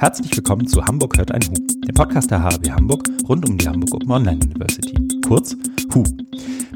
Herzlich 0.00 0.30
willkommen 0.36 0.68
zu 0.68 0.84
Hamburg 0.84 1.18
hört 1.18 1.32
ein 1.32 1.42
Hu, 1.42 1.54
dem 1.54 1.92
Podcast 1.92 2.30
der 2.30 2.44
HAW 2.44 2.70
Hamburg 2.70 3.02
rund 3.28 3.48
um 3.48 3.58
die 3.58 3.66
Hamburg 3.66 3.94
Open 3.94 4.12
Online 4.12 4.38
University. 4.44 4.94
Kurz 5.26 5.56
HU. 5.92 6.04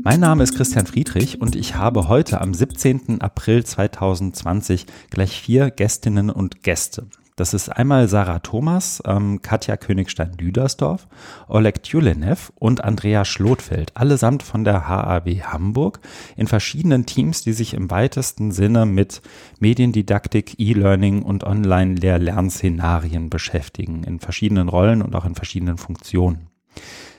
Mein 0.03 0.19
Name 0.19 0.43
ist 0.43 0.57
Christian 0.57 0.87
Friedrich 0.87 1.41
und 1.41 1.55
ich 1.55 1.77
habe 1.77 2.09
heute 2.09 2.41
am 2.41 2.53
17. 2.53 3.21
April 3.21 3.65
2020 3.65 4.87
gleich 5.11 5.41
vier 5.41 5.71
Gästinnen 5.71 6.31
und 6.31 6.65
Gäste. 6.65 7.07
Das 7.37 7.55
ist 7.55 7.71
einmal 7.71 8.09
Sarah 8.09 8.41
Thomas, 8.41 9.03
ähm, 9.07 9.41
Katja 9.41 9.77
Königstein-Lüdersdorf, 9.77 11.09
Oleg 11.49 11.83
Tjulenev 11.83 12.53
und 12.57 12.85
Andrea 12.85 13.25
Schlotfeld, 13.25 13.97
allesamt 13.97 14.43
von 14.43 14.65
der 14.65 14.87
HAW 14.87 15.41
Hamburg, 15.43 16.01
in 16.37 16.47
verschiedenen 16.47 17.07
Teams, 17.07 17.43
die 17.43 17.55
sich 17.55 17.73
im 17.73 17.91
weitesten 17.91 18.53
Sinne 18.53 18.85
mit 18.85 19.23
Mediendidaktik, 19.61 20.57
E-Learning 20.59 21.23
und 21.23 21.45
Online-Lehr-Lernszenarien 21.45 23.31
beschäftigen, 23.31 24.05
in 24.05 24.21
verschiedenen 24.21 24.69
Rollen 24.69 25.01
und 25.01 25.15
auch 25.15 25.25
in 25.25 25.35
verschiedenen 25.35 25.79
Funktionen. 25.79 26.49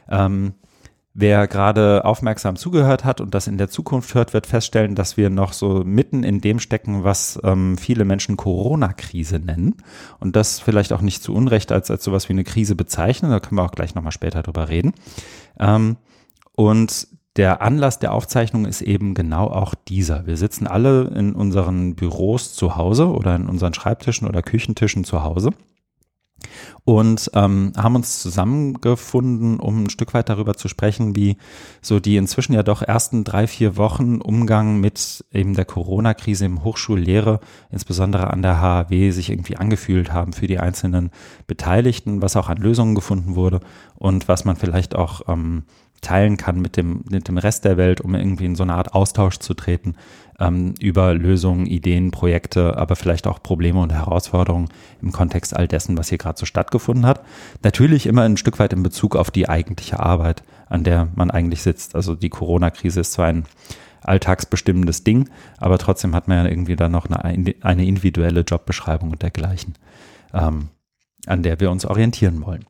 Ähm, 0.09 0.53
Wer 1.15 1.47
gerade 1.47 2.05
aufmerksam 2.05 2.55
zugehört 2.55 3.05
hat 3.05 3.21
und 3.21 3.35
das 3.35 3.45
in 3.45 3.59
der 3.59 3.69
Zukunft 3.69 4.15
hört, 4.15 4.33
wird 4.33 4.47
feststellen, 4.47 4.95
dass 4.95 5.15
wir 5.15 5.29
noch 5.29 5.53
so 5.53 5.83
mitten 5.85 6.23
in 6.23 6.41
dem 6.41 6.59
stecken, 6.59 7.03
was 7.03 7.39
ähm, 7.43 7.77
viele 7.77 8.03
Menschen 8.03 8.35
Corona-Krise 8.35 9.37
nennen. 9.37 9.75
Und 10.19 10.35
das 10.35 10.59
vielleicht 10.59 10.91
auch 10.91 11.01
nicht 11.01 11.21
zu 11.21 11.35
Unrecht 11.35 11.71
als, 11.71 11.91
als 11.91 12.03
sowas 12.03 12.29
wie 12.29 12.33
eine 12.33 12.43
Krise 12.43 12.75
bezeichnen. 12.75 13.29
Da 13.29 13.39
können 13.39 13.59
wir 13.59 13.63
auch 13.63 13.73
gleich 13.73 13.93
nochmal 13.93 14.11
später 14.11 14.41
drüber 14.41 14.69
reden. 14.69 14.93
Ähm, 15.59 15.97
und 16.55 17.07
der 17.35 17.61
Anlass 17.61 17.99
der 17.99 18.11
Aufzeichnung 18.11 18.65
ist 18.65 18.81
eben 18.81 19.13
genau 19.13 19.47
auch 19.47 19.75
dieser. 19.75 20.25
Wir 20.25 20.37
sitzen 20.37 20.65
alle 20.65 21.11
in 21.15 21.33
unseren 21.33 21.93
Büros 21.93 22.55
zu 22.55 22.75
Hause 22.75 23.07
oder 23.07 23.35
in 23.35 23.47
unseren 23.47 23.75
Schreibtischen 23.75 24.27
oder 24.27 24.41
Küchentischen 24.41 25.03
zu 25.03 25.23
Hause 25.23 25.51
und 26.85 27.31
ähm, 27.33 27.71
haben 27.77 27.95
uns 27.95 28.21
zusammengefunden, 28.21 29.59
um 29.59 29.83
ein 29.83 29.89
Stück 29.89 30.13
weit 30.13 30.27
darüber 30.27 30.55
zu 30.55 30.67
sprechen, 30.67 31.15
wie 31.15 31.37
so 31.81 31.99
die 31.99 32.17
inzwischen 32.17 32.53
ja 32.53 32.63
doch 32.63 32.81
ersten 32.81 33.23
drei, 33.23 33.47
vier 33.47 33.77
Wochen 33.77 34.19
Umgang 34.19 34.81
mit 34.81 35.23
eben 35.31 35.53
der 35.53 35.65
Corona-Krise 35.65 36.45
im 36.45 36.63
Hochschullehre, 36.63 37.39
insbesondere 37.71 38.31
an 38.31 38.41
der 38.41 38.59
HAW, 38.59 39.11
sich 39.11 39.29
irgendwie 39.29 39.55
angefühlt 39.55 40.11
haben 40.11 40.33
für 40.33 40.47
die 40.47 40.59
einzelnen 40.59 41.11
Beteiligten, 41.47 42.21
was 42.21 42.35
auch 42.35 42.49
an 42.49 42.57
Lösungen 42.57 42.95
gefunden 42.95 43.35
wurde 43.35 43.61
und 43.95 44.27
was 44.27 44.43
man 44.43 44.57
vielleicht 44.57 44.93
auch 44.93 45.21
ähm, 45.29 45.63
teilen 46.03 46.37
kann 46.37 46.61
mit 46.61 46.77
dem, 46.77 47.03
mit 47.09 47.27
dem 47.27 47.37
Rest 47.37 47.65
der 47.65 47.77
Welt, 47.77 48.01
um 48.01 48.13
irgendwie 48.13 48.45
in 48.45 48.55
so 48.55 48.63
eine 48.63 48.75
Art 48.75 48.93
Austausch 48.93 49.39
zu 49.39 49.53
treten 49.55 49.95
ähm, 50.39 50.73
über 50.79 51.13
Lösungen, 51.13 51.65
Ideen, 51.65 52.11
Projekte, 52.11 52.77
aber 52.77 52.95
vielleicht 52.95 53.27
auch 53.27 53.41
Probleme 53.41 53.79
und 53.79 53.91
Herausforderungen 53.91 54.69
im 55.01 55.11
Kontext 55.11 55.55
all 55.55 55.67
dessen, 55.67 55.97
was 55.97 56.09
hier 56.09 56.17
gerade 56.17 56.39
so 56.39 56.45
stattgefunden 56.45 57.05
hat. 57.05 57.21
Natürlich 57.63 58.05
immer 58.05 58.23
ein 58.23 58.37
Stück 58.37 58.59
weit 58.59 58.73
in 58.73 58.83
Bezug 58.83 59.15
auf 59.15 59.31
die 59.31 59.49
eigentliche 59.49 59.99
Arbeit, 59.99 60.43
an 60.67 60.83
der 60.83 61.09
man 61.15 61.31
eigentlich 61.31 61.61
sitzt. 61.61 61.95
Also 61.95 62.15
die 62.15 62.29
Corona-Krise 62.29 63.01
ist 63.01 63.13
zwar 63.13 63.27
ein 63.27 63.45
alltagsbestimmendes 64.01 65.03
Ding, 65.03 65.29
aber 65.57 65.77
trotzdem 65.77 66.13
hat 66.13 66.27
man 66.27 66.43
ja 66.43 66.49
irgendwie 66.49 66.75
dann 66.75 66.91
noch 66.91 67.05
eine, 67.09 67.55
eine 67.61 67.85
individuelle 67.85 68.41
Jobbeschreibung 68.41 69.11
und 69.11 69.21
dergleichen, 69.21 69.75
ähm, 70.33 70.69
an 71.25 71.43
der 71.43 71.59
wir 71.59 71.71
uns 71.71 71.85
orientieren 71.85 72.45
wollen. 72.45 72.65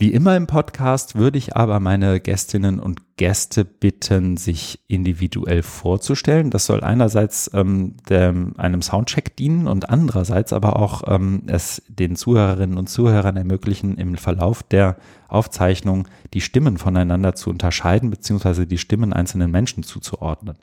Wie 0.00 0.12
immer 0.12 0.36
im 0.36 0.46
Podcast 0.46 1.16
würde 1.16 1.38
ich 1.38 1.56
aber 1.56 1.80
meine 1.80 2.20
Gästinnen 2.20 2.78
und 2.78 3.16
Gäste 3.16 3.64
bitten, 3.64 4.36
sich 4.36 4.78
individuell 4.86 5.64
vorzustellen. 5.64 6.50
Das 6.50 6.66
soll 6.66 6.84
einerseits 6.84 7.50
ähm, 7.52 7.96
der, 8.08 8.32
einem 8.58 8.80
Soundcheck 8.80 9.34
dienen 9.34 9.66
und 9.66 9.90
andererseits 9.90 10.52
aber 10.52 10.76
auch 10.76 11.02
ähm, 11.08 11.42
es 11.48 11.82
den 11.88 12.14
Zuhörerinnen 12.14 12.78
und 12.78 12.88
Zuhörern 12.88 13.36
ermöglichen, 13.36 13.98
im 13.98 14.16
Verlauf 14.16 14.62
der 14.62 14.98
Aufzeichnung 15.26 16.06
die 16.32 16.42
Stimmen 16.42 16.78
voneinander 16.78 17.34
zu 17.34 17.50
unterscheiden, 17.50 18.10
beziehungsweise 18.10 18.68
die 18.68 18.78
Stimmen 18.78 19.12
einzelnen 19.12 19.50
Menschen 19.50 19.82
zuzuordnen. 19.82 20.54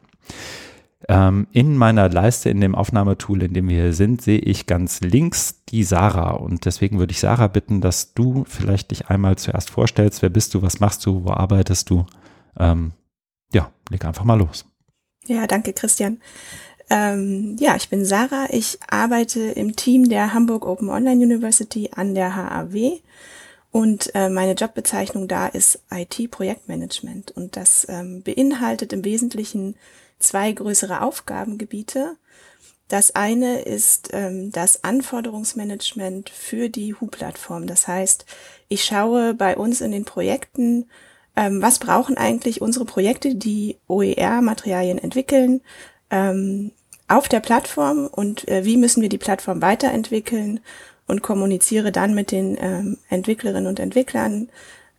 Ähm, 1.07 1.47
in 1.51 1.78
meiner 1.78 2.09
Leiste, 2.09 2.50
in 2.50 2.61
dem 2.61 2.73
Aufnahmetool, 2.73 3.44
in 3.44 3.53
dem 3.53 3.69
wir 3.69 3.83
hier 3.83 3.94
sind, 3.94 4.22
sehe 4.22 4.39
ich 4.39 4.66
ganz 4.66 5.01
links 5.01 5.63
die 5.69 5.83
Sarah. 5.83 6.31
Und 6.31 6.66
deswegen 6.66 6.97
würde 7.00 7.11
ich 7.11 7.19
Sarah 7.19 7.47
bitten, 7.47 7.81
dass 7.81 8.13
du 8.13 8.45
vielleicht 8.47 8.91
dich 8.91 9.07
einmal 9.07 9.38
zuerst 9.38 9.69
vorstellst. 9.69 10.22
Wer 10.22 10.29
bist 10.29 10.53
du? 10.53 10.61
Was 10.61 10.79
machst 10.79 11.05
du? 11.05 11.23
Wo 11.25 11.31
arbeitest 11.31 11.89
du? 11.89 12.05
Ähm, 12.57 12.94
ja, 13.53 13.72
leg 13.89 14.03
einfach 14.05 14.23
mal 14.23 14.39
los. 14.39 14.66
Ja, 15.28 15.45
danke, 15.47 15.73
Christian. 15.73 16.19
Ähm, 16.89 17.55
ja, 17.59 17.75
ich 17.75 17.89
bin 17.89 18.05
Sarah. 18.05 18.47
Ich 18.51 18.79
arbeite 18.89 19.41
im 19.41 19.75
Team 19.75 20.09
der 20.09 20.34
Hamburg 20.34 20.66
Open 20.66 20.89
Online 20.89 21.23
University 21.23 21.91
an 21.95 22.16
der 22.16 22.35
HAW. 22.35 23.00
Und 23.72 24.16
äh, 24.16 24.29
meine 24.29 24.53
Jobbezeichnung 24.53 25.28
da 25.28 25.47
ist 25.47 25.84
IT-Projektmanagement. 25.91 27.31
Und 27.31 27.57
das 27.57 27.85
ähm, 27.89 28.23
beinhaltet 28.23 28.94
im 28.94 29.03
Wesentlichen 29.03 29.75
zwei 30.19 30.51
größere 30.51 31.01
Aufgabengebiete. 31.01 32.17
Das 32.87 33.15
eine 33.15 33.61
ist 33.61 34.09
ähm, 34.13 34.51
das 34.51 34.83
Anforderungsmanagement 34.83 36.29
für 36.29 36.69
die 36.69 36.93
HU-Plattform. 36.93 37.65
Das 37.65 37.87
heißt, 37.87 38.25
ich 38.67 38.83
schaue 38.83 39.33
bei 39.33 39.57
uns 39.57 39.81
in 39.81 39.91
den 39.91 40.05
Projekten, 40.05 40.87
ähm, 41.35 41.61
was 41.61 41.79
brauchen 41.79 42.17
eigentlich 42.17 42.61
unsere 42.61 42.85
Projekte, 42.85 43.35
die 43.35 43.77
OER-Materialien 43.87 44.99
entwickeln, 44.99 45.61
ähm, 46.11 46.71
auf 47.07 47.27
der 47.27 47.39
Plattform 47.39 48.07
und 48.07 48.47
äh, 48.47 48.65
wie 48.65 48.77
müssen 48.77 49.01
wir 49.01 49.09
die 49.09 49.17
Plattform 49.17 49.61
weiterentwickeln 49.61 50.59
und 51.07 51.21
kommuniziere 51.21 51.91
dann 51.91 52.15
mit 52.15 52.31
den 52.31 52.57
ähm, 52.59 52.97
Entwicklerinnen 53.09 53.67
und 53.67 53.79
Entwicklern 53.79 54.49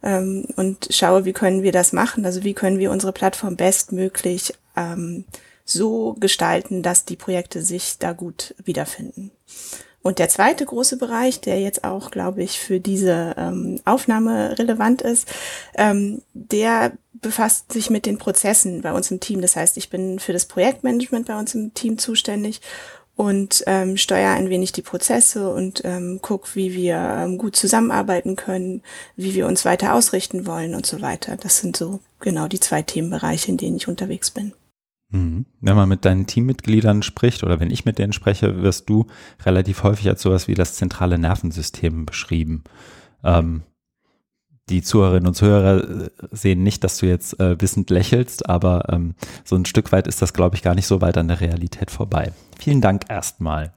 ähm, 0.06 0.47
und 0.55 0.87
schaue, 0.91 1.25
wie 1.25 1.33
können 1.33 1.65
wir 1.65 1.72
das 1.72 1.93
machen, 1.93 2.25
also 2.25 2.44
wie 2.44 2.55
können 2.55 2.78
wir 2.78 2.93
unsere 2.93 3.12
Plattform 3.12 3.56
bestmöglich 3.56 4.55
ähm, 4.77 5.25
so 5.65 6.15
gestalten, 6.21 6.83
dass 6.83 7.05
die 7.05 7.17
Projekte 7.17 7.61
sich 7.61 7.99
da 7.99 8.12
gut 8.12 8.55
wiederfinden. 8.65 9.33
Und 10.03 10.21
der 10.21 10.28
zweite 10.28 10.65
große 10.65 10.99
Bereich, 10.99 11.41
der 11.41 11.61
jetzt 11.61 11.83
auch, 11.83 12.12
glaube 12.12 12.44
ich, 12.44 12.61
für 12.61 12.78
diese 12.78 13.34
ähm, 13.37 13.81
Aufnahme 13.84 14.56
relevant 14.56 15.03
ist, 15.03 15.27
ähm, 15.75 16.23
der 16.33 16.93
befasst 17.15 17.73
sich 17.73 17.91
mit 17.91 18.06
den 18.06 18.17
Prozessen 18.17 18.83
bei 18.83 18.93
uns 18.93 19.11
im 19.11 19.19
Team. 19.19 19.41
Das 19.41 19.56
heißt, 19.56 19.77
ich 19.77 19.91
bin 19.91 20.21
für 20.21 20.33
das 20.33 20.44
Projektmanagement 20.44 21.27
bei 21.27 21.37
uns 21.37 21.56
im 21.56 21.75
Team 21.75 21.99
zuständig 21.99 22.61
und 23.16 23.65
ähm, 23.66 23.97
steuere 23.97 24.34
ein 24.34 24.50
wenig 24.50 24.72
die 24.72 24.82
Prozesse 24.82 25.49
und 25.50 25.81
ähm, 25.84 26.21
guck, 26.21 26.54
wie 26.54 26.75
wir 26.75 26.97
ähm, 26.97 27.38
gut 27.38 27.56
zusammenarbeiten 27.56 28.37
können, 28.37 28.82
wie 29.16 29.34
wir 29.34 29.47
uns 29.47 29.65
weiter 29.65 29.94
ausrichten 29.94 30.47
wollen 30.47 30.75
und 30.75 30.84
so 30.84 31.00
weiter. 31.00 31.37
Das 31.37 31.59
sind 31.59 31.76
so 31.76 32.00
genau 32.21 32.47
die 32.47 32.60
zwei 32.60 32.82
Themenbereiche, 32.82 33.50
in 33.50 33.56
denen 33.56 33.76
ich 33.76 33.88
unterwegs 33.88 34.31
bin. 34.31 34.53
Mhm. 35.10 35.47
Wenn 35.60 35.76
man 35.76 35.88
mit 35.88 36.05
deinen 36.05 36.26
Teammitgliedern 36.26 37.03
spricht 37.03 37.43
oder 37.43 37.59
wenn 37.59 37.71
ich 37.71 37.87
mit 37.87 37.99
denen 37.99 38.12
spreche, 38.12 38.62
wirst 38.62 38.88
du 38.91 39.06
relativ 39.44 39.82
häufig 39.82 40.09
als 40.09 40.21
sowas 40.21 40.47
wie 40.47 40.55
das 40.55 40.75
zentrale 40.75 41.19
Nervensystem 41.19 42.05
beschrieben. 42.05 42.65
Ähm, 43.25 43.62
die 44.69 44.82
Zuhörerinnen 44.82 45.28
und 45.28 45.34
Zuhörer 45.34 46.06
äh, 46.06 46.10
sehen 46.32 46.62
nicht, 46.62 46.82
dass 46.82 46.99
du 46.99 47.06
jetzt 47.06 47.38
äh, 47.38 47.60
wissend 47.60 47.91
lächelst, 47.91 48.49
aber 48.49 48.84
ähm, 48.88 49.15
so 49.44 49.56
ein 49.56 49.65
Stück 49.65 49.93
weit 49.93 50.06
ist 50.06 50.22
das, 50.22 50.32
glaube 50.32 50.56
ich, 50.56 50.62
gar 50.62 50.75
nicht 50.75 50.87
so 50.87 51.00
weit 51.00 51.16
an 51.16 51.28
der 51.28 51.41
Realität 51.41 51.91
vorbei. 51.91 52.32
Vielen 52.59 52.81
Dank 52.81 53.05
erstmal. 53.09 53.72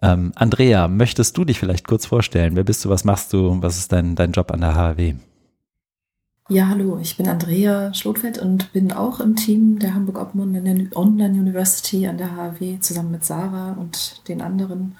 Ähm, 0.00 0.32
Andrea, 0.36 0.86
möchtest 0.86 1.36
du 1.36 1.44
dich 1.44 1.58
vielleicht 1.58 1.86
kurz 1.88 2.06
vorstellen? 2.06 2.54
Wer 2.54 2.64
bist 2.64 2.84
du, 2.84 2.88
was 2.88 3.04
machst 3.04 3.32
du, 3.32 3.60
was 3.60 3.78
ist 3.78 3.90
dein, 3.90 4.14
dein 4.14 4.32
Job 4.32 4.52
an 4.52 4.60
der 4.60 4.76
HAW? 4.76 5.14
Ja, 6.50 6.68
hallo, 6.68 6.98
ich 7.02 7.16
bin 7.16 7.28
Andrea 7.28 7.92
Schlotfeld 7.92 8.38
und 8.38 8.72
bin 8.72 8.92
auch 8.92 9.20
im 9.20 9.36
Team 9.36 9.80
der 9.80 9.94
Hamburg 9.94 10.18
Open 10.18 10.90
Online 10.94 11.38
University 11.38 12.06
an 12.06 12.16
der 12.16 12.36
HAW 12.36 12.78
zusammen 12.80 13.10
mit 13.10 13.24
Sarah 13.24 13.72
und 13.72 14.26
den 14.28 14.40
anderen 14.40 14.96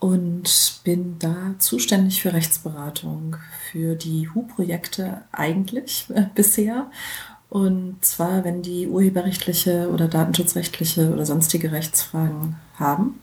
und 0.00 0.80
bin 0.82 1.18
da 1.18 1.54
zuständig 1.58 2.22
für 2.22 2.32
Rechtsberatung 2.32 3.36
für 3.70 3.94
die 3.94 4.28
HU-Projekte 4.34 5.22
eigentlich 5.30 6.06
äh, 6.14 6.24
bisher. 6.34 6.90
Und 7.50 8.04
zwar, 8.04 8.44
wenn 8.44 8.62
die 8.62 8.88
urheberrechtliche 8.88 9.90
oder 9.90 10.08
datenschutzrechtliche 10.08 11.12
oder 11.12 11.26
sonstige 11.26 11.72
Rechtsfragen 11.72 12.56
haben. 12.76 13.20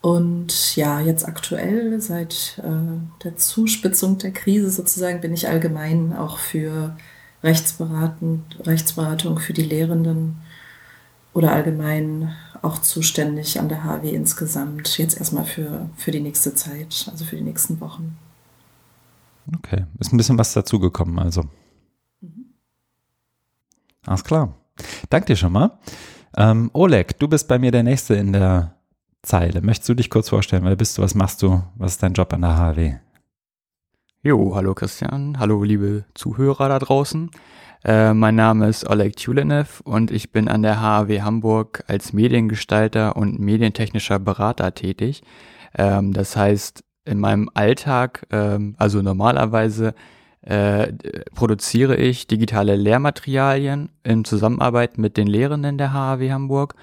Und 0.00 0.76
ja, 0.76 1.00
jetzt 1.00 1.26
aktuell, 1.26 2.00
seit 2.00 2.62
äh, 2.62 3.24
der 3.24 3.36
Zuspitzung 3.36 4.18
der 4.18 4.30
Krise 4.30 4.70
sozusagen, 4.70 5.20
bin 5.20 5.34
ich 5.34 5.48
allgemein 5.48 6.16
auch 6.16 6.38
für 6.38 6.96
Rechtsberatung, 7.42 8.44
Rechtsberatung 8.60 9.38
für 9.38 9.52
die 9.52 9.62
Lehrenden 9.62 10.36
oder 11.34 11.52
allgemein 11.52 12.34
auch 12.62 12.78
zuständig 12.78 13.58
an 13.58 13.68
der 13.68 13.84
HW 13.84 14.10
insgesamt. 14.10 14.98
Jetzt 14.98 15.18
erstmal 15.18 15.44
für, 15.44 15.88
für 15.96 16.10
die 16.10 16.20
nächste 16.20 16.54
Zeit, 16.54 17.08
also 17.10 17.24
für 17.24 17.36
die 17.36 17.42
nächsten 17.42 17.80
Wochen. 17.80 18.16
Okay, 19.56 19.86
ist 19.98 20.12
ein 20.12 20.16
bisschen 20.16 20.38
was 20.38 20.52
dazugekommen, 20.52 21.18
also. 21.18 21.44
Mhm. 22.20 22.52
Alles 24.06 24.24
klar. 24.24 24.54
Dank 25.10 25.26
dir 25.26 25.36
schon 25.36 25.52
mal. 25.52 25.78
Ähm, 26.36 26.70
Oleg, 26.74 27.18
du 27.18 27.28
bist 27.28 27.48
bei 27.48 27.58
mir 27.58 27.70
der 27.70 27.82
Nächste 27.82 28.14
in 28.14 28.32
der 28.32 28.76
Zeile. 29.22 29.62
Möchtest 29.62 29.88
du 29.88 29.94
dich 29.94 30.10
kurz 30.10 30.28
vorstellen? 30.28 30.64
Wer 30.64 30.76
bist 30.76 30.96
du? 30.98 31.02
Was 31.02 31.14
machst 31.14 31.42
du? 31.42 31.62
Was 31.76 31.92
ist 31.92 32.02
dein 32.02 32.12
Job 32.12 32.32
an 32.32 32.42
der 32.42 32.56
HW? 32.56 32.94
Jo, 34.22 34.54
hallo 34.54 34.74
Christian, 34.74 35.38
hallo 35.38 35.62
liebe 35.62 36.04
Zuhörer 36.14 36.68
da 36.68 36.78
draußen. 36.78 37.30
Äh, 37.84 38.12
mein 38.12 38.34
Name 38.34 38.68
ist 38.68 38.88
Oleg 38.88 39.16
Tulenev 39.16 39.80
und 39.84 40.10
ich 40.10 40.32
bin 40.32 40.48
an 40.48 40.62
der 40.62 40.80
HAW 40.80 41.22
Hamburg 41.22 41.84
als 41.86 42.12
Mediengestalter 42.12 43.16
und 43.16 43.38
medientechnischer 43.38 44.18
Berater 44.18 44.74
tätig. 44.74 45.22
Ähm, 45.76 46.12
das 46.12 46.36
heißt, 46.36 46.82
in 47.04 47.20
meinem 47.20 47.48
Alltag, 47.54 48.26
ähm, 48.30 48.74
also 48.78 49.00
normalerweise, 49.00 49.94
äh, 50.42 50.92
produziere 51.34 51.96
ich 51.96 52.26
digitale 52.26 52.76
Lehrmaterialien 52.76 53.90
in 54.02 54.24
Zusammenarbeit 54.24 54.98
mit 54.98 55.16
den 55.16 55.26
Lehrenden 55.26 55.78
der 55.78 55.92
HAW 55.92 56.30
Hamburg 56.30 56.74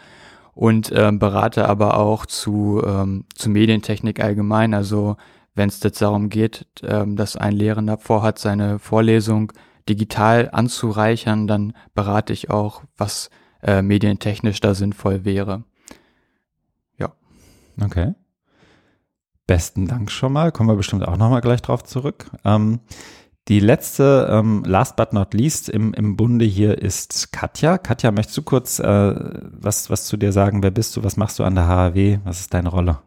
und 0.53 0.91
äh, 0.91 1.11
berate 1.11 1.67
aber 1.67 1.97
auch 1.97 2.25
zu, 2.25 2.81
ähm, 2.85 3.25
zu 3.33 3.49
Medientechnik 3.49 4.23
allgemein. 4.23 4.73
Also 4.73 5.17
wenn 5.55 5.69
es 5.69 5.81
jetzt 5.83 6.01
darum 6.01 6.29
geht, 6.29 6.65
ähm, 6.83 7.15
dass 7.15 7.37
ein 7.37 7.53
Lehrender 7.53 7.97
vorhat, 7.97 8.39
seine 8.39 8.79
Vorlesung 8.79 9.51
digital 9.87 10.49
anzureichern, 10.51 11.47
dann 11.47 11.73
berate 11.93 12.33
ich 12.33 12.49
auch, 12.49 12.83
was 12.97 13.29
äh, 13.61 13.81
medientechnisch 13.81 14.59
da 14.59 14.73
sinnvoll 14.73 15.25
wäre. 15.25 15.63
Ja. 16.97 17.13
Okay. 17.81 18.13
Besten 19.47 19.87
Dank 19.87 20.11
schon 20.11 20.33
mal. 20.33 20.51
Kommen 20.51 20.69
wir 20.69 20.75
bestimmt 20.75 21.07
auch 21.07 21.17
nochmal 21.17 21.41
gleich 21.41 21.61
drauf 21.61 21.83
zurück. 21.83 22.31
Ähm, 22.43 22.79
die 23.47 23.59
letzte, 23.59 24.27
ähm, 24.31 24.63
last 24.65 24.95
but 24.95 25.13
not 25.13 25.35
least 25.35 25.69
im, 25.69 25.93
im 25.93 26.17
Bunde 26.17 26.45
hier 26.45 26.79
ist 26.79 27.31
Katja. 27.31 27.77
Katja, 27.77 28.11
möchtest 28.11 28.37
du 28.37 28.41
kurz 28.41 28.79
äh, 28.79 29.15
was, 29.51 29.91
was 29.91 30.05
zu 30.05 30.17
dir 30.17 30.31
sagen? 30.31 30.63
Wer 30.63 30.71
bist 30.71 30.95
du? 30.95 31.03
Was 31.03 31.15
machst 31.15 31.37
du 31.37 31.43
an 31.43 31.53
der 31.53 31.67
HAW? 31.67 32.19
Was 32.23 32.39
ist 32.39 32.53
deine 32.55 32.69
Rolle? 32.69 32.99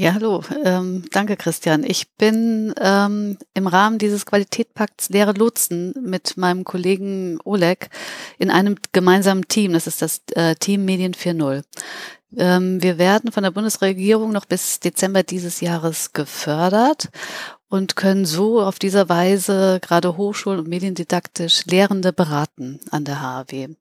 Ja, 0.00 0.14
hallo. 0.14 0.42
Ähm, 0.64 1.04
danke, 1.12 1.36
Christian. 1.36 1.84
Ich 1.84 2.10
bin 2.16 2.72
ähm, 2.80 3.36
im 3.52 3.66
Rahmen 3.66 3.98
dieses 3.98 4.24
Qualitätspakts 4.24 5.10
Lehre 5.10 5.32
Lotsen 5.32 5.92
mit 6.00 6.38
meinem 6.38 6.64
Kollegen 6.64 7.38
Oleg 7.44 7.90
in 8.38 8.50
einem 8.50 8.76
gemeinsamen 8.92 9.46
Team. 9.46 9.74
Das 9.74 9.86
ist 9.86 10.00
das 10.00 10.22
äh, 10.32 10.54
Team 10.54 10.86
Medien 10.86 11.12
4.0. 11.12 11.64
Ähm, 12.38 12.82
wir 12.82 12.96
werden 12.96 13.30
von 13.30 13.42
der 13.42 13.50
Bundesregierung 13.50 14.32
noch 14.32 14.46
bis 14.46 14.80
Dezember 14.80 15.22
dieses 15.22 15.60
Jahres 15.60 16.14
gefördert 16.14 17.10
und 17.68 17.94
können 17.94 18.24
so 18.24 18.62
auf 18.62 18.78
dieser 18.78 19.10
Weise 19.10 19.80
gerade 19.82 20.16
Hochschulen 20.16 20.60
und 20.60 20.68
mediendidaktisch 20.68 21.66
Lehrende 21.66 22.14
beraten 22.14 22.80
an 22.90 23.04
der 23.04 23.20
HAW. 23.20 23.76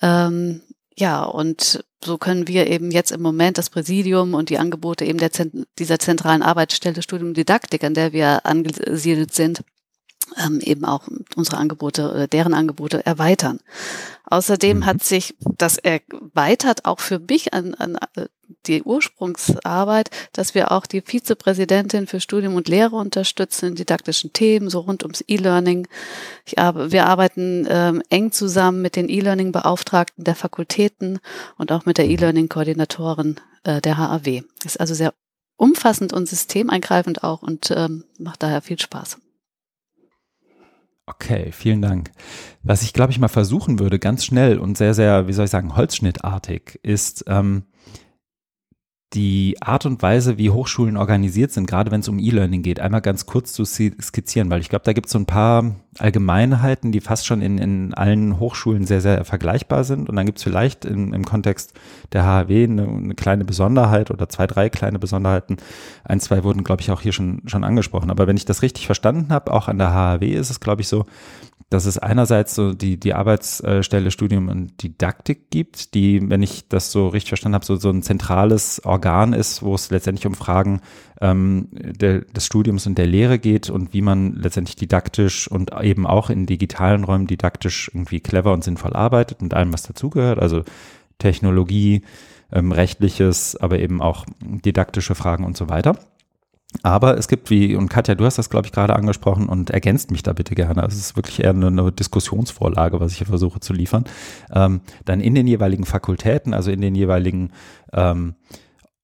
Ähm, 0.00 0.60
ja, 1.00 1.24
und 1.24 1.84
so 2.04 2.18
können 2.18 2.46
wir 2.46 2.66
eben 2.66 2.90
jetzt 2.90 3.10
im 3.10 3.22
Moment 3.22 3.58
das 3.58 3.70
Präsidium 3.70 4.34
und 4.34 4.50
die 4.50 4.58
Angebote 4.58 5.04
eben 5.04 5.18
der, 5.18 5.30
dieser 5.78 5.98
zentralen 5.98 6.42
Arbeitsstelle 6.42 7.02
Studium 7.02 7.34
Didaktik, 7.34 7.82
an 7.84 7.94
der 7.94 8.12
wir 8.12 8.46
angesiedelt 8.46 9.34
sind, 9.34 9.62
ähm, 10.36 10.60
eben 10.60 10.84
auch 10.84 11.08
unsere 11.36 11.58
Angebote 11.58 12.10
oder 12.10 12.26
deren 12.26 12.54
Angebote 12.54 13.04
erweitern. 13.04 13.60
Außerdem 14.24 14.78
mhm. 14.78 14.86
hat 14.86 15.02
sich 15.02 15.34
das 15.58 15.78
erweitert 15.78 16.84
auch 16.84 17.00
für 17.00 17.18
mich 17.18 17.52
an, 17.52 17.74
an 17.74 17.98
äh, 18.14 18.26
die 18.66 18.82
Ursprungsarbeit, 18.82 20.10
dass 20.32 20.54
wir 20.54 20.72
auch 20.72 20.86
die 20.86 21.02
Vizepräsidentin 21.02 22.06
für 22.06 22.20
Studium 22.20 22.54
und 22.54 22.68
Lehre 22.68 22.96
unterstützen 22.96 23.70
in 23.70 23.74
didaktischen 23.74 24.32
Themen, 24.32 24.70
so 24.70 24.80
rund 24.80 25.02
ums 25.02 25.24
E-Learning. 25.26 25.88
Wir 26.46 27.06
arbeiten 27.06 27.66
ähm, 27.68 28.02
eng 28.10 28.32
zusammen 28.32 28.82
mit 28.82 28.96
den 28.96 29.08
E-Learning-Beauftragten 29.08 30.24
der 30.24 30.34
Fakultäten 30.34 31.20
und 31.58 31.72
auch 31.72 31.86
mit 31.86 31.98
der 31.98 32.08
E-Learning-Koordinatorin 32.08 33.36
äh, 33.64 33.80
der 33.80 33.98
HAW. 33.98 34.42
Ist 34.64 34.80
also 34.80 34.94
sehr 34.94 35.14
umfassend 35.56 36.12
und 36.12 36.28
systemeingreifend 36.28 37.22
auch 37.22 37.42
und 37.42 37.70
ähm, 37.70 38.04
macht 38.18 38.42
daher 38.42 38.62
viel 38.62 38.78
Spaß. 38.78 39.18
Okay, 41.14 41.50
vielen 41.50 41.82
Dank. 41.82 42.12
Was 42.62 42.82
ich, 42.82 42.92
glaube 42.92 43.10
ich, 43.10 43.18
mal 43.18 43.28
versuchen 43.28 43.80
würde, 43.80 43.98
ganz 43.98 44.24
schnell 44.24 44.58
und 44.58 44.78
sehr, 44.78 44.94
sehr, 44.94 45.26
wie 45.26 45.32
soll 45.32 45.46
ich 45.46 45.50
sagen, 45.50 45.74
holzschnittartig, 45.76 46.78
ist 46.82 47.24
ähm, 47.26 47.64
die 49.12 49.56
Art 49.60 49.86
und 49.86 50.02
Weise, 50.02 50.38
wie 50.38 50.50
Hochschulen 50.50 50.96
organisiert 50.96 51.50
sind, 51.50 51.66
gerade 51.66 51.90
wenn 51.90 52.00
es 52.00 52.08
um 52.08 52.20
E-Learning 52.20 52.62
geht, 52.62 52.78
einmal 52.78 53.00
ganz 53.00 53.26
kurz 53.26 53.52
zu 53.52 53.64
skizzieren, 53.64 54.50
weil 54.50 54.60
ich 54.60 54.68
glaube, 54.68 54.84
da 54.84 54.92
gibt 54.92 55.06
es 55.06 55.12
so 55.12 55.18
ein 55.18 55.26
paar 55.26 55.74
Allgemeinheiten, 55.98 56.92
die 56.92 57.00
fast 57.00 57.26
schon 57.26 57.42
in, 57.42 57.58
in 57.58 57.92
allen 57.92 58.38
Hochschulen 58.38 58.86
sehr, 58.86 59.00
sehr 59.00 59.24
vergleichbar 59.24 59.82
sind. 59.82 60.08
Und 60.08 60.14
dann 60.14 60.26
gibt 60.26 60.38
es 60.38 60.44
vielleicht 60.44 60.84
in, 60.84 61.12
im 61.12 61.24
Kontext 61.24 61.74
der 62.12 62.24
HAW 62.24 62.62
eine, 62.62 62.86
eine, 62.86 63.14
kleine 63.16 63.44
Besonderheit 63.44 64.12
oder 64.12 64.28
zwei, 64.28 64.46
drei 64.46 64.68
kleine 64.68 65.00
Besonderheiten. 65.00 65.56
Ein, 66.04 66.20
zwei 66.20 66.44
wurden, 66.44 66.62
glaube 66.62 66.82
ich, 66.82 66.92
auch 66.92 67.00
hier 67.00 67.12
schon, 67.12 67.42
schon 67.46 67.64
angesprochen. 67.64 68.12
Aber 68.12 68.28
wenn 68.28 68.36
ich 68.36 68.44
das 68.44 68.62
richtig 68.62 68.86
verstanden 68.86 69.32
habe, 69.32 69.52
auch 69.52 69.66
an 69.66 69.78
der 69.78 69.92
HAW 69.92 70.24
ist 70.24 70.50
es, 70.50 70.60
glaube 70.60 70.82
ich, 70.82 70.88
so, 70.88 71.04
dass 71.70 71.86
es 71.86 71.98
einerseits 71.98 72.56
so 72.56 72.74
die, 72.74 72.98
die 72.98 73.14
Arbeitsstelle 73.14 74.10
Studium 74.10 74.48
und 74.48 74.82
Didaktik 74.82 75.50
gibt, 75.50 75.94
die, 75.94 76.28
wenn 76.28 76.42
ich 76.42 76.68
das 76.68 76.90
so 76.90 77.08
richtig 77.08 77.30
verstanden 77.30 77.54
habe, 77.54 77.64
so, 77.64 77.76
so 77.76 77.90
ein 77.90 78.02
zentrales 78.02 78.84
Organ 78.84 79.32
ist, 79.32 79.62
wo 79.62 79.76
es 79.76 79.88
letztendlich 79.90 80.26
um 80.26 80.34
Fragen 80.34 80.80
ähm, 81.20 81.68
der, 81.72 82.22
des 82.22 82.44
Studiums 82.44 82.88
und 82.88 82.98
der 82.98 83.06
Lehre 83.06 83.38
geht 83.38 83.70
und 83.70 83.94
wie 83.94 84.02
man 84.02 84.34
letztendlich 84.34 84.74
didaktisch 84.74 85.48
und 85.48 85.70
eben 85.80 86.06
auch 86.06 86.28
in 86.28 86.44
digitalen 86.44 87.04
Räumen 87.04 87.28
didaktisch 87.28 87.88
irgendwie 87.94 88.18
clever 88.18 88.52
und 88.52 88.64
sinnvoll 88.64 88.94
arbeitet 88.94 89.40
mit 89.40 89.54
allem, 89.54 89.72
was 89.72 89.84
dazugehört, 89.84 90.40
also 90.40 90.64
Technologie, 91.18 92.02
ähm, 92.50 92.72
rechtliches, 92.72 93.54
aber 93.54 93.78
eben 93.78 94.02
auch 94.02 94.26
didaktische 94.40 95.14
Fragen 95.14 95.44
und 95.44 95.56
so 95.56 95.68
weiter. 95.68 95.96
Aber 96.82 97.18
es 97.18 97.26
gibt 97.26 97.50
wie, 97.50 97.74
und 97.74 97.88
Katja, 97.88 98.14
du 98.14 98.24
hast 98.24 98.38
das, 98.38 98.48
glaube 98.48 98.66
ich, 98.66 98.72
gerade 98.72 98.94
angesprochen 98.94 99.48
und 99.48 99.70
ergänzt 99.70 100.10
mich 100.10 100.22
da 100.22 100.32
bitte 100.32 100.54
gerne. 100.54 100.82
Also 100.82 100.96
es 100.96 101.06
ist 101.06 101.16
wirklich 101.16 101.42
eher 101.42 101.50
eine, 101.50 101.66
eine 101.66 101.90
Diskussionsvorlage, 101.90 103.00
was 103.00 103.12
ich 103.12 103.18
hier 103.18 103.26
versuche 103.26 103.60
zu 103.60 103.72
liefern. 103.72 104.04
Ähm, 104.52 104.80
dann 105.04 105.20
in 105.20 105.34
den 105.34 105.48
jeweiligen 105.48 105.84
Fakultäten, 105.84 106.54
also 106.54 106.70
in 106.70 106.80
den 106.80 106.94
jeweiligen, 106.94 107.50
ähm, 107.92 108.34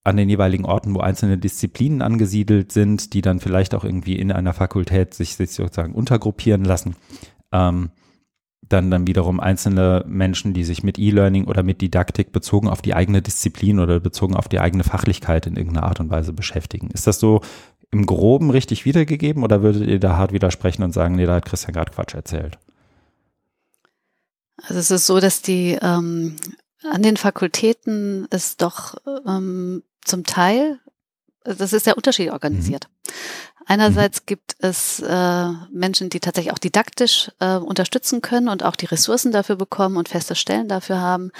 an 0.05 0.15
den 0.15 0.29
jeweiligen 0.29 0.63
Orten, 0.63 0.95
wo 0.95 1.01
einzelne 1.01 1.37
Disziplinen 1.37 2.01
angesiedelt 2.01 2.71
sind, 2.71 3.13
die 3.13 3.21
dann 3.21 3.41
vielleicht 3.41 3.75
auch 3.75 3.83
irgendwie 3.83 4.15
in 4.15 4.31
einer 4.31 4.53
Fakultät 4.53 5.13
sich, 5.13 5.35
sich 5.35 5.51
sozusagen 5.51 5.93
untergruppieren 5.93 6.63
lassen. 6.63 6.95
Ähm, 7.51 7.91
dann, 8.61 8.91
dann 8.91 9.07
wiederum 9.07 9.39
einzelne 9.39 10.03
Menschen, 10.07 10.53
die 10.53 10.63
sich 10.63 10.83
mit 10.83 10.99
E-Learning 10.99 11.45
oder 11.45 11.63
mit 11.63 11.81
Didaktik 11.81 12.31
bezogen 12.31 12.67
auf 12.67 12.81
die 12.81 12.93
eigene 12.93 13.21
Disziplin 13.21 13.79
oder 13.79 13.99
bezogen 13.99 14.35
auf 14.35 14.47
die 14.47 14.59
eigene 14.59 14.83
Fachlichkeit 14.83 15.47
in 15.47 15.55
irgendeiner 15.55 15.85
Art 15.85 15.99
und 15.99 16.09
Weise 16.09 16.33
beschäftigen. 16.33 16.89
Ist 16.91 17.07
das 17.07 17.19
so 17.19 17.41
im 17.91 18.05
Groben 18.05 18.49
richtig 18.49 18.85
wiedergegeben 18.85 19.43
oder 19.43 19.61
würdet 19.61 19.87
ihr 19.87 19.99
da 19.99 20.17
hart 20.17 20.33
widersprechen 20.33 20.83
und 20.83 20.93
sagen, 20.93 21.15
nee, 21.15 21.25
da 21.25 21.35
hat 21.35 21.45
Christian 21.45 21.73
gerade 21.73 21.91
Quatsch 21.91 22.15
erzählt? 22.15 22.57
Also 24.63 24.79
es 24.79 24.91
ist 24.91 25.05
so, 25.05 25.19
dass 25.19 25.41
die 25.41 25.77
ähm, 25.81 26.35
an 26.83 27.03
den 27.03 27.17
Fakultäten 27.17 28.27
es 28.31 28.57
doch 28.57 28.95
ähm, 29.25 29.83
zum 30.03 30.23
Teil, 30.23 30.79
das 31.43 31.73
ist 31.73 31.85
sehr 31.85 31.95
unterschiedlich 31.95 32.33
organisiert. 32.33 32.87
Mhm. 32.89 33.56
Einerseits 33.69 34.25
gibt 34.25 34.55
es 34.59 35.01
äh, 35.01 35.47
Menschen, 35.71 36.09
die 36.09 36.21
tatsächlich 36.21 36.53
auch 36.53 36.57
didaktisch 36.57 37.29
äh, 37.39 37.57
unterstützen 37.57 38.21
können 38.21 38.47
und 38.47 38.63
auch 38.63 38.77
die 38.77 38.85
Ressourcen 38.85 39.33
dafür 39.33 39.57
bekommen 39.57 39.97
und 39.97 40.07
feste 40.07 40.35
Stellen 40.35 40.69
dafür 40.69 41.01
haben. 41.01 41.31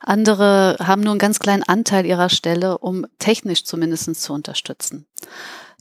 Andere 0.00 0.78
haben 0.80 1.02
nur 1.02 1.12
einen 1.12 1.18
ganz 1.18 1.40
kleinen 1.40 1.62
Anteil 1.62 2.06
ihrer 2.06 2.30
Stelle, 2.30 2.78
um 2.78 3.06
technisch 3.18 3.64
zumindest 3.64 4.20
zu 4.20 4.32
unterstützen. 4.32 5.06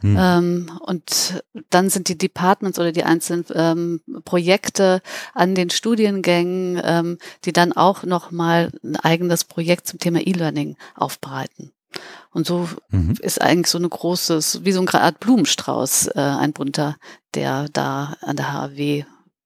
Hm. 0.02 0.18
Ähm, 0.20 0.80
und 0.82 1.42
dann 1.70 1.90
sind 1.90 2.10
die 2.10 2.18
Departments 2.18 2.80
oder 2.80 2.92
die 2.92 3.06
einzelnen 3.06 3.46
ähm, 3.54 4.02
Projekte 4.26 5.02
an 5.34 5.56
den 5.56 5.70
Studiengängen, 5.70 6.82
ähm, 6.84 7.18
die 7.46 7.54
dann 7.54 7.72
auch 7.72 8.04
nochmal 8.04 8.72
ein 8.84 8.98
eigenes 8.98 9.46
Projekt 9.46 9.88
zum 9.88 10.00
Thema 10.00 10.20
E-Learning 10.20 10.76
aufbereiten. 10.96 11.72
Und 12.34 12.48
so 12.48 12.68
mhm. 12.90 13.16
ist 13.20 13.42
eigentlich 13.42 13.68
so 13.68 13.78
eine 13.78 13.90
großes, 13.90 14.62
wie 14.64 14.72
so 14.72 14.82
eine 14.82 15.02
Art 15.02 15.20
Blumenstrauß, 15.20 16.08
äh, 16.08 16.20
ein 16.20 16.54
bunter, 16.54 16.98
der 17.36 17.68
da 17.72 18.18
an 18.22 18.36
der 18.36 18.54
HAW 18.54 19.06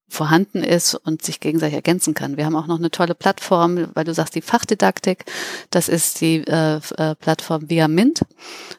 vorhanden 0.09 0.63
ist 0.63 0.95
und 0.95 1.21
sich 1.21 1.39
gegenseitig 1.39 1.75
ergänzen 1.75 2.13
kann. 2.13 2.37
Wir 2.37 2.45
haben 2.45 2.55
auch 2.55 2.67
noch 2.67 2.77
eine 2.77 2.91
tolle 2.91 3.13
Plattform, 3.13 3.89
weil 3.93 4.05
du 4.05 4.13
sagst, 4.13 4.35
die 4.35 4.41
Fachdidaktik, 4.41 5.25
das 5.69 5.89
ist 5.89 6.21
die 6.21 6.47
äh, 6.47 6.79
äh, 6.95 7.15
Plattform 7.15 7.69
Via 7.69 7.89
Mint, 7.89 8.21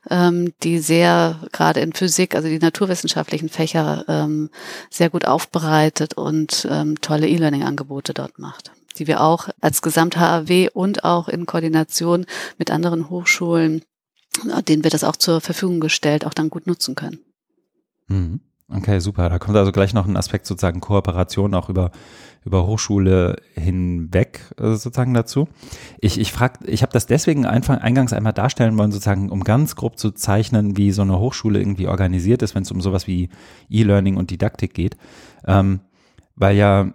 ähm, 0.08 0.54
die 0.62 0.78
sehr 0.78 1.38
gerade 1.52 1.80
in 1.80 1.92
Physik, 1.92 2.34
also 2.34 2.48
die 2.48 2.58
naturwissenschaftlichen 2.58 3.50
Fächer 3.50 4.04
ähm, 4.08 4.48
sehr 4.90 5.10
gut 5.10 5.26
aufbereitet 5.26 6.14
und 6.14 6.66
ähm, 6.70 6.98
tolle 7.00 7.28
E-Learning-Angebote 7.28 8.14
dort 8.14 8.38
macht 8.38 8.72
die 8.98 9.06
wir 9.06 9.20
auch 9.20 9.48
als 9.60 9.80
Gesamt-HAW 9.80 10.70
und 10.72 11.04
auch 11.04 11.28
in 11.28 11.46
Koordination 11.46 12.26
mit 12.58 12.72
anderen 12.72 13.08
Hochschulen, 13.10 13.82
denen 14.66 14.84
wir 14.84 14.90
das 14.90 15.04
auch 15.04 15.16
zur 15.16 15.40
Verfügung 15.40 15.80
gestellt, 15.80 16.26
auch 16.26 16.34
dann 16.34 16.50
gut 16.50 16.66
nutzen 16.66 16.94
können. 16.94 17.20
Mhm. 18.08 18.40
Okay, 18.70 18.98
super. 19.00 19.30
Da 19.30 19.38
kommt 19.38 19.56
also 19.56 19.72
gleich 19.72 19.94
noch 19.94 20.06
ein 20.06 20.16
Aspekt 20.16 20.44
sozusagen 20.46 20.80
Kooperation 20.80 21.54
auch 21.54 21.70
über 21.70 21.90
über 22.44 22.66
Hochschule 22.66 23.36
hinweg 23.54 24.40
äh, 24.58 24.74
sozusagen 24.74 25.14
dazu. 25.14 25.48
Ich, 26.00 26.18
ich 26.18 26.32
ich 26.64 26.82
habe 26.82 26.92
das 26.92 27.06
deswegen 27.06 27.46
einfach 27.46 27.78
eingangs 27.78 28.12
einmal 28.12 28.32
darstellen 28.32 28.76
wollen, 28.78 28.92
sozusagen, 28.92 29.30
um 29.30 29.44
ganz 29.44 29.76
grob 29.76 29.98
zu 29.98 30.12
zeichnen, 30.12 30.76
wie 30.76 30.92
so 30.92 31.02
eine 31.02 31.18
Hochschule 31.18 31.58
irgendwie 31.58 31.88
organisiert 31.88 32.42
ist, 32.42 32.54
wenn 32.54 32.62
es 32.62 32.70
um 32.70 32.80
sowas 32.80 33.06
wie 33.06 33.28
E-Learning 33.68 34.16
und 34.16 34.30
Didaktik 34.30 34.72
geht. 34.72 34.96
Ähm, 35.46 35.80
weil 36.36 36.56
ja 36.56 36.92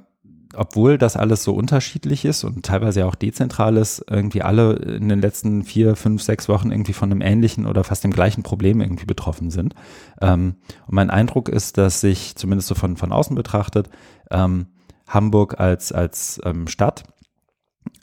obwohl 0.55 0.97
das 0.97 1.15
alles 1.15 1.43
so 1.43 1.53
unterschiedlich 1.53 2.25
ist 2.25 2.43
und 2.43 2.65
teilweise 2.65 3.05
auch 3.05 3.15
dezentral 3.15 3.77
ist, 3.77 4.05
irgendwie 4.09 4.41
alle 4.41 4.73
in 4.73 5.09
den 5.09 5.21
letzten 5.21 5.63
vier, 5.63 5.95
fünf, 5.95 6.21
sechs 6.21 6.47
Wochen 6.49 6.71
irgendwie 6.71 6.93
von 6.93 7.11
einem 7.11 7.21
ähnlichen 7.21 7.65
oder 7.65 7.83
fast 7.83 8.03
dem 8.03 8.11
gleichen 8.11 8.43
Problem 8.43 8.81
irgendwie 8.81 9.05
betroffen 9.05 9.49
sind. 9.49 9.73
Ähm, 10.21 10.55
und 10.87 10.95
mein 10.95 11.09
Eindruck 11.09 11.49
ist, 11.49 11.77
dass 11.77 12.01
sich 12.01 12.35
zumindest 12.35 12.67
so 12.67 12.75
von, 12.75 12.97
von 12.97 13.11
außen 13.11 13.35
betrachtet, 13.35 13.89
ähm, 14.31 14.67
Hamburg 15.07 15.59
als, 15.59 15.91
als 15.91 16.39
ähm, 16.43 16.67
Stadt 16.67 17.03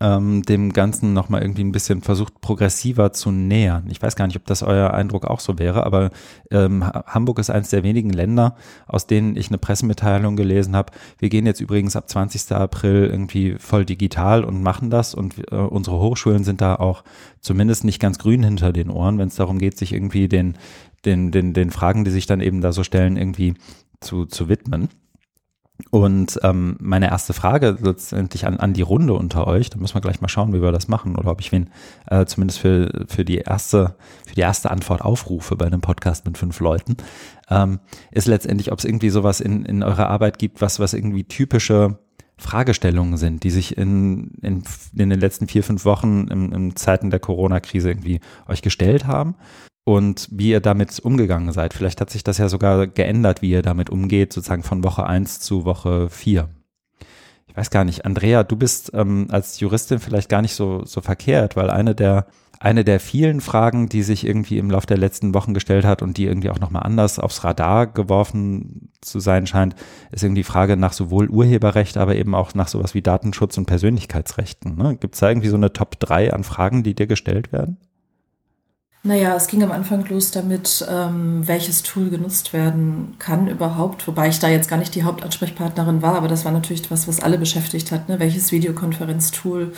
ähm, 0.01 0.43
dem 0.43 0.73
Ganzen 0.73 1.13
nochmal 1.13 1.43
irgendwie 1.43 1.63
ein 1.63 1.73
bisschen 1.73 2.01
versucht, 2.01 2.41
progressiver 2.41 3.13
zu 3.13 3.31
nähern. 3.31 3.85
Ich 3.91 4.01
weiß 4.01 4.17
gar 4.17 4.27
nicht, 4.27 4.37
ob 4.37 4.47
das 4.47 4.63
euer 4.63 4.93
Eindruck 4.95 5.27
auch 5.27 5.41
so 5.41 5.59
wäre, 5.59 5.85
aber 5.85 6.11
ähm, 6.51 6.85
Hamburg 6.85 7.39
ist 7.39 7.51
eines 7.51 7.71
der 7.71 7.83
wenigen 7.83 8.11
Länder, 8.11 8.57
aus 8.87 9.07
denen 9.07 9.37
ich 9.37 9.49
eine 9.49 9.59
Pressemitteilung 9.59 10.37
gelesen 10.37 10.75
habe. 10.75 10.93
Wir 11.19 11.29
gehen 11.29 11.47
jetzt 11.47 11.61
übrigens 11.61 11.97
ab 11.97 12.09
20. 12.09 12.53
April 12.53 13.09
irgendwie 13.11 13.57
voll 13.59 13.85
digital 13.85 14.43
und 14.43 14.63
machen 14.63 14.89
das 14.91 15.15
und 15.15 15.39
äh, 15.53 15.57
unsere 15.57 16.01
Hochschulen 16.01 16.45
sind 16.45 16.63
da 16.63 16.77
auch 16.77 17.05
zumindest 17.41 17.85
nicht 17.85 18.01
ganz 18.01 18.19
grün 18.19 18.43
hinter 18.43 18.73
den 18.73 18.91
Ohren, 18.91 19.19
wenn 19.19 19.29
es 19.29 19.37
darum 19.37 19.59
geht, 19.59 19.77
sich 19.77 19.93
irgendwie 19.93 20.29
den, 20.29 20.57
den, 21.05 21.31
den, 21.31 21.53
den 21.53 21.71
Fragen, 21.71 22.05
die 22.05 22.11
sich 22.11 22.27
dann 22.27 22.41
eben 22.41 22.63
da 22.63 22.73
so 22.73 22.85
stellen, 22.85 23.17
irgendwie 23.19 23.55
zu, 24.01 24.25
zu 24.25 24.49
widmen. 24.49 24.89
Und 25.91 26.39
ähm, 26.43 26.77
meine 26.81 27.09
erste 27.09 27.33
Frage 27.33 27.77
letztendlich 27.81 28.47
an, 28.47 28.59
an 28.59 28.73
die 28.73 28.83
Runde 28.83 29.15
unter 29.15 29.47
euch, 29.47 29.71
da 29.71 29.79
müssen 29.79 29.95
wir 29.95 30.01
gleich 30.01 30.21
mal 30.21 30.29
schauen, 30.29 30.53
wie 30.53 30.63
wir 30.63 30.73
das 30.73 30.89
machen 30.89 31.17
oder 31.17 31.31
ob 31.31 31.41
ich 31.41 31.53
wen 31.53 31.71
äh, 32.09 32.27
zumindest 32.27 32.59
für, 32.59 33.07
für, 33.09 33.25
die 33.25 33.39
erste, 33.39 33.95
für 34.27 34.35
die 34.35 34.41
erste 34.41 34.71
Antwort 34.71 35.01
aufrufe 35.01 35.57
bei 35.57 35.67
einem 35.67 35.81
Podcast 35.81 36.27
mit 36.27 36.39
fünf 36.39 36.61
Leuten, 36.61 36.97
ähm, 37.49 37.81
ist 38.11 38.27
letztendlich, 38.27 38.73
ob 38.73 38.79
es 38.79 38.85
irgendwie 38.85 39.11
sowas 39.11 39.41
in, 39.41 39.65
in 39.65 39.83
eurer 39.83 40.09
Arbeit 40.09 40.39
gibt, 40.39 40.61
was, 40.61 40.81
was 40.81 40.95
irgendwie 40.95 41.25
typische 41.25 41.99
Fragestellungen 42.37 43.17
sind, 43.17 43.45
die 43.45 43.51
sich 43.51 43.77
in, 43.77 44.33
in, 44.43 44.63
in 44.97 45.11
den 45.11 45.21
letzten 45.21 45.47
vier, 45.47 45.63
fünf 45.63 45.85
Wochen 45.85 46.29
in, 46.29 46.53
in 46.53 46.77
Zeiten 46.77 47.11
der 47.11 47.21
Corona-Krise 47.21 47.91
irgendwie 47.91 48.21
euch 48.49 48.63
gestellt 48.63 49.07
haben 49.07 49.35
und 49.85 50.29
wie 50.31 50.51
ihr 50.51 50.61
damit 50.61 50.99
umgegangen 51.01 51.53
seid. 51.53 51.75
Vielleicht 51.75 52.01
hat 52.01 52.11
sich 52.11 52.25
das 52.25 52.39
ja 52.39 52.49
sogar 52.49 52.87
geändert, 52.87 53.43
wie 53.43 53.51
ihr 53.51 53.63
damit 53.63 53.91
umgeht, 53.91 54.33
sozusagen 54.33 54.63
von 54.63 54.85
Woche 54.85 55.07
1 55.07 55.41
zu 55.41 55.65
Woche 55.65 56.09
4. 56.09 56.49
Ich 57.51 57.57
weiß 57.57 57.71
gar 57.71 57.85
nicht, 57.85 58.05
Andrea, 58.05 58.45
du 58.45 58.57
bist 58.57 58.93
ähm, 58.95 59.27
als 59.31 59.59
Juristin 59.59 59.99
vielleicht 59.99 60.29
gar 60.29 60.41
nicht 60.41 60.55
so, 60.55 60.85
so 60.85 61.01
verkehrt, 61.01 61.57
weil 61.57 61.69
eine 61.69 61.97
der, 61.97 62.27
eine 62.61 62.85
der 62.85 63.01
vielen 63.01 63.41
Fragen, 63.41 63.89
die 63.89 64.05
sich 64.05 64.25
irgendwie 64.25 64.59
im 64.59 64.71
Laufe 64.71 64.87
der 64.87 64.99
letzten 64.99 65.35
Wochen 65.35 65.53
gestellt 65.53 65.85
hat 65.85 66.01
und 66.01 66.17
die 66.17 66.27
irgendwie 66.27 66.51
auch 66.51 66.61
nochmal 66.61 66.85
anders 66.85 67.19
aufs 67.19 67.43
Radar 67.43 67.89
geworfen 67.89 68.93
zu 69.01 69.19
sein 69.19 69.49
scheint, 69.49 69.75
ist 70.13 70.23
irgendwie 70.23 70.41
die 70.41 70.45
Frage 70.45 70.77
nach 70.77 70.93
sowohl 70.93 71.29
Urheberrecht, 71.29 71.97
aber 71.97 72.15
eben 72.15 72.37
auch 72.37 72.55
nach 72.55 72.69
sowas 72.69 72.95
wie 72.95 73.03
Datenschutz 73.03 73.59
und 73.59 73.67
Persönlichkeitsrechten. 73.67 74.77
Ne? 74.77 74.97
Gibt 74.97 75.15
es 75.15 75.21
da 75.21 75.29
irgendwie 75.29 75.49
so 75.49 75.57
eine 75.57 75.73
Top 75.73 75.99
3 75.99 76.33
an 76.33 76.45
Fragen, 76.45 76.85
die 76.85 76.95
dir 76.95 77.09
gestellt 77.09 77.51
werden? 77.51 77.79
Naja, 79.03 79.35
es 79.35 79.47
ging 79.47 79.63
am 79.63 79.73
Anfang 79.73 80.07
los 80.09 80.31
damit, 80.31 80.87
ähm, 80.91 81.47
welches 81.49 81.83
Tool 81.83 82.11
genutzt 82.11 82.53
werden 82.53 83.15
kann 83.19 83.49
überhaupt, 83.49 84.07
wobei 84.07 84.29
ich 84.29 84.41
da 84.41 84.49
jetzt 84.49 84.69
gar 84.69 84.77
nicht 84.77 84.95
die 84.95 85.05
Hauptansprechpartnerin 85.05 86.03
war, 86.03 86.17
aber 86.17 86.29
das 86.29 86.45
war 86.45 86.53
natürlich 86.53 86.91
was, 86.91 87.09
was 87.09 87.21
alle 87.21 87.39
beschäftigt 87.39 87.93
hat. 87.93 88.11
Ne? 88.11 88.21
Welches 88.21 88.53
Videokonferenztool 88.53 89.73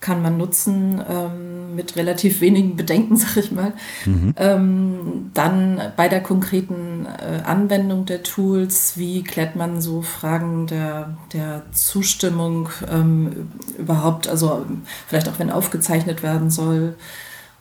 kann 0.00 0.20
man 0.20 0.36
nutzen 0.36 1.02
ähm, 1.08 1.74
mit 1.74 1.96
relativ 1.96 2.40
wenigen 2.40 2.76
Bedenken, 2.76 3.16
sag 3.18 3.36
ich 3.36 3.52
mal. 3.52 3.72
Mhm. 4.04 4.34
Ähm, 4.36 5.30
dann 5.34 5.80
bei 5.96 6.08
der 6.08 6.22
konkreten 6.22 7.06
äh, 7.06 7.42
Anwendung 7.42 8.06
der 8.06 8.22
Tools, 8.22 8.96
wie 8.96 9.24
klärt 9.24 9.56
man 9.56 9.80
so 9.80 10.00
Fragen 10.02 10.66
der, 10.66 11.16
der 11.32 11.62
Zustimmung 11.72 12.68
ähm, 12.90 13.48
überhaupt, 13.78 14.28
also 14.28 14.64
vielleicht 15.06 15.28
auch 15.28 15.38
wenn 15.38 15.50
aufgezeichnet 15.50 16.22
werden 16.22 16.50
soll. 16.50 16.94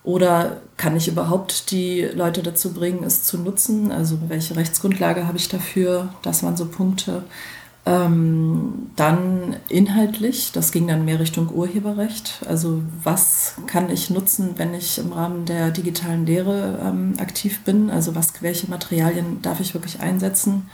Oder 0.04 0.58
kann 0.76 0.98
ich 0.98 1.08
überhaupt 1.08 1.72
die 1.72 2.02
Leute 2.02 2.44
dazu 2.44 2.74
bringen, 2.74 3.04
es 3.04 3.24
zu 3.24 3.38
nutzen? 3.38 3.92
Also 3.92 4.18
welche 4.28 4.56
Rechtsgrundlage 4.56 5.28
habe 5.28 5.38
ich 5.38 5.48
dafür? 5.48 6.10
Das 6.22 6.44
waren 6.44 6.58
so 6.58 6.66
Punkte. 6.66 7.24
Ähm, 7.86 8.92
dann 8.96 9.58
inhaltlich, 9.68 10.54
das 10.54 10.72
ging 10.72 10.88
dann 10.88 11.04
mehr 11.04 11.20
Richtung 11.20 11.50
Urheberrecht. 11.50 12.42
Also 12.48 12.82
was 13.04 13.56
kann 13.68 13.90
ich 13.90 14.10
nutzen, 14.10 14.52
wenn 14.58 14.74
ich 14.74 15.00
im 15.00 15.12
Rahmen 15.12 15.46
der 15.46 15.72
digitalen 15.72 16.26
Lehre 16.26 16.80
ähm, 16.82 17.16
aktiv 17.18 17.62
bin? 17.64 17.90
Also 17.90 18.16
was, 18.16 18.42
welche 18.42 18.70
Materialien 18.70 19.42
darf 19.42 19.60
ich 19.60 19.74
wirklich 19.74 20.00
einsetzen? 20.00 20.70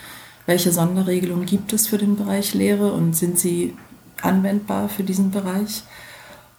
Welche 0.45 0.71
Sonderregelungen 0.71 1.45
gibt 1.45 1.73
es 1.73 1.87
für 1.87 1.97
den 1.97 2.15
Bereich 2.15 2.53
Lehre 2.55 2.93
und 2.93 3.15
sind 3.15 3.37
sie 3.39 3.75
anwendbar 4.21 4.89
für 4.89 5.03
diesen 5.03 5.31
Bereich? 5.31 5.83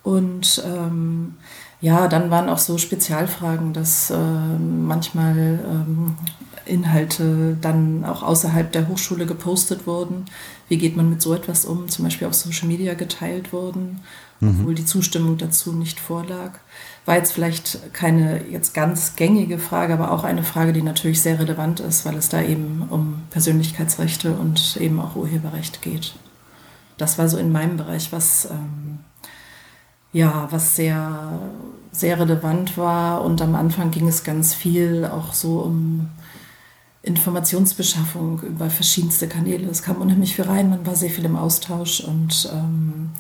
Und 0.02 0.62
ähm, 0.64 1.34
ja, 1.80 2.08
dann 2.08 2.30
waren 2.30 2.48
auch 2.48 2.58
so 2.58 2.76
Spezialfragen, 2.76 3.72
dass 3.72 4.10
äh, 4.10 4.16
manchmal 4.16 5.36
ähm, 5.36 6.16
Inhalte 6.66 7.56
dann 7.60 8.04
auch 8.04 8.22
außerhalb 8.22 8.70
der 8.70 8.88
Hochschule 8.88 9.26
gepostet 9.26 9.86
wurden. 9.86 10.26
Wie 10.68 10.76
geht 10.76 10.96
man 10.96 11.08
mit 11.08 11.22
so 11.22 11.34
etwas 11.34 11.64
um? 11.64 11.88
Zum 11.88 12.04
Beispiel 12.04 12.28
auf 12.28 12.34
Social 12.34 12.68
Media 12.68 12.94
geteilt 12.94 13.52
wurden, 13.52 14.00
mhm. 14.40 14.60
obwohl 14.60 14.74
die 14.74 14.84
Zustimmung 14.84 15.38
dazu 15.38 15.72
nicht 15.72 15.98
vorlag. 16.00 16.52
War 17.06 17.16
jetzt 17.16 17.32
vielleicht 17.32 17.94
keine 17.94 18.44
jetzt 18.48 18.74
ganz 18.74 19.16
gängige 19.16 19.58
Frage, 19.58 19.94
aber 19.94 20.12
auch 20.12 20.24
eine 20.24 20.44
Frage, 20.44 20.74
die 20.74 20.82
natürlich 20.82 21.22
sehr 21.22 21.38
relevant 21.38 21.80
ist, 21.80 22.04
weil 22.04 22.16
es 22.16 22.28
da 22.28 22.42
eben 22.42 22.86
um 22.90 23.22
Persönlichkeitsrechte 23.30 24.32
und 24.32 24.76
eben 24.76 25.00
auch 25.00 25.16
Urheberrecht 25.16 25.80
geht. 25.80 26.14
Das 26.98 27.16
war 27.16 27.30
so 27.30 27.38
in 27.38 27.50
meinem 27.50 27.78
Bereich, 27.78 28.12
was 28.12 28.44
ähm, 28.50 28.89
ja, 30.12 30.48
was 30.50 30.76
sehr, 30.76 31.40
sehr 31.92 32.18
relevant 32.18 32.76
war. 32.76 33.22
Und 33.22 33.42
am 33.42 33.54
Anfang 33.54 33.90
ging 33.90 34.08
es 34.08 34.24
ganz 34.24 34.54
viel 34.54 35.04
auch 35.04 35.32
so 35.32 35.60
um 35.60 36.08
Informationsbeschaffung 37.02 38.42
über 38.42 38.68
verschiedenste 38.68 39.26
Kanäle. 39.26 39.68
Es 39.68 39.82
kam 39.82 39.96
unheimlich 39.96 40.34
viel 40.34 40.44
rein, 40.44 40.70
man 40.70 40.86
war 40.86 40.96
sehr 40.96 41.10
viel 41.10 41.24
im 41.24 41.36
Austausch 41.36 42.00
und 42.00 42.50
ähm, 42.52 43.10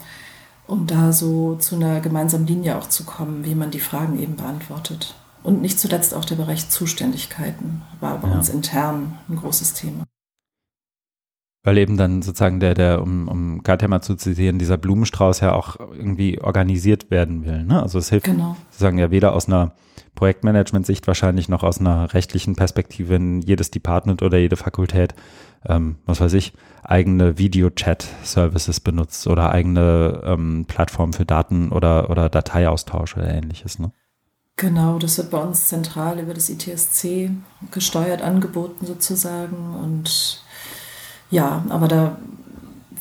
um 0.66 0.86
da 0.86 1.12
so 1.12 1.56
zu 1.56 1.76
einer 1.76 2.00
gemeinsamen 2.00 2.46
Linie 2.46 2.76
auch 2.76 2.88
zu 2.88 3.04
kommen, 3.04 3.44
wie 3.44 3.54
man 3.54 3.70
die 3.70 3.80
Fragen 3.80 4.20
eben 4.20 4.36
beantwortet. 4.36 5.14
Und 5.42 5.62
nicht 5.62 5.80
zuletzt 5.80 6.12
auch 6.14 6.26
der 6.26 6.36
Bereich 6.36 6.68
Zuständigkeiten 6.68 7.82
war 8.00 8.18
bei 8.18 8.28
ja. 8.28 8.34
uns 8.34 8.50
intern 8.50 9.18
ein 9.28 9.36
großes 9.36 9.72
Thema. 9.72 10.04
Weil 11.62 11.76
eben 11.78 11.96
dann 11.96 12.22
sozusagen 12.22 12.58
der, 12.58 12.74
der, 12.74 13.02
um, 13.02 13.28
um 13.28 13.62
Gartheimer 13.62 14.00
zu 14.00 14.14
zitieren, 14.14 14.58
dieser 14.58 14.78
Blumenstrauß 14.78 15.40
ja 15.40 15.52
auch 15.52 15.78
irgendwie 15.78 16.40
organisiert 16.40 17.10
werden 17.10 17.44
will. 17.44 17.64
Ne? 17.64 17.82
Also 17.82 17.98
es 17.98 18.08
hilft 18.08 18.26
genau. 18.26 18.56
sozusagen 18.70 18.98
ja 18.98 19.10
weder 19.10 19.34
aus 19.34 19.46
einer 19.46 19.74
Projektmanagement-Sicht 20.14 21.06
wahrscheinlich 21.06 21.48
noch 21.48 21.62
aus 21.62 21.80
einer 21.80 22.12
rechtlichen 22.14 22.56
Perspektive 22.56 23.14
in 23.14 23.42
jedes 23.42 23.70
Department 23.70 24.22
oder 24.22 24.38
jede 24.38 24.56
Fakultät, 24.56 25.14
ähm, 25.66 25.96
was 26.06 26.20
weiß 26.20 26.32
ich, 26.34 26.52
eigene 26.82 27.38
Video-Chat-Services 27.38 28.80
benutzt 28.80 29.26
oder 29.26 29.50
eigene 29.50 30.22
ähm, 30.24 30.64
Plattformen 30.66 31.12
für 31.12 31.26
Daten 31.26 31.72
oder, 31.72 32.10
oder 32.10 32.28
Dateiaustausch 32.28 33.16
oder 33.16 33.28
ähnliches. 33.28 33.78
Ne? 33.78 33.92
Genau, 34.56 34.98
das 34.98 35.16
wird 35.16 35.30
bei 35.30 35.38
uns 35.38 35.68
zentral 35.68 36.18
über 36.18 36.34
das 36.34 36.50
ITSC 36.50 37.30
gesteuert, 37.70 38.20
angeboten 38.20 38.84
sozusagen 38.84 39.74
und 39.74 40.44
ja, 41.30 41.64
aber 41.68 41.88
da 41.88 42.16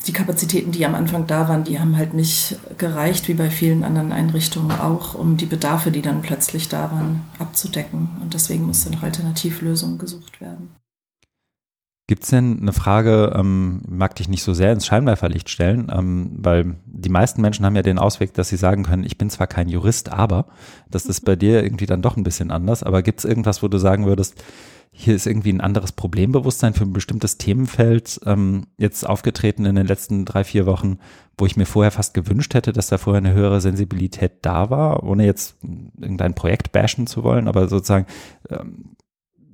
die 0.06 0.12
Kapazitäten, 0.12 0.72
die 0.72 0.86
am 0.86 0.94
Anfang 0.94 1.26
da 1.26 1.48
waren, 1.48 1.64
die 1.64 1.78
haben 1.78 1.96
halt 1.96 2.14
nicht 2.14 2.58
gereicht, 2.78 3.28
wie 3.28 3.34
bei 3.34 3.50
vielen 3.50 3.84
anderen 3.84 4.12
Einrichtungen 4.12 4.72
auch, 4.72 5.14
um 5.14 5.36
die 5.36 5.46
Bedarfe, 5.46 5.90
die 5.90 6.02
dann 6.02 6.22
plötzlich 6.22 6.68
da 6.68 6.90
waren, 6.90 7.22
abzudecken. 7.38 8.08
Und 8.22 8.32
deswegen 8.32 8.64
musste 8.64 8.90
noch 8.90 9.02
Alternativlösungen 9.02 9.98
gesucht 9.98 10.40
werden. 10.40 10.70
Gibt 12.06 12.24
es 12.24 12.30
denn 12.30 12.60
eine 12.60 12.72
Frage, 12.72 13.34
ähm, 13.36 13.82
mag 13.88 14.16
dich 14.16 14.28
nicht 14.28 14.42
so 14.42 14.52
sehr 14.52 14.72
ins 14.72 14.86
Scheinwerferlicht 14.86 15.48
stellen, 15.48 15.92
ähm, 15.94 16.30
weil 16.38 16.76
die 16.84 17.08
meisten 17.08 17.40
Menschen 17.40 17.64
haben 17.64 17.76
ja 17.76 17.82
den 17.82 18.00
Ausweg, 18.00 18.34
dass 18.34 18.48
sie 18.48 18.56
sagen 18.56 18.82
können, 18.82 19.04
ich 19.04 19.16
bin 19.16 19.30
zwar 19.30 19.46
kein 19.46 19.68
Jurist, 19.68 20.10
aber 20.10 20.46
das 20.90 21.06
ist 21.06 21.20
bei 21.20 21.36
dir 21.36 21.62
irgendwie 21.62 21.86
dann 21.86 22.02
doch 22.02 22.16
ein 22.16 22.24
bisschen 22.24 22.50
anders. 22.50 22.82
Aber 22.82 23.02
gibt 23.02 23.20
es 23.20 23.24
irgendwas, 23.26 23.62
wo 23.62 23.68
du 23.68 23.78
sagen 23.78 24.06
würdest, 24.06 24.42
hier 24.92 25.14
ist 25.14 25.26
irgendwie 25.26 25.52
ein 25.52 25.60
anderes 25.60 25.92
Problembewusstsein 25.92 26.74
für 26.74 26.84
ein 26.84 26.92
bestimmtes 26.92 27.38
Themenfeld 27.38 28.20
ähm, 28.26 28.66
jetzt 28.76 29.08
aufgetreten 29.08 29.64
in 29.64 29.76
den 29.76 29.86
letzten 29.86 30.24
drei, 30.24 30.44
vier 30.44 30.66
Wochen, 30.66 30.98
wo 31.38 31.46
ich 31.46 31.56
mir 31.56 31.66
vorher 31.66 31.92
fast 31.92 32.12
gewünscht 32.12 32.54
hätte, 32.54 32.72
dass 32.72 32.88
da 32.88 32.98
vorher 32.98 33.18
eine 33.18 33.32
höhere 33.32 33.60
Sensibilität 33.60 34.32
da 34.42 34.68
war, 34.68 35.04
ohne 35.04 35.24
jetzt 35.24 35.56
irgendein 35.98 36.34
Projekt 36.34 36.72
bashen 36.72 37.06
zu 37.06 37.22
wollen, 37.22 37.48
aber 37.48 37.68
sozusagen 37.68 38.06
ähm, 38.50 38.96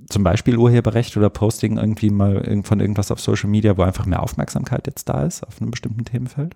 zum 0.08 0.22
Beispiel 0.22 0.56
Urheberrecht 0.56 1.16
oder 1.16 1.30
Posting 1.30 1.78
irgendwie 1.78 2.10
mal 2.10 2.62
von 2.64 2.80
irgendwas 2.80 3.10
auf 3.10 3.20
Social 3.20 3.50
Media, 3.50 3.76
wo 3.76 3.82
einfach 3.82 4.06
mehr 4.06 4.22
Aufmerksamkeit 4.22 4.86
jetzt 4.86 5.08
da 5.08 5.24
ist 5.24 5.42
auf 5.42 5.60
einem 5.60 5.70
bestimmten 5.70 6.04
Themenfeld? 6.04 6.54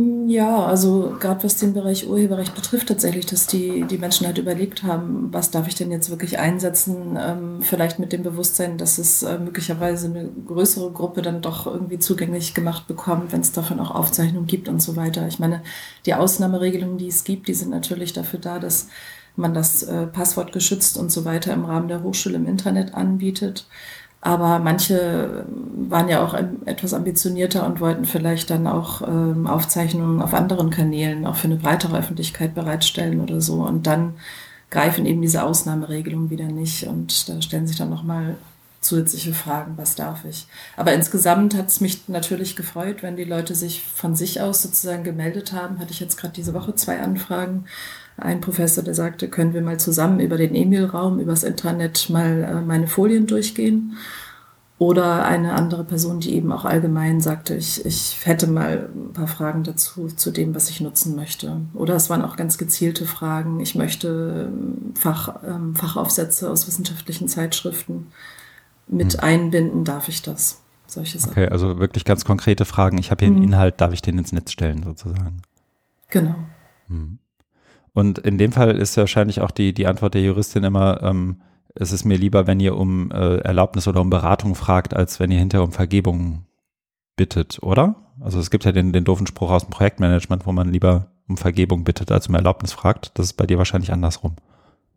Ja, 0.00 0.64
also 0.64 1.16
gerade 1.18 1.42
was 1.42 1.56
den 1.56 1.72
Bereich 1.72 2.08
Urheberrecht 2.08 2.54
betrifft, 2.54 2.86
tatsächlich, 2.86 3.26
dass 3.26 3.48
die, 3.48 3.82
die 3.82 3.98
Menschen 3.98 4.28
halt 4.28 4.38
überlegt 4.38 4.84
haben, 4.84 5.32
was 5.32 5.50
darf 5.50 5.66
ich 5.66 5.74
denn 5.74 5.90
jetzt 5.90 6.08
wirklich 6.08 6.38
einsetzen, 6.38 7.18
ähm, 7.20 7.62
vielleicht 7.62 7.98
mit 7.98 8.12
dem 8.12 8.22
Bewusstsein, 8.22 8.78
dass 8.78 8.98
es 8.98 9.24
äh, 9.24 9.38
möglicherweise 9.38 10.06
eine 10.06 10.28
größere 10.46 10.92
Gruppe 10.92 11.22
dann 11.22 11.42
doch 11.42 11.66
irgendwie 11.66 11.98
zugänglich 11.98 12.54
gemacht 12.54 12.86
bekommt, 12.86 13.32
wenn 13.32 13.40
es 13.40 13.50
davon 13.50 13.80
auch 13.80 13.90
Aufzeichnungen 13.90 14.46
gibt 14.46 14.68
und 14.68 14.80
so 14.80 14.94
weiter. 14.94 15.26
Ich 15.26 15.40
meine, 15.40 15.62
die 16.06 16.14
Ausnahmeregelungen, 16.14 16.98
die 16.98 17.08
es 17.08 17.24
gibt, 17.24 17.48
die 17.48 17.54
sind 17.54 17.70
natürlich 17.70 18.12
dafür 18.12 18.38
da, 18.38 18.60
dass 18.60 18.86
man 19.34 19.52
das 19.52 19.82
äh, 19.82 20.06
Passwort 20.06 20.52
geschützt 20.52 20.96
und 20.96 21.10
so 21.10 21.24
weiter 21.24 21.52
im 21.52 21.64
Rahmen 21.64 21.88
der 21.88 22.04
Hochschule 22.04 22.36
im 22.36 22.46
Internet 22.46 22.94
anbietet. 22.94 23.66
Aber 24.20 24.58
manche 24.58 25.44
waren 25.88 26.08
ja 26.08 26.24
auch 26.24 26.34
etwas 26.64 26.92
ambitionierter 26.92 27.64
und 27.66 27.80
wollten 27.80 28.04
vielleicht 28.04 28.50
dann 28.50 28.66
auch 28.66 29.02
ähm, 29.06 29.46
Aufzeichnungen 29.46 30.20
auf 30.20 30.34
anderen 30.34 30.70
Kanälen 30.70 31.24
auch 31.24 31.36
für 31.36 31.46
eine 31.46 31.56
breitere 31.56 31.98
Öffentlichkeit 31.98 32.54
bereitstellen 32.54 33.20
oder 33.20 33.40
so. 33.40 33.62
Und 33.62 33.86
dann 33.86 34.14
greifen 34.70 35.06
eben 35.06 35.22
diese 35.22 35.44
Ausnahmeregelungen 35.44 36.30
wieder 36.30 36.46
nicht. 36.46 36.86
Und 36.86 37.28
da 37.28 37.40
stellen 37.40 37.68
sich 37.68 37.78
dann 37.78 37.90
nochmal 37.90 38.36
zusätzliche 38.80 39.34
Fragen, 39.34 39.74
was 39.76 39.94
darf 39.94 40.24
ich. 40.24 40.46
Aber 40.76 40.92
insgesamt 40.92 41.54
hat 41.54 41.68
es 41.68 41.80
mich 41.80 42.08
natürlich 42.08 42.56
gefreut, 42.56 43.02
wenn 43.02 43.16
die 43.16 43.24
Leute 43.24 43.54
sich 43.54 43.82
von 43.82 44.16
sich 44.16 44.40
aus 44.40 44.62
sozusagen 44.62 45.04
gemeldet 45.04 45.52
haben. 45.52 45.78
Hatte 45.78 45.92
ich 45.92 46.00
jetzt 46.00 46.16
gerade 46.16 46.34
diese 46.34 46.54
Woche 46.54 46.74
zwei 46.74 47.00
Anfragen. 47.00 47.66
Ein 48.18 48.40
Professor, 48.40 48.84
der 48.84 48.94
sagte, 48.94 49.28
können 49.28 49.54
wir 49.54 49.62
mal 49.62 49.78
zusammen 49.78 50.20
über 50.20 50.36
den 50.36 50.54
E-Mail-Raum, 50.54 51.20
übers 51.20 51.44
Intranet 51.44 52.10
mal 52.10 52.42
äh, 52.42 52.60
meine 52.60 52.86
Folien 52.86 53.26
durchgehen. 53.26 53.96
Oder 54.78 55.24
eine 55.24 55.54
andere 55.54 55.82
Person, 55.82 56.20
die 56.20 56.34
eben 56.36 56.52
auch 56.52 56.64
allgemein 56.64 57.20
sagte, 57.20 57.56
ich, 57.56 57.84
ich 57.84 58.20
hätte 58.24 58.46
mal 58.46 58.88
ein 58.94 59.12
paar 59.12 59.26
Fragen 59.26 59.64
dazu, 59.64 60.06
zu 60.06 60.30
dem, 60.30 60.54
was 60.54 60.70
ich 60.70 60.80
nutzen 60.80 61.16
möchte. 61.16 61.60
Oder 61.74 61.96
es 61.96 62.10
waren 62.10 62.22
auch 62.22 62.36
ganz 62.36 62.58
gezielte 62.58 63.04
Fragen. 63.04 63.58
Ich 63.58 63.74
möchte 63.74 64.48
ähm, 64.52 64.94
Fach, 64.94 65.42
ähm, 65.44 65.74
Fachaufsätze 65.74 66.48
aus 66.48 66.68
wissenschaftlichen 66.68 67.26
Zeitschriften 67.26 68.06
mit 68.86 69.14
hm. 69.14 69.20
einbinden, 69.20 69.84
darf 69.84 70.08
ich 70.08 70.22
das? 70.22 70.60
Solche 70.86 71.18
Sachen. 71.18 71.32
Okay, 71.32 71.48
also 71.48 71.80
wirklich 71.80 72.04
ganz 72.04 72.24
konkrete 72.24 72.64
Fragen. 72.64 72.98
Ich 72.98 73.10
habe 73.10 73.24
hier 73.24 73.32
einen 73.34 73.42
hm. 73.42 73.52
Inhalt, 73.52 73.80
darf 73.80 73.92
ich 73.92 74.00
den 74.00 74.16
ins 74.16 74.32
Netz 74.32 74.52
stellen, 74.52 74.84
sozusagen? 74.84 75.42
Genau. 76.08 76.36
Hm. 76.86 77.18
Und 77.98 78.20
in 78.20 78.38
dem 78.38 78.52
Fall 78.52 78.76
ist 78.76 78.96
wahrscheinlich 78.96 79.40
auch 79.40 79.50
die, 79.50 79.74
die 79.74 79.88
Antwort 79.88 80.14
der 80.14 80.22
Juristin 80.22 80.62
immer, 80.62 81.02
ähm, 81.02 81.40
es 81.74 81.90
ist 81.90 82.04
mir 82.04 82.16
lieber, 82.16 82.46
wenn 82.46 82.60
ihr 82.60 82.76
um 82.76 83.10
äh, 83.10 83.38
Erlaubnis 83.38 83.88
oder 83.88 84.00
um 84.00 84.08
Beratung 84.08 84.54
fragt, 84.54 84.94
als 84.94 85.18
wenn 85.18 85.32
ihr 85.32 85.40
hinterher 85.40 85.64
um 85.64 85.72
Vergebung 85.72 86.44
bittet, 87.16 87.58
oder? 87.60 87.96
Also 88.20 88.38
es 88.38 88.52
gibt 88.52 88.64
ja 88.64 88.70
den, 88.70 88.92
den 88.92 89.02
doofen 89.02 89.26
Spruch 89.26 89.50
aus 89.50 89.64
dem 89.64 89.70
Projektmanagement, 89.70 90.46
wo 90.46 90.52
man 90.52 90.70
lieber 90.70 91.08
um 91.26 91.36
Vergebung 91.36 91.82
bittet, 91.82 92.12
als 92.12 92.28
um 92.28 92.36
Erlaubnis 92.36 92.72
fragt. 92.72 93.18
Das 93.18 93.26
ist 93.26 93.32
bei 93.32 93.46
dir 93.46 93.58
wahrscheinlich 93.58 93.92
andersrum. 93.92 94.36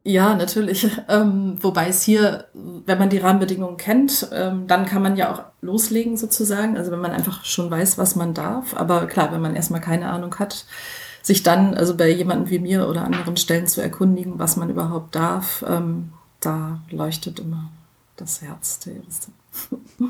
Ja, 0.03 0.36
natürlich. 0.36 0.88
Ähm, 1.10 1.58
wobei 1.60 1.88
es 1.88 2.03
hier, 2.03 2.46
wenn 2.53 3.00
man 3.00 3.10
die 3.10 3.17
Rahmenbedingungen 3.17 3.77
kennt, 3.77 4.29
ähm, 4.31 4.67
dann 4.67 4.86
kann 4.86 5.01
man 5.01 5.17
ja 5.17 5.34
auch 5.34 5.43
loslegen 5.62 6.17
sozusagen. 6.17 6.77
Also 6.77 6.91
wenn 6.91 7.01
man 7.01 7.12
einfach 7.12 7.43
schon 7.46 7.72
weiß, 7.72 7.98
was 7.98 8.15
man 8.15 8.36
darf. 8.36 8.75
Aber 8.75 9.08
klar, 9.08 9.31
wenn 9.31 9.41
man 9.41 9.55
erstmal 9.55 9.81
keine 9.81 10.12
Ahnung 10.12 10.38
hat, 10.38 10.65
sich 11.22 11.44
dann, 11.44 11.74
also 11.74 11.96
bei 11.96 12.10
jemandem 12.10 12.50
wie 12.50 12.60
mir 12.60 12.88
oder 12.88 13.04
anderen 13.04 13.38
Stellen 13.38 13.68
zu 13.68 13.82
erkundigen, 13.82 14.40
was 14.40 14.58
man 14.58 14.70
überhaupt 14.70 15.16
darf, 15.16 15.63
ähm, 15.68 16.13
da 16.40 16.82
leuchtet 16.90 17.40
immer 17.40 17.72
das 18.16 18.42
Herz 18.42 18.80
der 18.80 18.96
Juristin. 18.96 19.34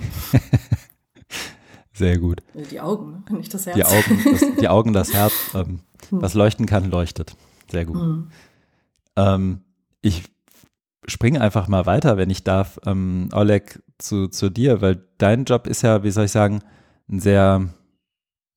Sehr 1.93 2.17
gut. 2.17 2.41
Die 2.71 2.79
Augen, 2.79 3.23
ne? 3.29 3.37
nicht 3.37 3.53
das 3.53 3.65
Herz. 3.65 3.75
Die 3.75 3.85
Augen, 3.85 4.23
das, 4.23 4.41
die 4.59 4.69
Augen 4.69 4.93
das 4.93 5.13
Herz. 5.13 5.33
Ähm, 5.53 5.81
hm. 6.09 6.21
was 6.21 6.33
leuchten 6.33 6.65
kann, 6.65 6.89
leuchtet. 6.89 7.35
Sehr 7.69 7.85
gut. 7.85 7.97
Hm. 7.97 8.27
Ähm, 9.17 9.61
ich 10.01 10.23
springe 11.05 11.41
einfach 11.41 11.67
mal 11.67 11.85
weiter, 11.85 12.17
wenn 12.17 12.29
ich 12.29 12.43
darf, 12.43 12.79
ähm, 12.85 13.29
Oleg, 13.33 13.81
zu, 13.97 14.27
zu 14.27 14.49
dir, 14.49 14.81
weil 14.81 15.03
dein 15.17 15.45
Job 15.45 15.67
ist 15.67 15.83
ja, 15.83 16.03
wie 16.03 16.11
soll 16.11 16.25
ich 16.25 16.31
sagen, 16.31 16.61
ein 17.09 17.19
sehr, 17.19 17.69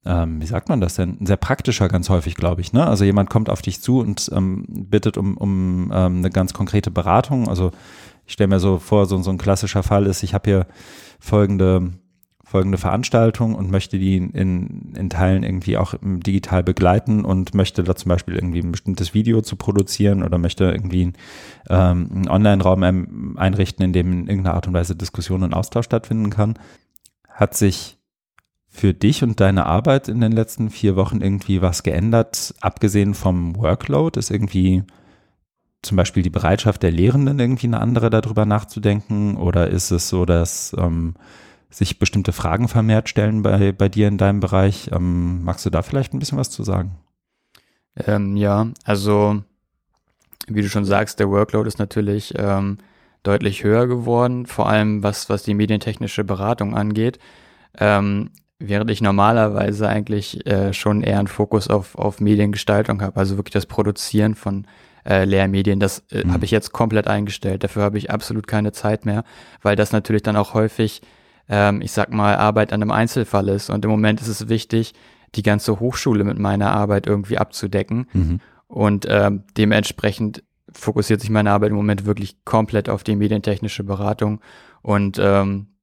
ähm, 0.07 0.41
wie 0.41 0.47
sagt 0.47 0.69
man 0.69 0.81
das 0.81 0.95
denn, 0.95 1.19
ein 1.21 1.27
sehr 1.27 1.37
praktischer 1.37 1.89
ganz 1.89 2.09
häufig, 2.09 2.35
glaube 2.35 2.61
ich. 2.61 2.73
Ne? 2.73 2.87
Also 2.87 3.05
jemand 3.05 3.31
kommt 3.31 3.49
auf 3.49 3.63
dich 3.63 3.81
zu 3.81 4.01
und 4.01 4.31
ähm, 4.35 4.65
bittet 4.69 5.17
um, 5.17 5.37
um 5.37 5.91
ähm, 5.95 6.19
eine 6.19 6.31
ganz 6.31 6.53
konkrete 6.53 6.91
Beratung. 6.91 7.49
Also 7.49 7.71
ich 8.27 8.35
stelle 8.35 8.49
mir 8.49 8.61
so 8.61 8.79
vor, 8.79 9.07
so, 9.07 9.21
so 9.23 9.31
ein 9.31 9.39
klassischer 9.39 9.83
Fall 9.83 10.07
ist, 10.07 10.23
ich 10.23 10.35
habe 10.35 10.51
hier 10.51 10.67
folgende 11.21 11.93
folgende 12.55 12.79
Veranstaltung 12.79 13.57
und 13.57 13.71
möchte 13.71 13.99
die 13.99 14.17
in, 14.17 14.93
in 14.95 15.11
Teilen 15.11 15.43
irgendwie 15.43 15.77
auch 15.77 15.95
digital 16.03 16.63
begleiten 16.63 17.25
und 17.25 17.53
möchte 17.53 17.83
da 17.83 17.97
zum 17.97 18.11
Beispiel 18.11 18.37
irgendwie 18.37 18.61
ein 18.61 18.71
bestimmtes 18.71 19.13
Video 19.13 19.41
zu 19.41 19.57
produzieren 19.57 20.23
oder 20.23 20.39
möchte 20.39 20.65
irgendwie 20.65 21.15
ähm, 21.69 22.11
einen 22.13 22.29
Online-Raum 22.29 23.35
einrichten, 23.37 23.85
in 23.85 23.93
dem 23.93 24.13
in 24.13 24.29
irgendeiner 24.29 24.55
Art 24.55 24.69
und 24.69 24.75
Weise 24.75 24.95
Diskussion 24.95 25.43
und 25.43 25.53
Austausch 25.53 25.87
stattfinden 25.87 26.31
kann. 26.31 26.55
Hat 27.29 27.57
sich 27.57 27.99
für 28.75 28.93
dich 28.93 29.23
und 29.23 29.39
deine 29.39 29.67
Arbeit 29.67 30.09
in 30.09 30.21
den 30.21 30.33
letzten 30.33 30.69
vier 30.69 30.97
Wochen 30.97 31.21
irgendwie 31.21 31.63
was 31.63 31.85
geändert, 31.85 32.55
abgesehen 32.61 33.15
vom 33.15 33.57
Workload? 33.57 34.19
Ist 34.19 34.33
irgendwie 34.33 34.83
zum 35.83 35.97
Beispiel 35.97 36.25
die 36.25 36.31
Bereitschaft 36.31 36.83
der 36.83 36.91
Lehrenden 36.91 37.39
irgendwie 37.39 37.69
eine 37.69 37.81
andere 37.81 38.11
darüber 38.11 38.47
nachzudenken? 38.47 39.37
Oder 39.37 39.71
ist 39.71 39.93
es 39.93 40.09
so, 40.09 40.25
dass 40.27 40.75
ähm, 40.77 41.15
sich 41.71 42.01
bestimmte 42.01 42.33
Fragen 42.33 42.67
vermehrt 42.67 43.09
stellen 43.09 43.43
bei, 43.43 43.71
bei 43.71 43.89
dir 43.89 44.09
in 44.09 44.19
deinem 44.19 44.41
Bereich. 44.41 44.91
Ähm, 44.93 45.45
magst 45.45 45.65
du 45.65 45.71
da 45.71 45.83
vielleicht 45.83 46.13
ein 46.13 46.19
bisschen 46.19 46.39
was 46.39 46.51
zu 46.51 46.65
sagen? 46.65 46.97
Ähm, 47.97 48.37
ja, 48.37 48.69
also 48.83 49.41
wie 50.49 50.63
du 50.63 50.69
schon 50.69 50.85
sagst, 50.85 51.21
der 51.21 51.31
Workload 51.31 51.69
ist 51.69 51.79
natürlich 51.79 52.35
ähm, 52.37 52.79
deutlich 53.23 53.63
höher 53.63 53.87
geworden, 53.87 54.47
vor 54.47 54.69
allem 54.69 55.05
was, 55.05 55.29
was 55.29 55.45
die 55.45 55.55
medientechnische 55.55 56.25
Beratung 56.25 56.77
angeht. 56.77 57.21
Ähm, 57.79 58.31
während 58.69 58.91
ich 58.91 59.01
normalerweise 59.01 59.89
eigentlich 59.89 60.47
äh, 60.47 60.73
schon 60.73 61.03
eher 61.03 61.19
einen 61.19 61.29
Fokus 61.29 61.69
auf, 61.69 61.97
auf 61.97 62.21
Mediengestaltung 62.21 63.03
habe, 63.03 63.17
also 63.17 63.37
wirklich 63.37 63.53
das 63.53 63.67
Produzieren 63.67 64.35
von 64.35 64.67
äh, 65.07 65.25
Lehrmedien, 65.25 65.81
das 65.81 66.05
äh, 66.11 66.25
mhm. 66.25 66.33
habe 66.33 66.45
ich 66.45 66.51
jetzt 66.51 66.73
komplett 66.73 67.09
eingestellt. 67.09 67.65
Dafür 67.65 67.83
habe 67.83 67.99
ich 67.99 68.11
absolut 68.11 68.47
keine 68.47 68.73
Zeit 68.73 69.05
mehr, 69.05 69.25
weil 69.63 69.77
das 69.77 69.93
natürlich 69.93 70.23
dann 70.23 70.37
auch 70.37 70.55
häufig 70.55 71.03
ähm, 71.49 71.83
ich 71.83 71.93
sag 71.93 72.13
mal, 72.13 72.37
Arbeit 72.37 72.73
an 72.73 72.83
einem 72.83 72.91
Einzelfall 72.91 73.49
ist. 73.49 73.71
Und 73.71 73.85
im 73.85 73.91
Moment 73.91 74.21
ist 74.21 74.29
es 74.29 74.49
wichtig, 74.49 74.95
die 75.35 75.43
ganze 75.43 75.81
Hochschule 75.81 76.25
mit 76.25 76.39
meiner 76.39 76.71
Arbeit 76.73 77.07
irgendwie 77.07 77.39
abzudecken. 77.39 78.07
Mhm. 78.13 78.41
Und 78.67 79.07
ähm, 79.09 79.45
dementsprechend 79.57 80.43
fokussiert 80.73 81.21
sich 81.21 81.31
meine 81.31 81.51
Arbeit 81.51 81.71
im 81.71 81.77
Moment 81.77 82.07
wirklich 82.07 82.45
komplett 82.45 82.89
auf 82.89 83.05
die 83.05 83.17
medientechnische 83.17 83.85
Beratung. 83.85 84.41
Und 84.83 85.19
ähm, 85.21 85.67
äh, 85.67 85.74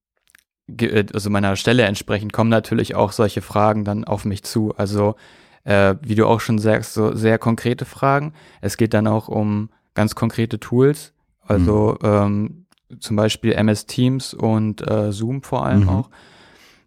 also 1.14 1.30
meiner 1.30 1.56
Stelle 1.56 1.84
entsprechend 1.84 2.34
kommen 2.34 2.50
natürlich 2.50 2.96
auch 2.96 3.12
solche 3.12 3.42
Fragen 3.42 3.86
dann 3.86 4.04
auf 4.04 4.26
mich 4.26 4.44
zu. 4.44 4.74
Also 4.76 5.16
äh, 5.64 5.96
wie 6.02 6.16
du 6.16 6.26
auch 6.26 6.40
schon 6.40 6.60
sagst, 6.60 6.94
so 6.94 7.16
sehr 7.16 7.38
konkrete 7.38 7.86
Fragen. 7.86 8.34
Es 8.62 8.78
geht 8.78 8.94
dann 8.94 9.08
auch 9.08 9.28
um 9.28 9.70
ganz 9.94 10.16
konkrete 10.16 10.60
Tools. 10.60 11.14
Also 11.42 11.98
mhm. 12.02 12.08
ähm, 12.08 12.66
zum 13.00 13.16
Beispiel 13.16 13.54
MS 13.54 13.86
Teams 13.86 14.34
und 14.34 14.88
äh, 14.88 15.12
Zoom 15.12 15.44
vor 15.44 15.66
allem 15.66 15.84
mhm. 15.84 15.90
auch. 15.90 16.10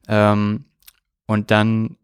Ähm, 0.08 0.64
und 1.26 1.50
dann 1.50 1.96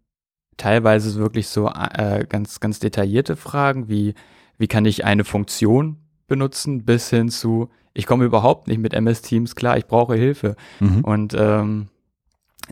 teilweise 0.56 1.18
wirklich 1.18 1.48
so 1.48 1.68
äh, 1.68 2.24
ganz, 2.28 2.60
ganz 2.60 2.78
detaillierte 2.78 3.36
Fragen, 3.36 3.88
wie, 3.88 4.14
wie 4.58 4.68
kann 4.68 4.84
ich 4.84 5.04
eine 5.04 5.24
Funktion 5.24 5.96
benutzen, 6.26 6.84
bis 6.84 7.10
hin 7.10 7.28
zu, 7.28 7.70
ich 7.92 8.06
komme 8.06 8.24
überhaupt 8.24 8.68
nicht 8.68 8.78
mit 8.78 8.94
MS 8.94 9.22
Teams 9.22 9.54
klar, 9.54 9.76
ich 9.76 9.86
brauche 9.86 10.14
Hilfe. 10.14 10.56
Mhm. 10.78 11.04
Und 11.04 11.34
ähm, 11.36 11.88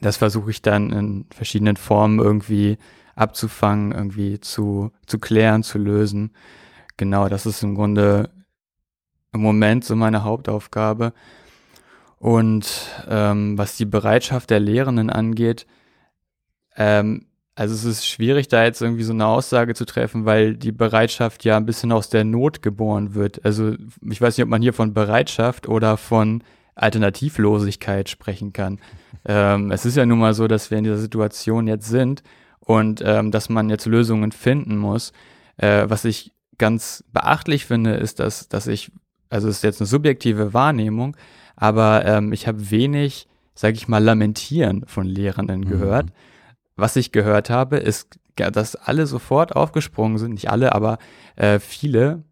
das 0.00 0.16
versuche 0.16 0.50
ich 0.50 0.62
dann 0.62 0.90
in 0.90 1.26
verschiedenen 1.30 1.76
Formen 1.76 2.18
irgendwie 2.18 2.78
abzufangen, 3.14 3.92
irgendwie 3.92 4.40
zu, 4.40 4.92
zu 5.06 5.18
klären, 5.18 5.62
zu 5.62 5.78
lösen. 5.78 6.32
Genau, 6.96 7.28
das 7.28 7.46
ist 7.46 7.62
im 7.62 7.74
Grunde 7.74 8.30
im 9.32 9.40
Moment 9.40 9.84
so 9.84 9.96
meine 9.96 10.24
Hauptaufgabe. 10.24 11.12
Und 12.18 12.68
ähm, 13.08 13.56
was 13.58 13.76
die 13.76 13.84
Bereitschaft 13.84 14.50
der 14.50 14.60
Lehrenden 14.60 15.10
angeht, 15.10 15.66
ähm, 16.76 17.26
also 17.58 17.74
es 17.74 17.84
ist 17.84 18.06
schwierig, 18.06 18.46
da 18.46 18.62
jetzt 18.62 18.80
irgendwie 18.80 19.02
so 19.02 19.12
eine 19.12 19.26
Aussage 19.26 19.74
zu 19.74 19.84
treffen, 19.84 20.24
weil 20.24 20.54
die 20.54 20.70
Bereitschaft 20.70 21.44
ja 21.44 21.56
ein 21.56 21.66
bisschen 21.66 21.90
aus 21.90 22.08
der 22.08 22.22
Not 22.22 22.62
geboren 22.62 23.14
wird. 23.14 23.44
Also 23.44 23.74
ich 24.08 24.20
weiß 24.20 24.36
nicht, 24.36 24.44
ob 24.44 24.48
man 24.48 24.62
hier 24.62 24.72
von 24.72 24.94
Bereitschaft 24.94 25.66
oder 25.68 25.96
von 25.96 26.44
Alternativlosigkeit 26.76 28.08
sprechen 28.08 28.52
kann. 28.52 28.78
ähm, 29.24 29.72
es 29.72 29.84
ist 29.84 29.96
ja 29.96 30.06
nun 30.06 30.20
mal 30.20 30.34
so, 30.34 30.46
dass 30.46 30.70
wir 30.70 30.78
in 30.78 30.84
dieser 30.84 30.98
Situation 30.98 31.66
jetzt 31.66 31.88
sind 31.88 32.22
und 32.60 33.02
ähm, 33.04 33.32
dass 33.32 33.48
man 33.48 33.70
jetzt 33.70 33.86
Lösungen 33.86 34.30
finden 34.30 34.76
muss. 34.76 35.12
Äh, 35.56 35.86
was 35.88 36.04
ich 36.04 36.32
ganz 36.58 37.02
beachtlich 37.12 37.66
finde, 37.66 37.94
ist, 37.94 38.20
dass, 38.20 38.48
dass 38.48 38.68
ich 38.68 38.92
also 39.30 39.48
es 39.48 39.56
ist 39.56 39.64
jetzt 39.64 39.80
eine 39.80 39.88
subjektive 39.88 40.54
Wahrnehmung, 40.54 41.16
aber 41.56 42.04
ähm, 42.04 42.32
ich 42.32 42.46
habe 42.46 42.70
wenig, 42.70 43.26
sage 43.56 43.74
ich 43.74 43.88
mal, 43.88 44.02
Lamentieren 44.02 44.84
von 44.86 45.06
Lehrenden 45.06 45.62
mhm. 45.62 45.68
Was 46.78 46.94
ich 46.94 47.10
gehört 47.10 47.50
habe, 47.50 47.76
ist, 47.76 48.18
dass 48.36 48.76
alle 48.76 49.08
sofort 49.08 49.56
aufgesprungen 49.56 50.16
sind, 50.16 50.34
nicht 50.34 50.48
alle, 50.48 50.74
aber 50.74 50.98
äh, 51.34 51.58
viele 51.58 52.22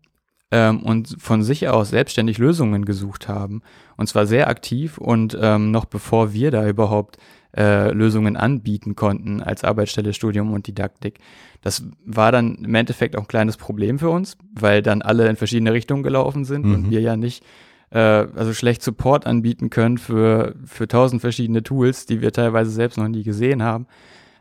ähm, 0.53 0.85
und 0.85 1.17
von 1.19 1.43
sich 1.43 1.69
aus 1.69 1.91
selbstständig 1.91 2.39
Lösungen 2.39 2.85
gesucht 2.85 3.27
haben. 3.27 3.63
Und 3.97 4.09
zwar 4.09 4.27
sehr 4.27 4.49
aktiv 4.49 4.99
und 4.99 5.37
ähm, 5.41 5.73
noch 5.73 5.85
bevor 5.85 6.33
wir 6.33 6.53
da 6.53 6.69
überhaupt 6.69 7.19
äh, 7.57 7.91
Lösungen 7.91 8.37
anbieten 8.37 8.95
konnten 8.95 9.43
als 9.43 9.65
Arbeitsstelle 9.65 10.13
Studium 10.13 10.53
und 10.53 10.69
Didaktik. 10.69 11.19
Das 11.63 11.83
war 12.05 12.31
dann 12.31 12.55
im 12.57 12.75
Endeffekt 12.77 13.17
auch 13.17 13.23
ein 13.23 13.29
kleines 13.29 13.57
Problem 13.57 13.99
für 13.99 14.11
uns, 14.11 14.39
weil 14.55 14.83
dann 14.83 15.03
alle 15.03 15.29
in 15.29 15.35
verschiedene 15.35 15.73
Richtungen 15.73 16.05
gelaufen 16.05 16.45
sind 16.45 16.67
mhm. 16.67 16.75
und 16.75 16.91
wir 16.91 17.01
ja 17.01 17.17
nicht 17.17 17.43
äh, 17.91 17.99
also 17.99 18.53
schlecht 18.53 18.83
Support 18.83 19.27
anbieten 19.27 19.71
können 19.71 19.99
für, 19.99 20.55
für 20.65 20.87
tausend 20.87 21.21
verschiedene 21.21 21.65
Tools, 21.65 22.07
die 22.07 22.21
wir 22.21 22.33
teilweise 22.33 22.71
selbst 22.71 22.97
noch 22.99 23.09
nie 23.09 23.25
gesehen 23.25 23.65
haben. 23.65 23.87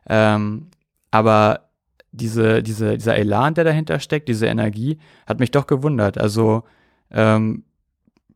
Ähm, 0.08 0.68
aber 1.12 1.70
diese, 2.12 2.64
diese, 2.64 2.98
dieser 2.98 3.16
Elan, 3.18 3.54
der 3.54 3.64
dahinter 3.64 4.00
steckt, 4.00 4.30
diese 4.30 4.48
Energie, 4.48 5.00
hat 5.28 5.40
mich 5.40 5.52
doch 5.52 5.68
gewundert. 5.68 6.18
Also, 6.18 6.64
ähm, 7.12 7.64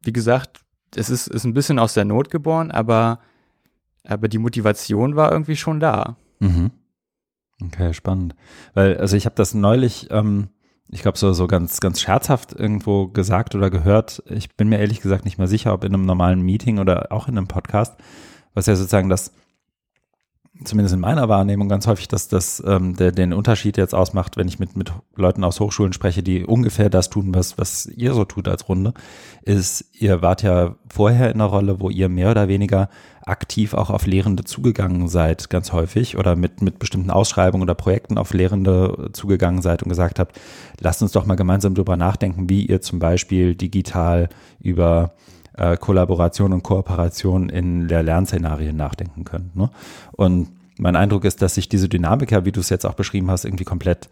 wie 0.04 0.14
gesagt, 0.14 0.62
es 0.96 1.10
ist, 1.10 1.28
ist 1.28 1.46
ein 1.46 1.54
bisschen 1.54 1.80
aus 1.80 1.94
der 1.94 2.06
Not 2.06 2.30
geboren, 2.30 2.72
aber, 2.72 3.20
aber 4.06 4.28
die 4.28 4.38
Motivation 4.38 5.16
war 5.16 5.32
irgendwie 5.32 5.56
schon 5.56 5.80
da. 5.80 6.18
Mhm. 6.40 6.72
Okay, 7.64 7.94
spannend. 7.94 8.36
Weil, 8.74 8.98
also 8.98 9.16
ich 9.16 9.26
habe 9.26 9.36
das 9.36 9.54
neulich, 9.54 10.08
ähm, 10.12 10.50
ich 10.90 11.02
glaube, 11.02 11.18
so, 11.18 11.34
so 11.34 11.48
ganz, 11.48 11.80
ganz 11.80 12.00
scherzhaft 12.00 12.54
irgendwo 12.54 13.08
gesagt 13.08 13.54
oder 13.56 13.70
gehört. 13.70 14.24
Ich 14.28 14.56
bin 14.56 14.70
mir 14.70 14.80
ehrlich 14.80 15.02
gesagt 15.02 15.26
nicht 15.26 15.38
mehr 15.38 15.48
sicher, 15.48 15.74
ob 15.74 15.84
in 15.84 15.94
einem 15.94 16.06
normalen 16.06 16.42
Meeting 16.42 16.80
oder 16.80 17.12
auch 17.12 17.28
in 17.28 17.38
einem 17.38 17.48
Podcast, 17.48 18.00
was 18.54 18.66
ja 18.66 18.76
sozusagen 18.76 19.10
das 19.10 19.34
zumindest 20.64 20.94
in 20.94 21.00
meiner 21.00 21.30
Wahrnehmung 21.30 21.70
ganz 21.70 21.88
häufig, 21.88 22.08
dass 22.08 22.28
das 22.28 22.62
ähm, 22.66 22.96
der, 22.96 23.12
den 23.12 23.34
Unterschied 23.34 23.78
jetzt 23.78 23.96
ausmacht, 23.96 24.36
wenn 24.38 24.48
ich 24.48 24.60
mit, 24.60 24.76
mit 24.76 24.92
Leuten 25.16 25.44
aus 25.44 25.60
Hochschulen 25.60 25.94
spreche, 25.94 26.22
die 26.22 26.44
ungefähr 26.46 26.90
das 26.90 27.10
tun, 27.10 27.34
was, 27.34 27.58
was 27.58 27.86
ihr 27.86 28.14
so 28.14 28.26
tut 28.26 28.48
als 28.48 28.68
Runde, 28.68 28.94
ist, 29.44 29.86
ihr 29.94 30.22
wart 30.22 30.44
ja 30.44 30.76
vorher 30.90 31.28
in 31.30 31.36
einer 31.36 31.46
Rolle, 31.46 31.80
wo 31.80 31.90
ihr 31.90 32.10
mehr 32.10 32.32
oder 32.32 32.48
weniger 32.48 32.90
aktiv 33.26 33.74
auch 33.74 33.90
auf 33.90 34.06
Lehrende 34.06 34.44
zugegangen 34.44 35.08
seid, 35.08 35.50
ganz 35.50 35.72
häufig, 35.72 36.18
oder 36.18 36.36
mit, 36.36 36.62
mit 36.62 36.80
bestimmten 36.80 37.12
Ausschreibungen 37.12 37.64
oder 37.64 37.76
Projekten 37.76 38.18
auf 38.18 38.34
Lehrende 38.34 39.10
zugegangen 39.14 39.62
seid 39.62 39.84
und 39.84 39.90
gesagt 39.90 40.20
habt, 40.20 40.40
lasst 40.80 41.02
uns 41.02 41.12
doch 41.12 41.26
mal 41.26 41.36
gemeinsam 41.36 41.76
drüber 41.76 41.96
nachdenken, 41.96 42.50
wie 42.50 42.66
ihr 42.66 42.82
zum 42.82 43.00
Beispiel 43.00 43.56
digital 43.56 44.30
über 44.60 45.14
äh, 45.60 45.78
Kollaboration 45.78 46.54
und 46.54 46.64
Kooperation 46.64 47.50
in 47.50 47.88
der 47.88 48.02
Lernszenarien 48.02 48.76
nachdenken 48.76 49.26
können. 49.26 49.52
Ne? 49.54 49.70
Und 50.14 50.50
mein 50.78 50.96
Eindruck 50.96 51.26
ist, 51.26 51.42
dass 51.42 51.56
sich 51.56 51.68
diese 51.68 51.90
Dynamik 51.90 52.32
wie 52.46 52.52
du 52.52 52.62
es 52.62 52.70
jetzt 52.70 52.86
auch 52.86 52.94
beschrieben 52.94 53.30
hast, 53.30 53.44
irgendwie 53.44 53.66
komplett 53.66 54.10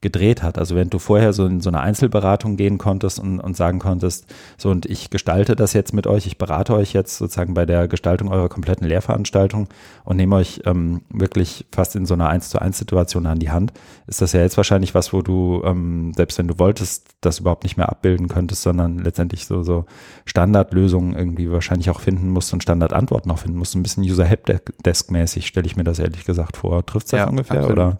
gedreht 0.00 0.42
hat. 0.42 0.58
Also 0.58 0.76
wenn 0.76 0.90
du 0.90 0.98
vorher 0.98 1.32
so 1.32 1.44
in 1.46 1.60
so 1.60 1.70
eine 1.70 1.80
Einzelberatung 1.80 2.56
gehen 2.56 2.78
konntest 2.78 3.18
und, 3.18 3.40
und 3.40 3.56
sagen 3.56 3.80
konntest, 3.80 4.26
so 4.56 4.70
und 4.70 4.86
ich 4.86 5.10
gestalte 5.10 5.56
das 5.56 5.72
jetzt 5.72 5.92
mit 5.92 6.06
euch, 6.06 6.26
ich 6.26 6.38
berate 6.38 6.74
euch 6.74 6.92
jetzt 6.92 7.16
sozusagen 7.16 7.54
bei 7.54 7.66
der 7.66 7.88
Gestaltung 7.88 8.30
eurer 8.30 8.48
kompletten 8.48 8.86
Lehrveranstaltung 8.86 9.68
und 10.04 10.16
nehme 10.16 10.36
euch 10.36 10.62
ähm, 10.66 11.02
wirklich 11.10 11.66
fast 11.72 11.96
in 11.96 12.06
so 12.06 12.14
einer 12.14 12.28
eins 12.28 12.48
zu 12.50 12.60
eins 12.60 12.78
Situation 12.78 13.26
an 13.26 13.40
die 13.40 13.50
Hand, 13.50 13.72
ist 14.06 14.20
das 14.20 14.32
ja 14.32 14.40
jetzt 14.40 14.56
wahrscheinlich 14.56 14.94
was, 14.94 15.12
wo 15.12 15.22
du, 15.22 15.62
ähm, 15.64 16.12
selbst 16.14 16.38
wenn 16.38 16.48
du 16.48 16.58
wolltest, 16.58 17.08
das 17.20 17.40
überhaupt 17.40 17.64
nicht 17.64 17.76
mehr 17.76 17.88
abbilden 17.88 18.28
könntest, 18.28 18.62
sondern 18.62 18.98
letztendlich 18.98 19.46
so, 19.46 19.64
so 19.64 19.84
Standardlösungen 20.26 21.16
irgendwie 21.16 21.50
wahrscheinlich 21.50 21.90
auch 21.90 22.00
finden 22.00 22.28
musst 22.28 22.52
und 22.52 22.62
Standardantworten 22.62 23.30
auch 23.32 23.38
finden 23.40 23.58
musst. 23.58 23.74
Ein 23.74 23.82
bisschen 23.82 24.04
User-Helpdesk-mäßig 24.04 25.46
stelle 25.48 25.66
ich 25.66 25.76
mir 25.76 25.84
das 25.84 25.98
ehrlich 25.98 26.24
gesagt 26.24 26.56
vor. 26.56 26.86
Trifft 26.86 27.06
es 27.06 27.10
das 27.10 27.18
ja, 27.18 27.28
ungefähr 27.28 27.58
absolut. 27.58 27.78
oder? 27.78 27.98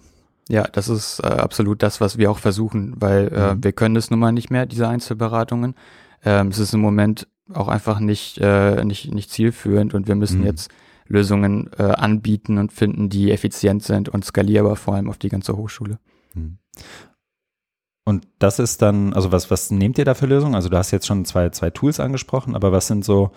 Ja, 0.49 0.65
das 0.65 0.89
ist 0.89 1.21
äh, 1.21 1.27
absolut 1.27 1.83
das, 1.83 2.01
was 2.01 2.17
wir 2.17 2.31
auch 2.31 2.39
versuchen, 2.39 2.95
weil 2.99 3.29
äh, 3.29 3.55
mhm. 3.55 3.65
wir 3.65 3.73
können 3.73 3.95
das 3.95 4.11
nun 4.11 4.19
mal 4.19 4.33
nicht 4.33 4.51
mehr, 4.51 4.67
diese 4.67 4.89
Einzelberatungen. 4.89 5.75
Ähm, 6.25 6.49
es 6.49 6.59
ist 6.59 6.73
im 6.73 6.81
Moment 6.81 7.29
auch 7.53 7.69
einfach 7.69 8.01
nicht, 8.01 8.39
äh, 8.39 8.85
nicht, 8.85 9.13
nicht 9.13 9.31
zielführend 9.31 9.95
und 9.95 10.09
wir 10.09 10.15
müssen 10.15 10.41
mhm. 10.41 10.47
jetzt 10.47 10.71
Lösungen 11.07 11.71
äh, 11.79 11.83
anbieten 11.83 12.59
und 12.59 12.73
finden, 12.73 13.09
die 13.09 13.31
effizient 13.31 13.83
sind 13.83 14.09
und 14.09 14.25
skalierbar, 14.25 14.77
vor 14.77 14.95
allem 14.95 15.09
auf 15.09 15.19
die 15.19 15.29
ganze 15.29 15.57
Hochschule. 15.57 15.99
Mhm. 16.35 16.59
Und 18.05 18.27
das 18.39 18.59
ist 18.59 18.81
dann, 18.81 19.13
also 19.13 19.33
was, 19.33 19.51
was 19.51 19.71
nehmt 19.71 19.99
ihr 19.99 20.07
da 20.07 20.15
für 20.15 20.25
Lösungen? 20.25 20.55
Also 20.55 20.71
du 20.71 20.79
hast 20.79 20.93
jetzt 20.93 21.07
schon 21.07 21.27
zwei, 21.27 21.51
zwei 21.51 21.69
Tools 21.69 22.01
angesprochen, 22.01 22.55
aber 22.55 22.73
was 22.73 22.87
sind 22.87 23.05
so, 23.05 23.33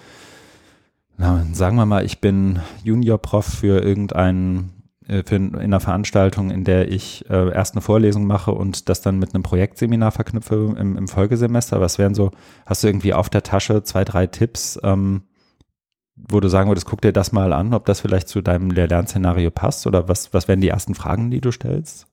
na, 1.18 1.46
sagen 1.52 1.76
wir 1.76 1.86
mal, 1.86 2.06
ich 2.06 2.22
bin 2.22 2.62
Junior-Prof 2.84 3.46
für 3.46 3.84
irgendeinen 3.84 4.70
äh, 4.70 4.81
für 5.26 5.36
in 5.36 5.56
einer 5.56 5.80
Veranstaltung, 5.80 6.52
in 6.52 6.64
der 6.64 6.92
ich 6.92 7.30
äh, 7.30 7.52
erst 7.54 7.76
eine 7.76 7.82
Vorlesung 7.82 8.26
mache 8.26 8.52
und 8.52 8.90
das 8.90 9.02
dann 9.02 9.20
mit 9.20 9.34
einem 9.34 9.44
Projektseminar 9.44 10.12
verknüpfe 10.12 10.76
im, 10.78 10.98
im 10.98 11.08
Folgesemester? 11.08 11.82
Was 11.82 11.98
wären 11.98 12.16
so, 12.16 12.32
hast 12.66 12.84
du 12.84 12.88
irgendwie 12.88 13.14
auf 13.14 13.30
der 13.30 13.44
Tasche 13.44 13.84
zwei, 13.84 14.04
drei 14.04 14.28
Tipps, 14.28 14.80
ähm, 14.84 15.24
wo 16.16 16.40
du 16.40 16.48
sagen 16.48 16.70
würdest, 16.70 16.88
guck 16.88 17.02
dir 17.02 17.14
das 17.14 17.32
mal 17.32 17.54
an, 17.54 17.74
ob 17.74 17.86
das 17.86 18.00
vielleicht 18.02 18.28
zu 18.28 18.42
deinem 18.42 18.72
Lehr-Lernszenario 18.72 19.52
passt 19.52 19.88
oder 19.88 20.08
was, 20.08 20.34
was 20.34 20.48
wären 20.48 20.62
die 20.62 20.70
ersten 20.70 20.96
Fragen, 20.96 21.32
die 21.32 21.42
du 21.42 21.52
stellst? 21.52 22.08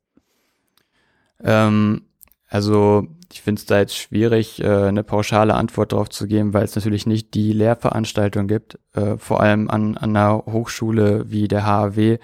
Ähm, 1.43 2.03
also 2.49 3.07
ich 3.31 3.43
finde 3.43 3.61
es 3.61 3.67
da 3.67 3.79
jetzt 3.79 3.97
schwierig, 3.97 4.63
äh, 4.63 4.87
eine 4.87 5.05
pauschale 5.05 5.55
Antwort 5.55 5.93
darauf 5.93 6.09
zu 6.09 6.27
geben, 6.27 6.55
weil 6.55 6.65
es 6.65 6.75
natürlich 6.75 7.07
nicht 7.07 7.35
die 7.35 7.53
Lehrveranstaltung 7.53 8.49
gibt. 8.49 8.79
Äh, 8.95 9.19
vor 9.19 9.43
allem 9.43 9.69
an, 9.69 9.97
an 9.99 10.17
einer 10.17 10.45
Hochschule 10.47 11.31
wie 11.31 11.47
der 11.47 11.67
HAW 11.67 12.19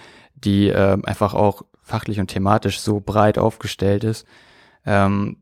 die 0.44 0.68
äh, 0.68 0.98
einfach 1.04 1.34
auch 1.34 1.62
fachlich 1.82 2.20
und 2.20 2.28
thematisch 2.28 2.80
so 2.80 3.00
breit 3.00 3.38
aufgestellt 3.38 4.04
ist. 4.04 4.26
Ähm, 4.86 5.38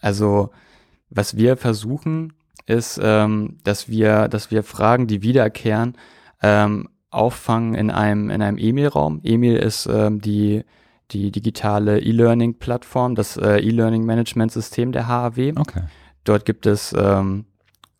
also 0.00 0.50
was 1.10 1.36
wir 1.36 1.56
versuchen, 1.56 2.34
ist, 2.66 3.00
ähm, 3.02 3.58
dass 3.64 3.88
wir, 3.88 4.28
dass 4.28 4.50
wir 4.50 4.62
Fragen, 4.62 5.06
die 5.06 5.22
wiederkehren, 5.22 5.96
ähm, 6.42 6.88
auffangen 7.10 7.74
in 7.74 7.90
einem 7.90 8.28
in 8.28 8.42
einem 8.42 8.58
E-Mail-Raum. 8.58 9.20
E-Mail 9.24 9.56
ist 9.56 9.86
ähm, 9.86 10.20
die 10.20 10.64
die 11.10 11.30
digitale 11.30 12.00
E-Learning-Plattform, 12.00 13.14
das 13.14 13.38
äh, 13.38 13.60
E-Learning-Management-System 13.60 14.92
der 14.92 15.08
HAW. 15.08 15.54
Okay. 15.56 15.84
Dort 16.24 16.44
gibt 16.44 16.66
es 16.66 16.94
ähm, 16.96 17.46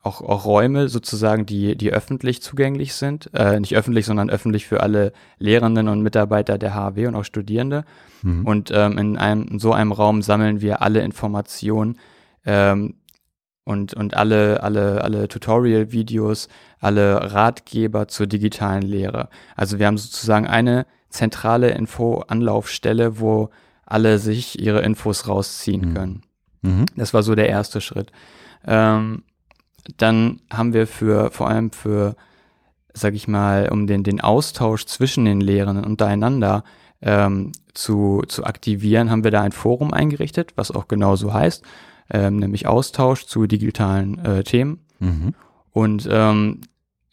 auch, 0.08 0.22
auch 0.22 0.44
Räume 0.46 0.88
sozusagen, 0.88 1.44
die, 1.44 1.76
die 1.76 1.92
öffentlich 1.92 2.42
zugänglich 2.42 2.94
sind. 2.94 3.30
Äh, 3.34 3.60
nicht 3.60 3.76
öffentlich, 3.76 4.06
sondern 4.06 4.30
öffentlich 4.30 4.66
für 4.66 4.80
alle 4.80 5.12
Lehrenden 5.38 5.88
und 5.88 6.02
Mitarbeiter 6.02 6.56
der 6.56 6.74
HW 6.74 7.06
und 7.06 7.14
auch 7.14 7.24
Studierende. 7.24 7.84
Mhm. 8.22 8.46
Und 8.46 8.70
ähm, 8.74 8.96
in, 8.98 9.16
einem, 9.18 9.46
in 9.48 9.58
so 9.58 9.72
einem 9.72 9.92
Raum 9.92 10.22
sammeln 10.22 10.60
wir 10.60 10.80
alle 10.82 11.02
Informationen 11.02 11.98
ähm, 12.46 12.94
und, 13.64 13.92
und 13.92 14.16
alle, 14.16 14.62
alle, 14.62 15.04
alle 15.04 15.28
Tutorial-Videos, 15.28 16.48
alle 16.80 17.34
Ratgeber 17.34 18.08
zur 18.08 18.26
digitalen 18.26 18.82
Lehre. 18.82 19.28
Also 19.56 19.78
wir 19.78 19.86
haben 19.86 19.98
sozusagen 19.98 20.46
eine 20.46 20.86
zentrale 21.10 21.70
Info-Anlaufstelle, 21.70 23.20
wo 23.20 23.50
alle 23.84 24.18
sich 24.18 24.58
ihre 24.58 24.80
Infos 24.80 25.28
rausziehen 25.28 25.90
mhm. 25.90 25.94
können. 25.94 26.22
Mhm. 26.62 26.86
Das 26.96 27.12
war 27.12 27.22
so 27.22 27.34
der 27.34 27.48
erste 27.48 27.80
Schritt. 27.80 28.10
Ähm, 28.66 29.22
dann 29.96 30.40
haben 30.50 30.72
wir 30.72 30.86
für, 30.86 31.30
vor 31.30 31.48
allem 31.48 31.70
für, 31.70 32.16
sag 32.92 33.14
ich 33.14 33.28
mal, 33.28 33.68
um 33.70 33.86
den, 33.86 34.02
den 34.02 34.20
Austausch 34.20 34.86
zwischen 34.86 35.24
den 35.24 35.40
Lehrenden 35.40 35.84
untereinander 35.84 36.64
ähm, 37.00 37.52
zu, 37.74 38.22
zu 38.26 38.44
aktivieren, 38.44 39.10
haben 39.10 39.24
wir 39.24 39.30
da 39.30 39.42
ein 39.42 39.52
Forum 39.52 39.92
eingerichtet, 39.92 40.52
was 40.56 40.70
auch 40.70 40.88
genauso 40.88 41.32
heißt, 41.32 41.64
ähm, 42.10 42.36
nämlich 42.36 42.66
Austausch 42.66 43.26
zu 43.26 43.46
digitalen 43.46 44.18
äh, 44.24 44.44
Themen. 44.44 44.84
Mhm. 44.98 45.34
Und 45.72 46.08
ähm, 46.10 46.60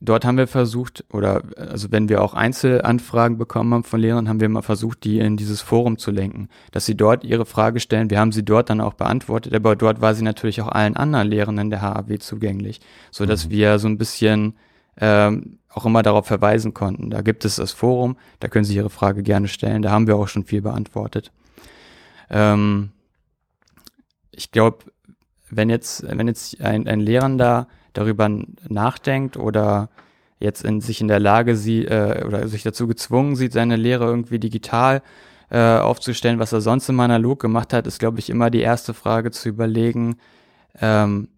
dort 0.02 0.26
haben 0.26 0.38
wir 0.38 0.48
versucht, 0.48 1.06
oder 1.12 1.44
also 1.58 1.92
wenn 1.92 2.10
wir 2.10 2.22
auch 2.22 2.34
Einzelanfragen 2.34 3.38
bekommen 3.38 3.74
haben 3.74 3.84
von 3.84 4.00
Lehrern, 4.00 4.28
haben 4.28 4.40
wir 4.40 4.50
mal 4.50 4.62
versucht, 4.62 5.04
die 5.04 5.20
in 5.20 5.38
dieses 5.38 5.62
Forum 5.62 5.98
zu 5.98 6.12
lenken, 6.12 6.50
dass 6.72 6.86
sie 6.86 6.96
dort 6.96 7.24
ihre 7.24 7.46
Frage 7.46 7.80
stellen. 7.80 8.10
Wir 8.10 8.20
haben 8.20 8.32
sie 8.32 8.44
dort 8.44 8.70
dann 8.70 8.82
auch 8.82 8.94
beantwortet, 8.94 9.54
aber 9.54 9.76
dort 9.76 10.02
war 10.02 10.14
sie 10.14 10.24
natürlich 10.24 10.62
auch 10.62 10.70
allen 10.70 10.96
anderen 10.96 11.28
Lehrenden 11.28 11.70
der 11.70 11.82
HAW 11.82 12.20
zugänglich, 12.20 12.82
so 13.12 13.26
dass 13.26 13.48
mhm. 13.48 13.52
wir 13.52 13.80
so 13.80 13.88
ein 13.88 13.98
bisschen 13.98 14.56
ähm, 14.98 15.60
auch 15.70 15.86
immer 15.86 16.04
darauf 16.04 16.26
verweisen 16.26 16.74
konnten. 16.74 17.10
Da 17.10 17.22
gibt 17.22 17.46
es 17.46 17.58
das 17.58 17.72
Forum, 17.72 18.18
da 18.40 18.48
können 18.48 18.66
Sie 18.66 18.76
Ihre 18.76 18.90
Frage 18.90 19.24
gerne 19.24 19.48
stellen. 19.48 19.82
Da 19.82 19.92
haben 19.92 20.08
wir 20.08 20.16
auch 20.16 20.28
schon 20.28 20.46
viel 20.46 20.62
beantwortet. 20.62 21.32
Ähm, 22.30 22.92
ich 24.32 24.52
glaube, 24.52 24.86
wenn 25.50 25.70
jetzt, 25.70 26.06
wenn 26.08 26.28
jetzt 26.28 26.62
ein, 26.62 26.88
ein 26.88 27.00
Lehrender 27.00 27.68
darüber 27.98 28.30
nachdenkt 28.68 29.38
oder 29.38 29.90
jetzt 30.40 30.64
in 30.64 30.82
sich 30.82 31.02
in 31.02 31.08
der 31.08 31.20
Lage 31.20 31.56
sie 31.56 31.86
äh, 31.86 32.26
oder 32.26 32.48
sich 32.48 32.64
dazu 32.64 32.88
gezwungen 32.88 33.36
sieht, 33.36 33.54
seine 33.54 33.76
Lehre 33.76 34.06
irgendwie 34.06 34.40
digital 34.40 35.02
äh, 35.50 35.78
aufzustellen, 35.78 36.40
was 36.40 36.54
er 36.54 36.62
sonst 36.62 36.90
immer 36.90 37.04
analog 37.04 37.40
gemacht 37.40 37.74
hat, 37.74 37.88
ist, 37.88 38.00
glaube 38.00 38.20
ich, 38.20 38.30
immer 38.30 38.50
die 38.50 38.62
erste 38.62 38.94
Frage 38.94 39.32
zu 39.32 39.50
überlegen, 39.50 40.18
ähm, 40.82 41.30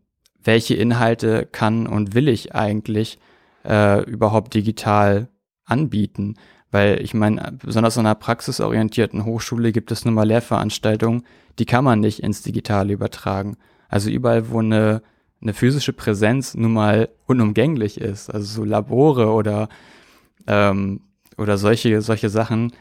welche 0.43 0.75
Inhalte 0.75 1.45
kann 1.45 1.87
und 1.87 2.15
will 2.15 2.27
ich 2.27 2.55
eigentlich 2.55 3.19
äh, 3.65 4.01
überhaupt 4.03 4.53
digital 4.53 5.27
anbieten. 5.65 6.35
Weil 6.71 7.01
ich 7.01 7.13
meine, 7.13 7.57
besonders 7.63 7.97
an 7.97 8.05
einer 8.05 8.15
praxisorientierten 8.15 9.25
Hochschule 9.25 9.71
gibt 9.71 9.91
es 9.91 10.05
nun 10.05 10.13
mal 10.13 10.27
Lehrveranstaltungen, 10.27 11.23
die 11.59 11.65
kann 11.65 11.83
man 11.83 11.99
nicht 11.99 12.23
ins 12.23 12.41
Digitale 12.41 12.93
übertragen. 12.93 13.57
Also 13.89 14.09
überall, 14.09 14.49
wo 14.51 14.59
eine, 14.59 15.01
eine 15.41 15.53
physische 15.53 15.93
Präsenz 15.93 16.55
nun 16.55 16.73
mal 16.73 17.09
unumgänglich 17.25 17.99
ist, 18.01 18.29
also 18.29 18.45
so 18.45 18.63
Labore 18.63 19.31
oder, 19.31 19.69
ähm, 20.47 21.01
oder 21.37 21.57
solche, 21.57 22.01
solche 22.01 22.29
Sachen, 22.29 22.71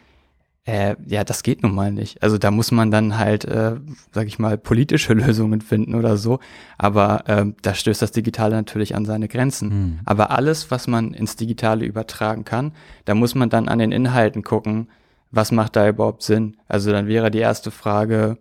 äh, 0.66 0.96
ja, 1.06 1.22
das 1.22 1.44
geht 1.44 1.62
nun 1.62 1.74
mal 1.74 1.92
nicht. 1.92 2.22
Also 2.24 2.38
da 2.38 2.50
muss 2.50 2.72
man 2.72 2.90
dann 2.90 3.18
halt, 3.18 3.44
äh, 3.44 3.76
sag 4.10 4.26
ich 4.26 4.40
mal, 4.40 4.58
politische 4.58 5.12
Lösungen 5.14 5.60
finden 5.60 5.94
oder 5.94 6.16
so. 6.16 6.40
Aber 6.76 7.28
äh, 7.28 7.46
da 7.62 7.72
stößt 7.74 8.02
das 8.02 8.10
Digitale 8.10 8.56
natürlich 8.56 8.96
an 8.96 9.04
seine 9.04 9.28
Grenzen. 9.28 9.68
Mhm. 9.68 10.00
Aber 10.04 10.32
alles, 10.32 10.70
was 10.72 10.88
man 10.88 11.14
ins 11.14 11.36
Digitale 11.36 11.84
übertragen 11.84 12.44
kann, 12.44 12.72
da 13.04 13.14
muss 13.14 13.36
man 13.36 13.48
dann 13.48 13.68
an 13.68 13.78
den 13.78 13.92
Inhalten 13.92 14.42
gucken, 14.42 14.88
was 15.30 15.52
macht 15.52 15.76
da 15.76 15.88
überhaupt 15.88 16.22
Sinn. 16.22 16.56
Also 16.66 16.90
dann 16.90 17.06
wäre 17.06 17.30
die 17.30 17.38
erste 17.38 17.70
Frage, 17.70 18.36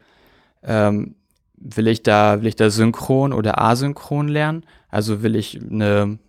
ähm, 0.63 1.15
will 1.58 1.88
ich 1.88 2.04
da, 2.04 2.41
will 2.41 2.48
ich 2.48 2.56
da 2.56 2.70
synchron 2.70 3.34
oder 3.34 3.62
asynchron 3.62 4.28
lernen? 4.28 4.65
Also 4.89 5.24
will 5.24 5.36
ich 5.36 5.60
eine, 5.62 6.20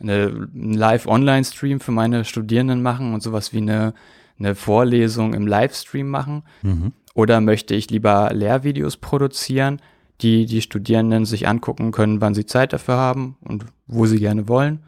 eine 0.00 0.48
Live-Online-Stream 0.54 1.80
für 1.80 1.92
meine 1.92 2.24
Studierenden 2.24 2.82
machen 2.82 3.14
und 3.14 3.22
sowas 3.22 3.52
wie 3.52 3.58
eine 3.58 3.94
eine 4.38 4.54
Vorlesung 4.54 5.34
im 5.34 5.46
Livestream 5.46 6.08
machen? 6.08 6.42
Mhm. 6.62 6.92
Oder 7.14 7.40
möchte 7.40 7.74
ich 7.74 7.90
lieber 7.90 8.30
Lehrvideos 8.32 8.96
produzieren, 8.96 9.80
die 10.20 10.46
die 10.46 10.62
Studierenden 10.62 11.24
sich 11.24 11.48
angucken 11.48 11.92
können, 11.92 12.20
wann 12.20 12.34
sie 12.34 12.46
Zeit 12.46 12.72
dafür 12.72 12.96
haben 12.96 13.36
und 13.42 13.66
wo 13.86 14.06
sie 14.06 14.18
gerne 14.18 14.48
wollen 14.48 14.80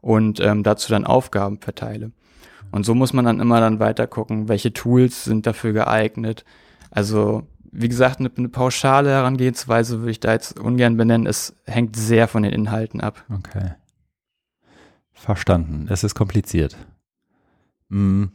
und 0.00 0.40
ähm, 0.40 0.62
dazu 0.62 0.90
dann 0.90 1.06
Aufgaben 1.06 1.60
verteile. 1.60 2.12
Und 2.70 2.84
so 2.84 2.94
muss 2.94 3.12
man 3.12 3.24
dann 3.24 3.40
immer 3.40 3.60
dann 3.60 3.80
weiter 3.80 4.06
gucken, 4.06 4.48
welche 4.48 4.72
Tools 4.72 5.24
sind 5.24 5.46
dafür 5.46 5.72
geeignet. 5.72 6.44
Also 6.90 7.44
wie 7.72 7.88
gesagt, 7.88 8.20
eine, 8.20 8.30
eine 8.36 8.48
pauschale 8.50 9.10
Herangehensweise 9.10 10.00
würde 10.00 10.10
ich 10.10 10.20
da 10.20 10.32
jetzt 10.32 10.60
ungern 10.60 10.96
benennen. 10.96 11.26
Es 11.26 11.56
hängt 11.64 11.96
sehr 11.96 12.28
von 12.28 12.42
den 12.42 12.52
Inhalten 12.52 13.00
ab. 13.00 13.24
Okay. 13.34 13.72
Verstanden. 15.12 15.86
Es 15.88 16.04
ist 16.04 16.14
kompliziert. 16.14 16.76
Hm. 17.90 18.32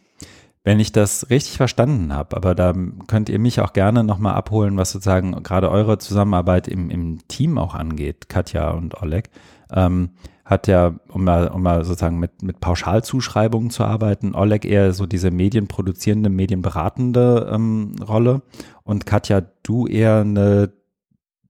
Wenn 0.63 0.79
ich 0.81 0.91
das 0.91 1.29
richtig 1.29 1.55
verstanden 1.55 2.13
habe, 2.13 2.35
aber 2.35 2.53
da 2.53 2.73
könnt 3.07 3.29
ihr 3.29 3.39
mich 3.39 3.61
auch 3.61 3.71
gerne 3.71 4.03
nochmal 4.03 4.33
abholen, 4.33 4.75
was 4.75 4.91
sozusagen 4.91 5.41
gerade 5.43 5.71
eure 5.71 5.97
Zusammenarbeit 5.97 6.67
im, 6.67 6.89
im 6.89 7.25
Team 7.29 7.57
auch 7.57 7.73
angeht, 7.73 8.27
Katja 8.27 8.71
und 8.71 9.01
Oleg, 9.01 9.29
ähm, 9.71 10.09
hat 10.47 10.67
ja, 10.67 10.95
um 11.09 11.25
mal, 11.25 11.49
um 11.49 11.61
mal 11.61 11.83
sozusagen 11.83 12.19
mit, 12.19 12.41
mit 12.41 12.61
Pauschalzuschreibungen 12.61 13.69
zu 13.69 13.83
arbeiten, 13.83 14.33
Oleg 14.33 14.63
eher 14.63 14.93
so 14.93 15.05
diese 15.05 15.29
medienproduzierende, 15.29 16.29
medienberatende 16.29 17.51
ähm, 17.53 17.95
Rolle 18.01 18.41
und 18.83 19.05
Katja, 19.05 19.41
du 19.63 19.87
eher 19.87 20.21
eine 20.21 20.71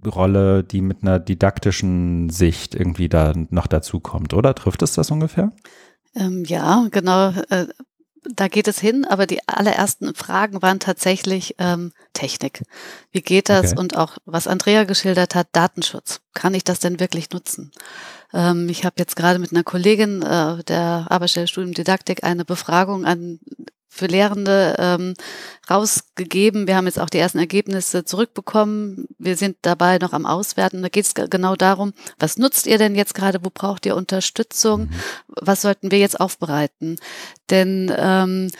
Rolle, 0.03 0.63
die 0.63 0.81
mit 0.81 1.03
einer 1.03 1.19
didaktischen 1.19 2.29
Sicht 2.29 2.73
irgendwie 2.73 3.07
da 3.07 3.33
noch 3.49 3.67
dazu 3.67 3.99
kommt, 3.99 4.33
oder? 4.33 4.55
Trifft 4.55 4.81
es 4.81 4.93
das 4.93 5.11
ungefähr? 5.11 5.51
Ähm, 6.15 6.43
ja, 6.45 6.87
genau. 6.91 7.29
Äh, 7.49 7.67
da 8.23 8.47
geht 8.47 8.67
es 8.67 8.79
hin, 8.79 9.05
aber 9.05 9.27
die 9.27 9.47
allerersten 9.47 10.13
Fragen 10.15 10.61
waren 10.61 10.79
tatsächlich 10.79 11.55
ähm, 11.59 11.91
Technik. 12.13 12.63
Wie 13.11 13.21
geht 13.21 13.49
das? 13.49 13.73
Okay. 13.73 13.79
Und 13.79 13.95
auch, 13.95 14.17
was 14.25 14.47
Andrea 14.47 14.83
geschildert 14.83 15.35
hat, 15.35 15.47
Datenschutz. 15.51 16.21
Kann 16.33 16.53
ich 16.53 16.63
das 16.63 16.79
denn 16.79 16.99
wirklich 16.99 17.29
nutzen? 17.31 17.71
Ähm, 18.33 18.69
ich 18.69 18.85
habe 18.85 18.95
jetzt 18.97 19.15
gerade 19.15 19.39
mit 19.39 19.51
einer 19.51 19.63
Kollegin 19.63 20.21
äh, 20.21 20.63
der 20.63 21.07
Arbeitsstelle 21.09 21.47
Studium 21.47 21.73
Didaktik 21.73 22.23
eine 22.23 22.45
Befragung 22.45 23.05
an 23.05 23.39
für 23.97 24.05
Lehrende 24.05 24.75
ähm, 24.77 25.13
rausgegeben. 25.69 26.67
Wir 26.67 26.75
haben 26.75 26.85
jetzt 26.85 26.99
auch 26.99 27.09
die 27.09 27.17
ersten 27.17 27.39
Ergebnisse 27.39 28.05
zurückbekommen. 28.05 29.07
Wir 29.17 29.35
sind 29.35 29.57
dabei 29.63 29.97
noch 29.97 30.13
am 30.13 30.25
Auswerten. 30.25 30.81
Da 30.81 30.89
geht 30.89 31.05
es 31.05 31.13
genau 31.15 31.55
darum, 31.55 31.93
was 32.19 32.37
nutzt 32.37 32.67
ihr 32.67 32.77
denn 32.77 32.95
jetzt 32.95 33.15
gerade? 33.15 33.43
Wo 33.43 33.49
braucht 33.49 33.85
ihr 33.85 33.95
Unterstützung? 33.95 34.81
Mhm. 34.81 34.89
Was 35.27 35.63
sollten 35.63 35.91
wir 35.91 35.99
jetzt 35.99 36.19
aufbereiten? 36.19 36.97
Denn 37.49 37.91
ähm, 37.97 38.51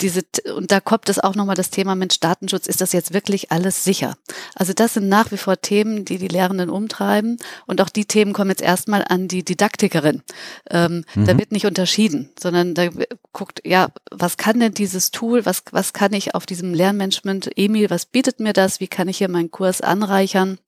diese, 0.00 0.22
und 0.56 0.72
da 0.72 0.80
kommt 0.80 1.08
es 1.08 1.20
auch 1.20 1.36
nochmal 1.36 1.54
das 1.54 1.70
Thema 1.70 1.94
Mensch, 1.94 2.18
Datenschutz, 2.18 2.66
ist 2.66 2.80
das 2.80 2.92
jetzt 2.92 3.14
wirklich 3.14 3.52
alles 3.52 3.84
sicher? 3.84 4.16
Also 4.54 4.72
das 4.72 4.94
sind 4.94 5.08
nach 5.08 5.30
wie 5.30 5.36
vor 5.36 5.60
Themen, 5.60 6.04
die 6.04 6.18
die 6.18 6.28
Lehrenden 6.28 6.68
umtreiben 6.68 7.38
und 7.66 7.80
auch 7.80 7.88
die 7.88 8.04
Themen 8.04 8.32
kommen 8.32 8.50
jetzt 8.50 8.62
erstmal 8.62 9.04
an 9.08 9.28
die 9.28 9.44
Didaktikerin. 9.44 10.22
Ähm, 10.68 11.04
mhm. 11.14 11.26
Da 11.26 11.38
wird 11.38 11.52
nicht 11.52 11.66
unterschieden, 11.66 12.30
sondern 12.38 12.74
da 12.74 12.88
guckt, 13.32 13.60
ja, 13.64 13.88
was 14.10 14.36
kann 14.36 14.58
denn 14.58 14.74
dieses 14.74 15.12
Tool, 15.12 15.46
was, 15.46 15.62
was 15.70 15.92
kann 15.92 16.12
ich 16.12 16.34
auf 16.34 16.44
diesem 16.44 16.74
Lernmanagement, 16.74 17.50
Emil, 17.56 17.88
was 17.88 18.06
bietet 18.06 18.40
mir 18.40 18.52
das, 18.52 18.80
wie 18.80 18.88
kann 18.88 19.08
ich 19.08 19.18
hier 19.18 19.28
meinen 19.28 19.52
Kurs 19.52 19.80
anreichern? 19.80 20.58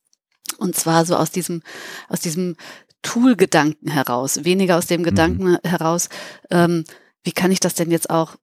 Und 0.58 0.76
zwar 0.76 1.04
so 1.04 1.16
aus 1.16 1.32
diesem, 1.32 1.62
aus 2.08 2.20
diesem 2.20 2.56
Tool-Gedanken 3.02 3.90
heraus, 3.90 4.44
weniger 4.44 4.76
aus 4.78 4.86
dem 4.86 5.00
mhm. 5.00 5.04
Gedanken 5.04 5.50
mhm. 5.50 5.58
heraus, 5.64 6.08
ähm, 6.50 6.84
wie 7.24 7.32
kann 7.32 7.50
ich 7.50 7.58
das 7.58 7.74
denn 7.74 7.90
jetzt 7.90 8.08
auch 8.08 8.36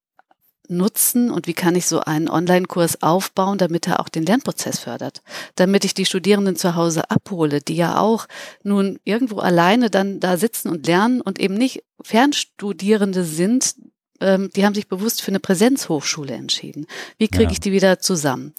nutzen 0.69 1.29
und 1.29 1.47
wie 1.47 1.53
kann 1.53 1.75
ich 1.75 1.85
so 1.85 1.99
einen 1.99 2.29
Online-Kurs 2.29 3.03
aufbauen, 3.03 3.57
damit 3.57 3.87
er 3.87 3.99
auch 3.99 4.09
den 4.09 4.25
Lernprozess 4.25 4.79
fördert, 4.79 5.21
damit 5.55 5.83
ich 5.85 5.93
die 5.93 6.05
Studierenden 6.05 6.55
zu 6.55 6.75
Hause 6.75 7.09
abhole, 7.11 7.61
die 7.61 7.75
ja 7.75 7.99
auch 7.99 8.27
nun 8.63 8.99
irgendwo 9.03 9.39
alleine 9.39 9.89
dann 9.89 10.19
da 10.19 10.37
sitzen 10.37 10.69
und 10.69 10.87
lernen 10.87 11.21
und 11.21 11.39
eben 11.39 11.55
nicht 11.55 11.83
Fernstudierende 12.01 13.23
sind, 13.23 13.75
ähm, 14.21 14.49
die 14.55 14.65
haben 14.65 14.75
sich 14.75 14.87
bewusst 14.87 15.21
für 15.21 15.31
eine 15.31 15.39
Präsenzhochschule 15.39 16.33
entschieden. 16.33 16.87
Wie 17.17 17.27
kriege 17.27 17.45
ja. 17.45 17.51
ich 17.51 17.59
die 17.59 17.71
wieder 17.71 17.99
zusammen? 17.99 18.53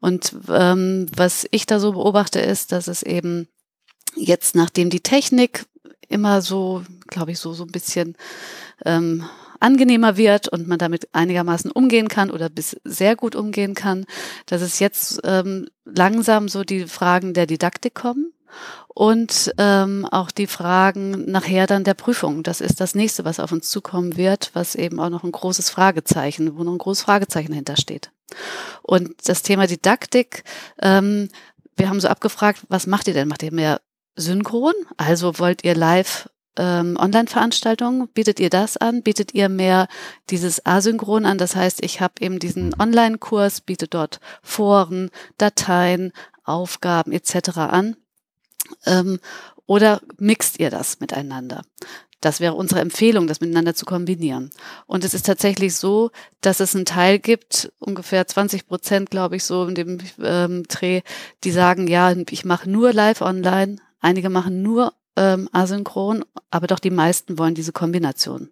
Und 0.00 0.34
ähm, 0.48 1.06
was 1.14 1.46
ich 1.50 1.66
da 1.66 1.78
so 1.78 1.92
beobachte, 1.92 2.40
ist, 2.40 2.72
dass 2.72 2.88
es 2.88 3.02
eben 3.02 3.48
jetzt, 4.16 4.54
nachdem 4.54 4.90
die 4.90 5.00
Technik 5.00 5.66
immer 6.08 6.42
so, 6.42 6.82
glaube 7.06 7.32
ich, 7.32 7.38
so, 7.38 7.52
so 7.52 7.64
ein 7.64 7.72
bisschen 7.72 8.16
ähm, 8.84 9.24
angenehmer 9.60 10.16
wird 10.16 10.48
und 10.48 10.68
man 10.68 10.78
damit 10.78 11.08
einigermaßen 11.12 11.70
umgehen 11.70 12.08
kann 12.08 12.30
oder 12.30 12.48
bis 12.48 12.76
sehr 12.84 13.16
gut 13.16 13.34
umgehen 13.34 13.74
kann, 13.74 14.06
dass 14.46 14.62
es 14.62 14.78
jetzt 14.78 15.20
ähm, 15.24 15.68
langsam 15.84 16.48
so 16.48 16.64
die 16.64 16.86
Fragen 16.86 17.34
der 17.34 17.46
Didaktik 17.46 17.94
kommen 17.94 18.32
und 18.88 19.52
ähm, 19.58 20.06
auch 20.10 20.30
die 20.30 20.46
Fragen 20.46 21.30
nachher 21.30 21.66
dann 21.66 21.84
der 21.84 21.94
Prüfung. 21.94 22.42
Das 22.42 22.60
ist 22.60 22.80
das 22.80 22.94
nächste, 22.94 23.24
was 23.24 23.40
auf 23.40 23.52
uns 23.52 23.68
zukommen 23.68 24.16
wird, 24.16 24.50
was 24.54 24.74
eben 24.74 25.00
auch 25.00 25.10
noch 25.10 25.24
ein 25.24 25.32
großes 25.32 25.70
Fragezeichen, 25.70 26.56
wo 26.56 26.64
noch 26.64 26.72
ein 26.72 26.78
großes 26.78 27.04
Fragezeichen 27.04 27.52
hintersteht. 27.52 28.10
Und 28.82 29.28
das 29.28 29.42
Thema 29.42 29.66
Didaktik, 29.66 30.44
ähm, 30.80 31.28
wir 31.76 31.88
haben 31.88 32.00
so 32.00 32.08
abgefragt, 32.08 32.62
was 32.68 32.86
macht 32.86 33.06
ihr 33.08 33.14
denn? 33.14 33.28
Macht 33.28 33.42
ihr 33.42 33.52
mehr 33.52 33.80
synchron? 34.16 34.74
Also 34.96 35.38
wollt 35.38 35.62
ihr 35.64 35.74
live 35.74 36.28
ähm, 36.56 36.96
Online-Veranstaltungen? 36.98 38.08
Bietet 38.08 38.40
ihr 38.40 38.50
das 38.50 38.76
an? 38.76 39.02
Bietet 39.02 39.34
ihr 39.34 39.48
mehr 39.48 39.88
dieses 40.30 40.64
Asynchron 40.64 41.26
an? 41.26 41.38
Das 41.38 41.56
heißt, 41.56 41.82
ich 41.84 42.00
habe 42.00 42.14
eben 42.20 42.38
diesen 42.38 42.74
Online-Kurs, 42.78 43.60
biete 43.60 43.88
dort 43.88 44.20
Foren, 44.42 45.10
Dateien, 45.38 46.12
Aufgaben 46.44 47.12
etc. 47.12 47.58
an. 47.58 47.96
Ähm, 48.84 49.20
oder 49.66 50.00
mixt 50.18 50.60
ihr 50.60 50.70
das 50.70 51.00
miteinander? 51.00 51.62
Das 52.20 52.40
wäre 52.40 52.54
unsere 52.54 52.80
Empfehlung, 52.80 53.26
das 53.26 53.40
miteinander 53.40 53.74
zu 53.74 53.84
kombinieren. 53.84 54.50
Und 54.86 55.04
es 55.04 55.12
ist 55.12 55.26
tatsächlich 55.26 55.76
so, 55.76 56.10
dass 56.40 56.60
es 56.60 56.74
einen 56.74 56.86
Teil 56.86 57.18
gibt, 57.18 57.72
ungefähr 57.78 58.26
20 58.26 58.66
Prozent, 58.66 59.10
glaube 59.10 59.36
ich, 59.36 59.44
so 59.44 59.66
in 59.66 59.74
dem 59.74 59.98
ähm, 60.22 60.62
Dreh, 60.64 61.02
die 61.44 61.50
sagen, 61.50 61.86
ja, 61.86 62.12
ich 62.30 62.44
mache 62.44 62.70
nur 62.70 62.92
live 62.92 63.20
online. 63.20 63.76
Einige 64.00 64.30
machen 64.30 64.62
nur 64.62 64.94
ähm, 65.16 65.48
asynchron, 65.52 66.24
aber 66.50 66.66
doch 66.66 66.78
die 66.78 66.90
meisten 66.90 67.38
wollen 67.38 67.54
diese 67.54 67.72
Kombination. 67.72 68.50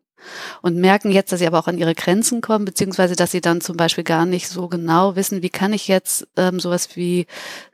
Und 0.62 0.76
merken 0.76 1.10
jetzt, 1.10 1.32
dass 1.32 1.40
sie 1.40 1.46
aber 1.46 1.58
auch 1.58 1.68
an 1.68 1.78
ihre 1.78 1.94
Grenzen 1.94 2.40
kommen, 2.40 2.64
beziehungsweise 2.64 3.16
dass 3.16 3.30
sie 3.30 3.40
dann 3.40 3.60
zum 3.60 3.76
Beispiel 3.76 4.04
gar 4.04 4.26
nicht 4.26 4.48
so 4.48 4.68
genau 4.68 5.16
wissen, 5.16 5.42
wie 5.42 5.50
kann 5.50 5.72
ich 5.72 5.88
jetzt 5.88 6.26
ähm, 6.36 6.60
sowas 6.60 6.96
wie 6.96 7.26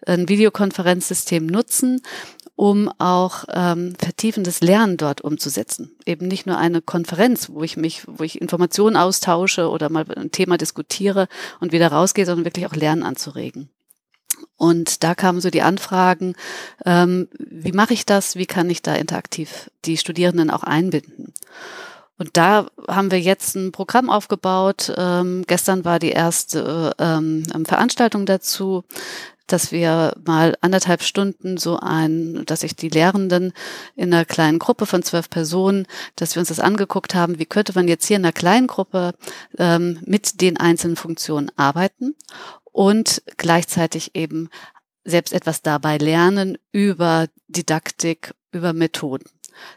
ein 0.06 0.28
Videokonferenzsystem 0.28 1.46
nutzen, 1.46 2.02
um 2.56 2.90
auch 2.98 3.44
ähm, 3.52 3.94
vertiefendes 3.98 4.60
Lernen 4.60 4.96
dort 4.96 5.22
umzusetzen. 5.22 5.92
Eben 6.04 6.28
nicht 6.28 6.46
nur 6.46 6.58
eine 6.58 6.82
Konferenz, 6.82 7.48
wo 7.50 7.62
ich 7.62 7.76
mich, 7.76 8.02
wo 8.06 8.22
ich 8.22 8.40
Informationen 8.40 8.96
austausche 8.96 9.70
oder 9.70 9.88
mal 9.88 10.04
ein 10.14 10.30
Thema 10.30 10.58
diskutiere 10.58 11.28
und 11.60 11.72
wieder 11.72 11.88
rausgehe, 11.88 12.26
sondern 12.26 12.44
wirklich 12.44 12.66
auch 12.66 12.74
Lernen 12.74 13.02
anzuregen. 13.02 13.70
Und 14.60 15.04
da 15.04 15.14
kamen 15.14 15.40
so 15.40 15.48
die 15.48 15.62
Anfragen, 15.62 16.34
ähm, 16.84 17.28
wie 17.38 17.72
mache 17.72 17.94
ich 17.94 18.04
das, 18.04 18.36
wie 18.36 18.44
kann 18.44 18.68
ich 18.68 18.82
da 18.82 18.94
interaktiv 18.94 19.70
die 19.86 19.96
Studierenden 19.96 20.50
auch 20.50 20.64
einbinden. 20.64 21.32
Und 22.18 22.36
da 22.36 22.66
haben 22.86 23.10
wir 23.10 23.18
jetzt 23.18 23.56
ein 23.56 23.72
Programm 23.72 24.10
aufgebaut. 24.10 24.92
Ähm, 24.98 25.44
gestern 25.46 25.86
war 25.86 25.98
die 25.98 26.10
erste 26.10 26.94
ähm, 26.98 27.44
Veranstaltung 27.64 28.26
dazu. 28.26 28.84
Dass 29.52 29.72
wir 29.72 30.14
mal 30.24 30.56
anderthalb 30.60 31.02
Stunden 31.02 31.56
so 31.56 31.78
ein, 31.78 32.44
dass 32.46 32.60
sich 32.60 32.76
die 32.76 32.88
Lehrenden 32.88 33.52
in 33.96 34.12
einer 34.12 34.24
kleinen 34.24 34.58
Gruppe 34.58 34.86
von 34.86 35.02
zwölf 35.02 35.30
Personen, 35.30 35.86
dass 36.16 36.34
wir 36.34 36.40
uns 36.40 36.48
das 36.48 36.60
angeguckt 36.60 37.14
haben, 37.14 37.38
wie 37.38 37.46
könnte 37.46 37.72
man 37.74 37.88
jetzt 37.88 38.06
hier 38.06 38.16
in 38.16 38.24
einer 38.24 38.32
kleinen 38.32 38.66
Gruppe 38.66 39.14
ähm, 39.58 40.00
mit 40.04 40.40
den 40.40 40.56
einzelnen 40.56 40.96
Funktionen 40.96 41.50
arbeiten 41.56 42.14
und 42.64 43.22
gleichzeitig 43.36 44.14
eben 44.14 44.48
selbst 45.04 45.32
etwas 45.32 45.62
dabei 45.62 45.98
lernen 45.98 46.58
über 46.72 47.26
Didaktik, 47.48 48.34
über 48.52 48.72
Methoden. 48.72 49.24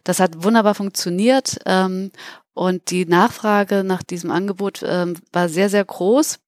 Das 0.04 0.20
hat 0.20 0.44
wunderbar 0.44 0.76
funktioniert 0.76 1.60
ähm, 1.66 2.12
und 2.54 2.92
die 2.92 3.06
Nachfrage 3.06 3.84
nach 3.84 4.04
diesem 4.04 4.32
Angebot 4.32 4.84
ähm, 4.86 5.16
war 5.32 5.50
sehr, 5.50 5.70
sehr 5.70 5.84
groß. 5.84 6.40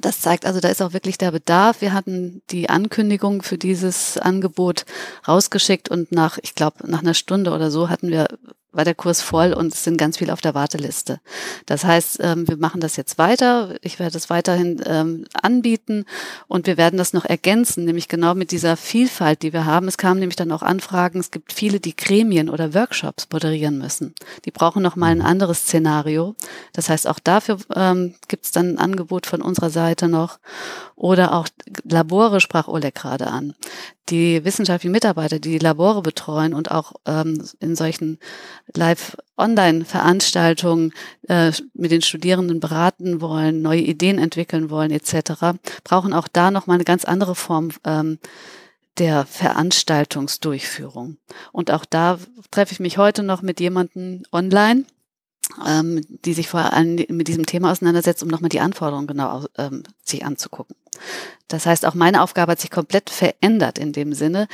Das 0.00 0.20
zeigt 0.20 0.46
also, 0.46 0.60
da 0.60 0.68
ist 0.68 0.82
auch 0.82 0.92
wirklich 0.92 1.18
der 1.18 1.32
Bedarf. 1.32 1.80
Wir 1.80 1.92
hatten 1.92 2.42
die 2.50 2.70
Ankündigung 2.70 3.42
für 3.42 3.58
dieses 3.58 4.18
Angebot 4.18 4.84
rausgeschickt 5.26 5.88
und 5.88 6.12
nach, 6.12 6.38
ich 6.42 6.54
glaube, 6.54 6.88
nach 6.90 7.00
einer 7.00 7.14
Stunde 7.14 7.50
oder 7.52 7.70
so 7.70 7.88
hatten 7.88 8.08
wir 8.08 8.28
war 8.72 8.84
der 8.84 8.94
Kurs 8.94 9.20
voll 9.20 9.52
und 9.52 9.72
es 9.72 9.84
sind 9.84 9.96
ganz 9.96 10.18
viele 10.18 10.32
auf 10.32 10.40
der 10.40 10.54
Warteliste. 10.54 11.20
Das 11.66 11.84
heißt, 11.84 12.18
ähm, 12.22 12.48
wir 12.48 12.56
machen 12.56 12.80
das 12.80 12.96
jetzt 12.96 13.18
weiter. 13.18 13.74
Ich 13.82 13.98
werde 13.98 14.16
es 14.16 14.30
weiterhin 14.30 14.80
ähm, 14.86 15.26
anbieten 15.32 16.04
und 16.46 16.66
wir 16.66 16.76
werden 16.76 16.96
das 16.96 17.12
noch 17.12 17.24
ergänzen, 17.24 17.84
nämlich 17.84 18.08
genau 18.08 18.34
mit 18.34 18.52
dieser 18.52 18.76
Vielfalt, 18.76 19.42
die 19.42 19.52
wir 19.52 19.64
haben. 19.64 19.88
Es 19.88 19.98
kamen 19.98 20.20
nämlich 20.20 20.36
dann 20.36 20.52
auch 20.52 20.62
Anfragen. 20.62 21.18
Es 21.18 21.30
gibt 21.30 21.52
viele, 21.52 21.80
die 21.80 21.96
Gremien 21.96 22.48
oder 22.48 22.74
Workshops 22.74 23.26
moderieren 23.32 23.78
müssen. 23.78 24.14
Die 24.44 24.50
brauchen 24.50 24.82
noch 24.82 24.96
mal 24.96 25.10
ein 25.10 25.22
anderes 25.22 25.60
Szenario. 25.60 26.36
Das 26.72 26.88
heißt, 26.88 27.08
auch 27.08 27.18
dafür 27.18 27.58
ähm, 27.74 28.14
gibt 28.28 28.44
es 28.44 28.52
dann 28.52 28.74
ein 28.74 28.78
Angebot 28.78 29.26
von 29.26 29.42
unserer 29.42 29.70
Seite 29.70 30.08
noch. 30.08 30.38
Oder 30.96 31.34
auch 31.34 31.48
Labore 31.84 32.40
sprach 32.40 32.68
Oleg 32.68 32.94
gerade 32.94 33.28
an 33.28 33.54
die 34.10 34.44
wissenschaftlichen 34.44 34.92
Mitarbeiter, 34.92 35.38
die 35.38 35.52
die 35.52 35.58
Labore 35.58 36.02
betreuen 36.02 36.52
und 36.52 36.70
auch 36.70 36.92
in 37.60 37.76
solchen 37.76 38.18
Live-Online-Veranstaltungen 38.74 40.92
äh, 41.28 41.52
mit 41.74 41.90
den 41.90 42.02
Studierenden 42.02 42.60
beraten 42.60 43.20
wollen, 43.20 43.62
neue 43.62 43.80
Ideen 43.80 44.18
entwickeln 44.18 44.70
wollen 44.70 44.90
etc., 44.90 45.58
brauchen 45.84 46.12
auch 46.12 46.28
da 46.28 46.50
nochmal 46.50 46.76
eine 46.76 46.84
ganz 46.84 47.04
andere 47.04 47.34
Form 47.34 47.70
ähm, 47.84 48.18
der 48.98 49.26
Veranstaltungsdurchführung. 49.26 51.16
Und 51.52 51.70
auch 51.70 51.84
da 51.84 52.18
treffe 52.50 52.72
ich 52.72 52.80
mich 52.80 52.98
heute 52.98 53.22
noch 53.22 53.42
mit 53.42 53.60
jemandem 53.60 54.24
online, 54.32 54.84
ähm, 55.66 56.02
die 56.24 56.34
sich 56.34 56.48
vor 56.48 56.72
allem 56.72 57.04
mit 57.08 57.28
diesem 57.28 57.46
Thema 57.46 57.72
auseinandersetzt, 57.72 58.22
um 58.22 58.28
nochmal 58.28 58.50
die 58.50 58.60
Anforderungen 58.60 59.06
genau 59.06 59.46
ähm, 59.56 59.82
sich 60.04 60.24
anzugucken. 60.24 60.76
Das 61.48 61.66
heißt, 61.66 61.86
auch 61.86 61.94
meine 61.94 62.22
Aufgabe 62.22 62.52
hat 62.52 62.60
sich 62.60 62.70
komplett 62.70 63.10
verändert 63.10 63.78
in 63.78 63.92
dem 63.92 64.12
Sinne. 64.12 64.46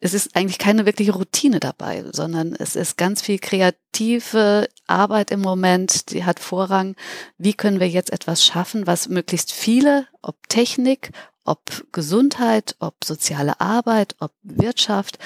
Es 0.00 0.14
ist 0.14 0.36
eigentlich 0.36 0.58
keine 0.58 0.86
wirkliche 0.86 1.12
Routine 1.12 1.58
dabei, 1.58 2.04
sondern 2.12 2.54
es 2.54 2.76
ist 2.76 2.96
ganz 2.96 3.22
viel 3.22 3.38
kreative 3.38 4.68
Arbeit 4.86 5.30
im 5.30 5.40
Moment, 5.40 6.12
die 6.12 6.24
hat 6.24 6.38
Vorrang. 6.38 6.94
Wie 7.36 7.54
können 7.54 7.80
wir 7.80 7.88
jetzt 7.88 8.12
etwas 8.12 8.44
schaffen, 8.44 8.86
was 8.86 9.08
möglichst 9.08 9.52
viele, 9.52 10.06
ob 10.20 10.48
Technik, 10.48 11.10
ob 11.44 11.84
Gesundheit, 11.92 12.76
ob 12.78 13.04
soziale 13.04 13.60
Arbeit, 13.60 14.14
ob 14.20 14.32
Wirtschaft, 14.42 15.18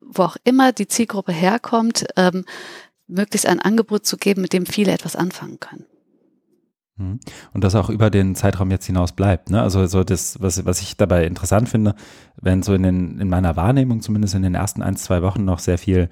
wo 0.00 0.22
auch 0.22 0.36
immer 0.44 0.72
die 0.72 0.88
Zielgruppe 0.88 1.32
herkommt, 1.32 2.06
ähm, 2.16 2.44
möglichst 3.06 3.46
ein 3.46 3.60
Angebot 3.60 4.06
zu 4.06 4.16
geben, 4.16 4.42
mit 4.42 4.52
dem 4.52 4.66
viele 4.66 4.92
etwas 4.92 5.16
anfangen 5.16 5.60
können. 5.60 5.86
Mhm. 6.98 7.20
Und 7.52 7.64
das 7.64 7.74
auch 7.74 7.90
über 7.90 8.10
den 8.10 8.34
Zeitraum 8.34 8.70
jetzt 8.70 8.86
hinaus 8.86 9.12
bleibt. 9.12 9.50
Ne? 9.50 9.62
Also 9.62 9.86
so 9.86 10.04
das, 10.04 10.40
was, 10.40 10.64
was 10.64 10.80
ich 10.80 10.96
dabei 10.96 11.24
interessant 11.24 11.68
finde, 11.68 11.94
wenn 12.40 12.62
so 12.62 12.74
in, 12.74 12.82
den, 12.82 13.20
in 13.20 13.28
meiner 13.28 13.56
Wahrnehmung 13.56 14.02
zumindest 14.02 14.34
in 14.34 14.42
den 14.42 14.54
ersten 14.54 14.82
ein, 14.82 14.96
zwei 14.96 15.22
Wochen 15.22 15.44
noch 15.44 15.58
sehr 15.58 15.78
viel 15.78 16.08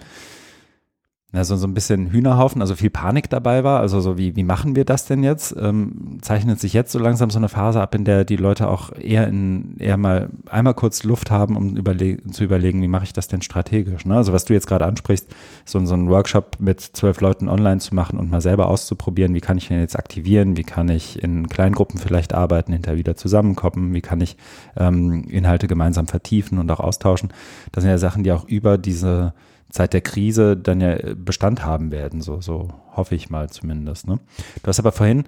ja, 1.37 1.45
so, 1.45 1.55
so 1.57 1.67
ein 1.67 1.75
bisschen 1.75 2.11
Hühnerhaufen, 2.13 2.63
also 2.63 2.75
viel 2.75 2.89
Panik 2.89 3.29
dabei 3.29 3.63
war. 3.63 3.81
Also 3.81 4.01
so, 4.01 4.17
wie, 4.17 4.37
wie 4.37 4.43
machen 4.43 4.75
wir 4.75 4.87
das 4.87 5.05
denn 5.05 5.23
jetzt? 5.23 5.55
Ähm, 5.61 6.19
zeichnet 6.23 6.59
sich 6.59 6.73
jetzt 6.73 6.93
so 6.93 6.99
langsam 6.99 7.29
so 7.29 7.39
eine 7.39 7.51
Phase 7.51 7.83
ab, 7.83 7.95
in 7.95 8.07
der 8.07 8.25
die 8.25 8.37
Leute 8.37 8.69
auch 8.69 8.91
eher 8.99 9.29
in 9.29 9.77
eher 9.79 9.99
mal 9.99 10.31
einmal 10.49 10.73
kurz 10.73 11.05
Luft 11.05 11.31
haben, 11.31 11.57
um 11.59 11.77
überle 11.77 12.17
zu 12.31 12.43
überlegen, 12.43 12.81
wie 12.81 12.89
mache 12.89 13.05
ich 13.05 13.13
das 13.13 13.29
denn 13.29 13.43
strategisch? 13.43 14.07
Ne? 14.07 14.17
Also 14.17 14.33
was 14.33 14.47
du 14.47 14.55
jetzt 14.55 14.67
gerade 14.67 14.87
ansprichst, 14.87 15.27
so, 15.67 15.85
so 15.85 15.93
einen 15.93 16.09
Workshop 16.09 16.57
mit 16.59 16.81
zwölf 16.81 17.21
Leuten 17.21 17.51
online 17.51 17.81
zu 17.81 17.95
machen 17.95 18.19
und 18.19 18.31
mal 18.31 18.41
selber 18.41 18.69
auszuprobieren, 18.69 19.35
wie 19.35 19.43
kann 19.43 19.59
ich 19.59 19.69
den 19.69 19.79
jetzt 19.79 19.99
aktivieren, 19.99 20.57
wie 20.57 20.65
kann 20.65 20.89
ich 20.89 21.23
in 21.23 21.51
Kleingruppen 21.51 22.01
vielleicht 22.01 22.33
arbeiten, 22.33 22.73
hinterher 22.73 22.99
wieder 22.99 23.15
zusammenkommen, 23.15 23.93
wie 23.93 24.01
kann 24.01 24.23
ich 24.23 24.39
ähm, 24.75 25.25
Inhalte 25.29 25.67
gemeinsam 25.67 26.07
vertiefen 26.07 26.59
und 26.59 26.71
auch 26.71 26.81
austauschen. 26.81 27.29
Das 27.73 27.83
sind 27.83 27.91
ja 27.91 27.99
Sachen, 27.99 28.25
die 28.25 28.33
auch 28.33 28.49
über 28.49 28.79
diese 28.79 29.35
Zeit 29.71 29.93
der 29.93 30.01
Krise 30.01 30.57
dann 30.57 30.81
ja 30.81 30.97
Bestand 31.15 31.65
haben 31.65 31.91
werden, 31.91 32.21
so, 32.21 32.41
so 32.41 32.69
hoffe 32.93 33.15
ich 33.15 33.31
mal 33.31 33.51
zumindest. 33.51 34.07
Ne? 34.07 34.21
Du 34.63 34.69
hast 34.69 34.79
aber 34.79 34.93
vorhin 34.93 35.25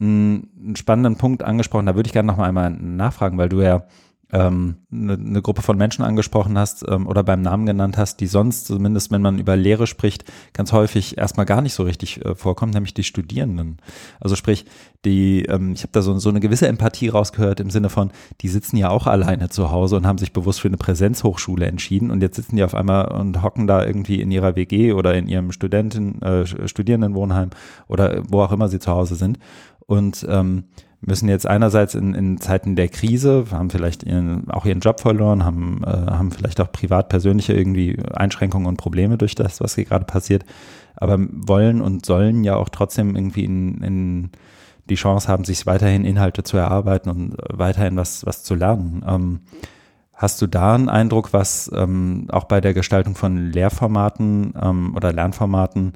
einen 0.00 0.74
spannenden 0.76 1.16
Punkt 1.16 1.42
angesprochen, 1.42 1.86
da 1.86 1.94
würde 1.94 2.06
ich 2.06 2.12
gerne 2.12 2.26
noch 2.26 2.36
mal 2.36 2.48
einmal 2.48 2.70
nachfragen, 2.70 3.38
weil 3.38 3.48
du 3.48 3.62
ja 3.62 3.84
ähm, 4.32 4.76
eine, 4.90 5.12
eine 5.12 5.42
Gruppe 5.42 5.62
von 5.62 5.76
Menschen 5.76 6.04
angesprochen 6.04 6.58
hast 6.58 6.84
ähm, 6.88 7.06
oder 7.06 7.22
beim 7.22 7.42
Namen 7.42 7.64
genannt 7.64 7.96
hast, 7.96 8.18
die 8.20 8.26
sonst, 8.26 8.66
zumindest 8.66 9.12
wenn 9.12 9.22
man 9.22 9.38
über 9.38 9.56
Lehre 9.56 9.86
spricht, 9.86 10.24
ganz 10.52 10.72
häufig 10.72 11.16
erstmal 11.16 11.46
gar 11.46 11.62
nicht 11.62 11.74
so 11.74 11.84
richtig 11.84 12.24
äh, 12.24 12.34
vorkommt, 12.34 12.74
nämlich 12.74 12.94
die 12.94 13.04
Studierenden. 13.04 13.78
Also 14.18 14.34
sprich, 14.34 14.64
die, 15.04 15.44
ähm, 15.44 15.74
ich 15.74 15.82
habe 15.82 15.92
da 15.92 16.02
so, 16.02 16.18
so 16.18 16.28
eine 16.28 16.40
gewisse 16.40 16.66
Empathie 16.66 17.08
rausgehört 17.08 17.60
im 17.60 17.70
Sinne 17.70 17.88
von, 17.88 18.10
die 18.40 18.48
sitzen 18.48 18.76
ja 18.76 18.90
auch 18.90 19.06
alleine 19.06 19.48
zu 19.48 19.70
Hause 19.70 19.96
und 19.96 20.06
haben 20.06 20.18
sich 20.18 20.32
bewusst 20.32 20.60
für 20.60 20.68
eine 20.68 20.76
Präsenzhochschule 20.76 21.66
entschieden 21.66 22.10
und 22.10 22.20
jetzt 22.20 22.36
sitzen 22.36 22.56
die 22.56 22.64
auf 22.64 22.74
einmal 22.74 23.12
und 23.12 23.42
hocken 23.42 23.68
da 23.68 23.86
irgendwie 23.86 24.20
in 24.20 24.32
ihrer 24.32 24.56
WG 24.56 24.92
oder 24.92 25.14
in 25.14 25.28
ihrem 25.28 25.52
Studenten, 25.52 26.20
äh, 26.22 26.46
Studierendenwohnheim 26.46 27.50
oder 27.86 28.22
wo 28.28 28.42
auch 28.42 28.50
immer 28.50 28.68
sie 28.68 28.80
zu 28.80 28.90
Hause 28.90 29.14
sind 29.14 29.38
und 29.86 30.26
ähm, 30.28 30.64
müssen 31.06 31.28
jetzt 31.28 31.46
einerseits 31.46 31.94
in, 31.94 32.14
in 32.14 32.38
Zeiten 32.38 32.76
der 32.76 32.88
Krise, 32.88 33.46
haben 33.50 33.70
vielleicht 33.70 34.02
ihren, 34.02 34.50
auch 34.50 34.66
ihren 34.66 34.80
Job 34.80 35.00
verloren, 35.00 35.44
haben, 35.44 35.82
äh, 35.84 35.88
haben 35.88 36.32
vielleicht 36.32 36.60
auch 36.60 36.70
privat 36.70 37.08
persönliche 37.08 37.52
irgendwie 37.54 37.96
Einschränkungen 38.12 38.66
und 38.66 38.76
Probleme 38.76 39.16
durch 39.16 39.34
das, 39.34 39.60
was 39.60 39.76
hier 39.76 39.84
gerade 39.84 40.04
passiert, 40.04 40.44
aber 40.96 41.18
wollen 41.18 41.80
und 41.80 42.04
sollen 42.04 42.44
ja 42.44 42.56
auch 42.56 42.68
trotzdem 42.68 43.14
irgendwie 43.14 43.44
in, 43.44 43.82
in 43.82 44.30
die 44.90 44.96
Chance 44.96 45.28
haben, 45.28 45.44
sich 45.44 45.64
weiterhin 45.66 46.04
Inhalte 46.04 46.42
zu 46.42 46.56
erarbeiten 46.56 47.10
und 47.10 47.36
weiterhin 47.52 47.96
was, 47.96 48.26
was 48.26 48.42
zu 48.42 48.54
lernen. 48.54 49.04
Ähm, 49.06 49.40
hast 50.12 50.42
du 50.42 50.46
da 50.46 50.74
einen 50.74 50.88
Eindruck, 50.88 51.32
was 51.32 51.70
ähm, 51.74 52.26
auch 52.30 52.44
bei 52.44 52.60
der 52.60 52.74
Gestaltung 52.74 53.14
von 53.14 53.50
Lehrformaten 53.50 54.54
ähm, 54.60 54.94
oder 54.96 55.12
Lernformaten 55.12 55.92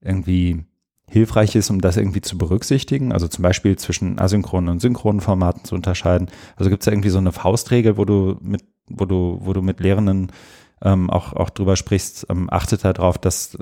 irgendwie 0.00 0.64
hilfreich 1.08 1.54
ist, 1.54 1.70
um 1.70 1.80
das 1.80 1.96
irgendwie 1.96 2.20
zu 2.20 2.36
berücksichtigen, 2.36 3.12
also 3.12 3.28
zum 3.28 3.42
Beispiel 3.42 3.76
zwischen 3.76 4.18
asynchronen 4.18 4.68
und 4.68 4.80
synchronen 4.80 5.20
Formaten 5.20 5.64
zu 5.64 5.74
unterscheiden. 5.74 6.28
Also 6.56 6.68
gibt 6.68 6.82
es 6.82 6.86
da 6.86 6.92
irgendwie 6.92 7.10
so 7.10 7.18
eine 7.18 7.32
Faustregel, 7.32 7.96
wo 7.96 8.04
du 8.04 8.36
mit, 8.40 8.64
wo 8.88 9.04
du, 9.04 9.38
wo 9.40 9.52
du 9.52 9.62
mit 9.62 9.80
Lehrenden 9.80 10.32
ähm, 10.82 11.08
auch, 11.08 11.32
auch 11.32 11.50
drüber 11.50 11.76
sprichst, 11.76 12.26
ähm, 12.28 12.48
achtet 12.50 12.84
darauf, 12.84 13.18
dass, 13.18 13.56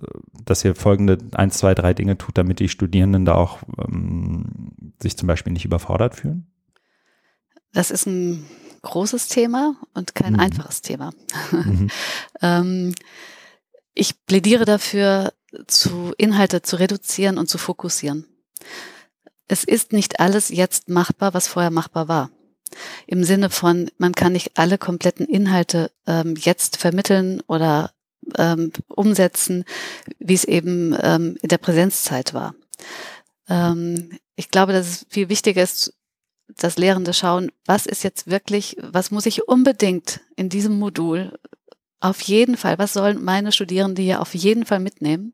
dass 0.45 0.65
ihr 0.65 0.75
folgende 0.75 1.19
eins, 1.33 1.59
zwei, 1.59 1.75
drei 1.75 1.95
Dinge 1.95 2.19
tut, 2.19 2.37
damit 2.37 2.61
die 2.61 2.69
Studierenden 2.69 3.25
da 3.25 3.35
auch 3.35 3.59
ähm, 3.79 4.73
sich 5.01 5.17
zum 5.17 5.27
Beispiel 5.27 5.53
nicht 5.53 5.65
überfordert 5.65 6.17
fühlen? 6.17 6.47
Das 7.73 7.91
ist 7.91 8.07
ein 8.07 8.45
großes 8.83 9.29
Thema 9.29 9.77
und 9.95 10.15
kein 10.15 10.35
mhm. 10.35 10.41
einfaches 10.41 10.83
Thema. 10.83 11.13
Mhm. 11.53 11.89
ähm, 12.43 12.95
ich 13.95 14.27
plädiere 14.27 14.65
dafür, 14.65 15.33
zu 15.67 16.13
Inhalte 16.17 16.63
zu 16.63 16.77
reduzieren 16.77 17.39
und 17.39 17.49
zu 17.49 17.59
fokussieren. 17.59 18.27
Es 19.49 19.65
ist 19.65 19.93
nicht 19.93 20.21
alles 20.21 20.49
jetzt 20.49 20.89
machbar, 20.89 21.35
was 21.35 21.49
vorher 21.49 21.71
machbar 21.71 22.09
war. 22.09 22.31
Im 23.07 23.25
Sinne 23.25 23.51
von, 23.51 23.91
man 23.99 24.15
kann 24.15 24.33
nicht 24.33 24.53
alle 24.59 24.79
kompletten 24.79 25.27
Inhalte 25.27 25.91
ähm, 26.07 26.35
jetzt 26.39 26.77
vermitteln 26.77 27.43
oder 27.47 27.93
ähm, 28.37 28.73
umsetzen, 28.89 29.65
wie 30.19 30.35
es 30.35 30.45
eben 30.45 30.97
ähm, 31.01 31.37
in 31.43 31.49
der 31.49 31.59
Präsenzzeit 31.59 32.35
war. 32.35 32.55
Ähm, 33.49 34.19
ich 34.37 34.51
glaube, 34.51 34.73
dass 34.73 34.87
es 34.89 35.07
viel 35.09 35.29
wichtiger 35.29 35.63
ist, 35.63 35.95
dass 36.49 36.77
Lehrende 36.77 37.13
schauen, 37.13 37.51
was 37.67 37.87
ist 37.87 38.03
jetzt 38.03 38.29
wirklich, 38.29 38.77
was 38.81 39.11
muss 39.11 39.27
ich 39.27 39.49
unbedingt 39.49 40.21
in 40.37 40.49
diesem 40.49 40.79
Modul 40.79 41.39
auf 42.05 42.21
jeden 42.23 42.57
Fall, 42.57 42.79
was 42.79 42.93
sollen 42.93 43.25
meine 43.25 43.51
Studierende 43.51 44.03
hier 44.03 44.21
auf 44.21 44.35
jeden 44.35 44.67
Fall 44.67 44.81
mitnehmen? 44.81 45.33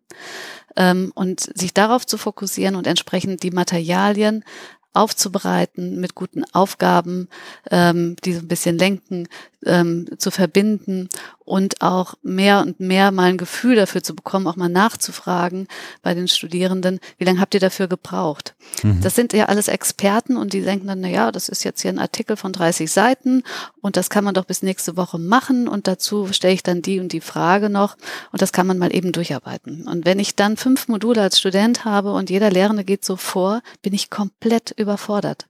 Ähm, 0.77 1.11
und 1.15 1.41
sich 1.59 1.75
darauf 1.75 2.07
zu 2.07 2.17
fokussieren 2.17 2.77
und 2.77 2.87
entsprechend 2.87 3.43
die 3.43 3.51
Materialien 3.51 4.45
aufzubereiten, 4.93 6.01
mit 6.01 6.15
guten 6.15 6.45
Aufgaben, 6.53 7.29
ähm, 7.71 8.17
die 8.25 8.35
so 8.35 8.41
ein 8.41 8.49
bisschen 8.49 8.79
lenken, 8.79 9.29
ähm, 9.65 10.07
zu 10.19 10.31
verbinden 10.31 11.09
und 11.51 11.83
auch 11.83 12.15
mehr 12.23 12.61
und 12.61 12.79
mehr 12.79 13.11
mal 13.11 13.25
ein 13.25 13.37
Gefühl 13.37 13.75
dafür 13.75 14.05
zu 14.05 14.15
bekommen, 14.15 14.47
auch 14.47 14.55
mal 14.55 14.69
nachzufragen 14.69 15.67
bei 16.01 16.15
den 16.15 16.29
Studierenden, 16.29 17.01
wie 17.19 17.25
lange 17.25 17.41
habt 17.41 17.55
ihr 17.55 17.61
dafür 17.61 17.89
gebraucht? 17.89 18.55
Mhm. 18.85 19.01
Das 19.01 19.17
sind 19.17 19.33
ja 19.33 19.47
alles 19.47 19.67
Experten 19.67 20.37
und 20.37 20.53
die 20.53 20.63
denken 20.63 20.87
dann, 20.87 21.01
na 21.01 21.09
ja, 21.09 21.33
das 21.33 21.49
ist 21.49 21.65
jetzt 21.65 21.83
hier 21.83 21.91
ein 21.91 21.99
Artikel 21.99 22.37
von 22.37 22.53
30 22.53 22.89
Seiten 22.89 23.43
und 23.81 23.97
das 23.97 24.11
kann 24.11 24.23
man 24.23 24.35
doch 24.35 24.45
bis 24.45 24.63
nächste 24.63 24.97
Woche 24.97 25.19
machen 25.19 25.67
und 25.67 25.89
dazu 25.89 26.29
stelle 26.33 26.55
ich 26.55 26.63
dann 26.63 26.83
die 26.83 27.01
und 27.01 27.13
die 27.13 27.21
Frage 27.21 27.69
noch 27.69 27.97
und 28.31 28.41
das 28.41 28.53
kann 28.53 28.69
man 28.69 28.79
mal 28.79 28.95
eben 28.95 29.11
durcharbeiten. 29.11 29.89
Und 29.89 30.07
wenn 30.07 30.21
ich 30.21 30.37
dann 30.37 30.57
fünf 30.57 30.87
Module 30.87 31.21
als 31.21 31.41
Student 31.41 31.85
habe 31.85 32.13
und 32.13 32.31
jeder 32.31 32.53
Lehrende 32.53 32.85
geht 32.85 33.05
so 33.05 33.17
vor, 33.17 33.61
bin 33.83 33.93
ich 33.93 34.09
komplett 34.09 34.71
überfordert. 34.71 35.47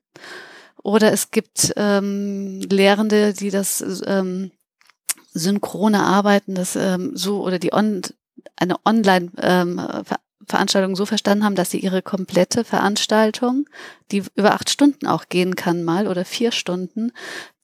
Oder 0.82 1.12
es 1.12 1.30
gibt 1.30 1.74
ähm, 1.76 2.62
Lehrende, 2.70 3.34
die 3.34 3.50
das 3.50 3.84
ähm, 4.06 4.50
synchrone 5.32 6.02
Arbeiten, 6.02 6.54
das 6.54 6.76
ähm, 6.76 7.12
so 7.14 7.42
oder 7.42 7.58
die 7.58 7.72
on, 7.72 8.02
eine 8.56 8.76
Online 8.84 9.30
ähm, 9.40 9.80
Veranstaltung 10.50 10.96
so 10.96 11.06
verstanden 11.06 11.44
haben, 11.44 11.54
dass 11.54 11.70
sie 11.70 11.78
ihre 11.78 12.02
komplette 12.02 12.64
Veranstaltung, 12.64 13.66
die 14.10 14.24
über 14.34 14.52
acht 14.52 14.68
Stunden 14.68 15.06
auch 15.06 15.28
gehen 15.28 15.56
kann 15.56 15.82
mal 15.82 16.08
oder 16.08 16.24
vier 16.24 16.52
Stunden, 16.52 17.12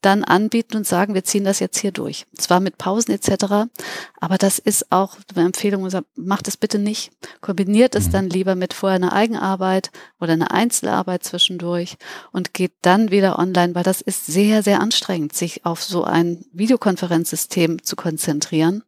dann 0.01 0.23
anbieten 0.23 0.77
und 0.77 0.87
sagen, 0.87 1.13
wir 1.13 1.23
ziehen 1.23 1.43
das 1.43 1.59
jetzt 1.59 1.79
hier 1.79 1.91
durch. 1.91 2.25
Zwar 2.37 2.59
mit 2.59 2.77
Pausen 2.77 3.11
etc., 3.11 3.67
aber 4.19 4.37
das 4.37 4.57
ist 4.57 4.91
auch 4.91 5.17
eine 5.35 5.45
Empfehlung, 5.45 5.89
macht 6.15 6.47
es 6.47 6.55
bitte 6.55 6.79
nicht. 6.79 7.11
Kombiniert 7.41 7.95
es 7.95 8.07
mhm. 8.07 8.11
dann 8.11 8.29
lieber 8.29 8.55
mit 8.55 8.73
vorher 8.73 8.95
einer 8.95 9.13
Eigenarbeit 9.13 9.91
oder 10.19 10.33
einer 10.33 10.51
Einzelarbeit 10.51 11.23
zwischendurch 11.23 11.97
und 12.31 12.53
geht 12.53 12.73
dann 12.81 13.11
wieder 13.11 13.37
online, 13.37 13.75
weil 13.75 13.83
das 13.83 14.01
ist 14.01 14.25
sehr, 14.25 14.63
sehr 14.63 14.79
anstrengend, 14.79 15.33
sich 15.33 15.65
auf 15.65 15.83
so 15.83 16.03
ein 16.03 16.45
Videokonferenzsystem 16.53 17.83
zu 17.83 17.95
konzentrieren 17.95 18.83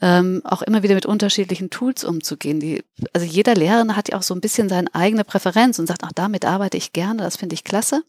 ähm, 0.00 0.40
auch 0.44 0.62
immer 0.62 0.82
wieder 0.82 0.94
mit 0.94 1.06
unterschiedlichen 1.06 1.70
Tools 1.70 2.04
umzugehen. 2.04 2.60
Die, 2.60 2.82
also 3.12 3.26
jeder 3.26 3.54
Lehrer 3.54 3.96
hat 3.96 4.10
ja 4.10 4.18
auch 4.18 4.22
so 4.22 4.34
ein 4.34 4.40
bisschen 4.40 4.68
seine 4.68 4.94
eigene 4.94 5.24
Präferenz 5.24 5.78
und 5.78 5.86
sagt, 5.86 6.02
ach, 6.04 6.12
damit 6.14 6.44
arbeite 6.44 6.76
ich 6.76 6.92
gerne, 6.92 7.22
das 7.22 7.36
finde 7.36 7.54
ich 7.54 7.64
klasse. 7.64 8.02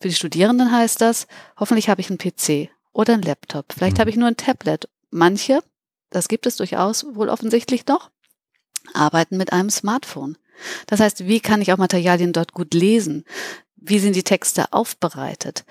Für 0.00 0.08
die 0.08 0.14
Studierenden 0.14 0.72
heißt 0.72 1.00
das, 1.00 1.26
hoffentlich 1.58 1.88
habe 1.88 2.00
ich 2.00 2.10
einen 2.10 2.18
PC 2.18 2.70
oder 2.92 3.14
einen 3.14 3.22
Laptop. 3.22 3.72
Vielleicht 3.72 3.96
mhm. 3.96 4.00
habe 4.00 4.10
ich 4.10 4.16
nur 4.16 4.28
ein 4.28 4.36
Tablet. 4.36 4.88
Manche, 5.10 5.60
das 6.10 6.28
gibt 6.28 6.46
es 6.46 6.56
durchaus 6.56 7.06
wohl 7.14 7.28
offensichtlich 7.28 7.86
noch, 7.86 8.10
arbeiten 8.94 9.36
mit 9.36 9.52
einem 9.52 9.70
Smartphone. 9.70 10.36
Das 10.86 11.00
heißt, 11.00 11.26
wie 11.26 11.40
kann 11.40 11.60
ich 11.60 11.72
auch 11.72 11.78
Materialien 11.78 12.32
dort 12.32 12.52
gut 12.54 12.72
lesen? 12.72 13.24
Wie 13.76 13.98
sind 13.98 14.16
die 14.16 14.22
Texte 14.22 14.72
aufbereitet? 14.72 15.64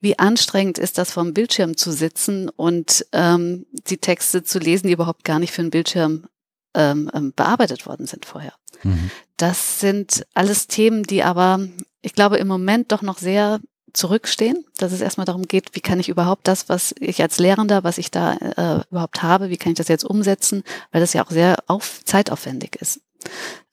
Wie 0.00 0.18
anstrengend 0.18 0.78
ist 0.78 0.98
das, 0.98 1.12
vom 1.12 1.32
Bildschirm 1.32 1.76
zu 1.76 1.92
sitzen 1.92 2.48
und 2.48 3.06
ähm, 3.12 3.66
die 3.88 3.98
Texte 3.98 4.42
zu 4.42 4.58
lesen, 4.58 4.88
die 4.88 4.92
überhaupt 4.92 5.24
gar 5.24 5.38
nicht 5.38 5.52
für 5.52 5.62
den 5.62 5.70
Bildschirm 5.70 6.26
ähm, 6.74 7.10
ähm, 7.14 7.32
bearbeitet 7.34 7.86
worden 7.86 8.06
sind 8.06 8.26
vorher? 8.26 8.54
Mhm. 8.82 9.10
Das 9.36 9.80
sind 9.80 10.26
alles 10.34 10.66
Themen, 10.66 11.04
die 11.04 11.22
aber, 11.22 11.60
ich 12.02 12.14
glaube, 12.14 12.36
im 12.36 12.48
Moment 12.48 12.92
doch 12.92 13.02
noch 13.02 13.18
sehr 13.18 13.60
zurückstehen, 13.92 14.64
dass 14.78 14.92
es 14.92 15.00
erstmal 15.00 15.26
darum 15.26 15.42
geht, 15.42 15.74
wie 15.74 15.80
kann 15.80 16.00
ich 16.00 16.08
überhaupt 16.08 16.48
das, 16.48 16.68
was 16.68 16.94
ich 16.98 17.20
als 17.22 17.38
Lehrender, 17.38 17.84
was 17.84 17.98
ich 17.98 18.10
da 18.10 18.34
äh, 18.34 18.84
überhaupt 18.90 19.22
habe, 19.22 19.50
wie 19.50 19.56
kann 19.56 19.72
ich 19.72 19.78
das 19.78 19.88
jetzt 19.88 20.04
umsetzen, 20.04 20.62
weil 20.90 21.00
das 21.00 21.12
ja 21.12 21.24
auch 21.24 21.30
sehr 21.30 21.58
auf, 21.66 22.02
zeitaufwendig 22.04 22.76
ist, 22.76 23.00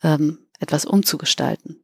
ähm, 0.04 0.40
etwas 0.60 0.86
umzugestalten. 0.86 1.82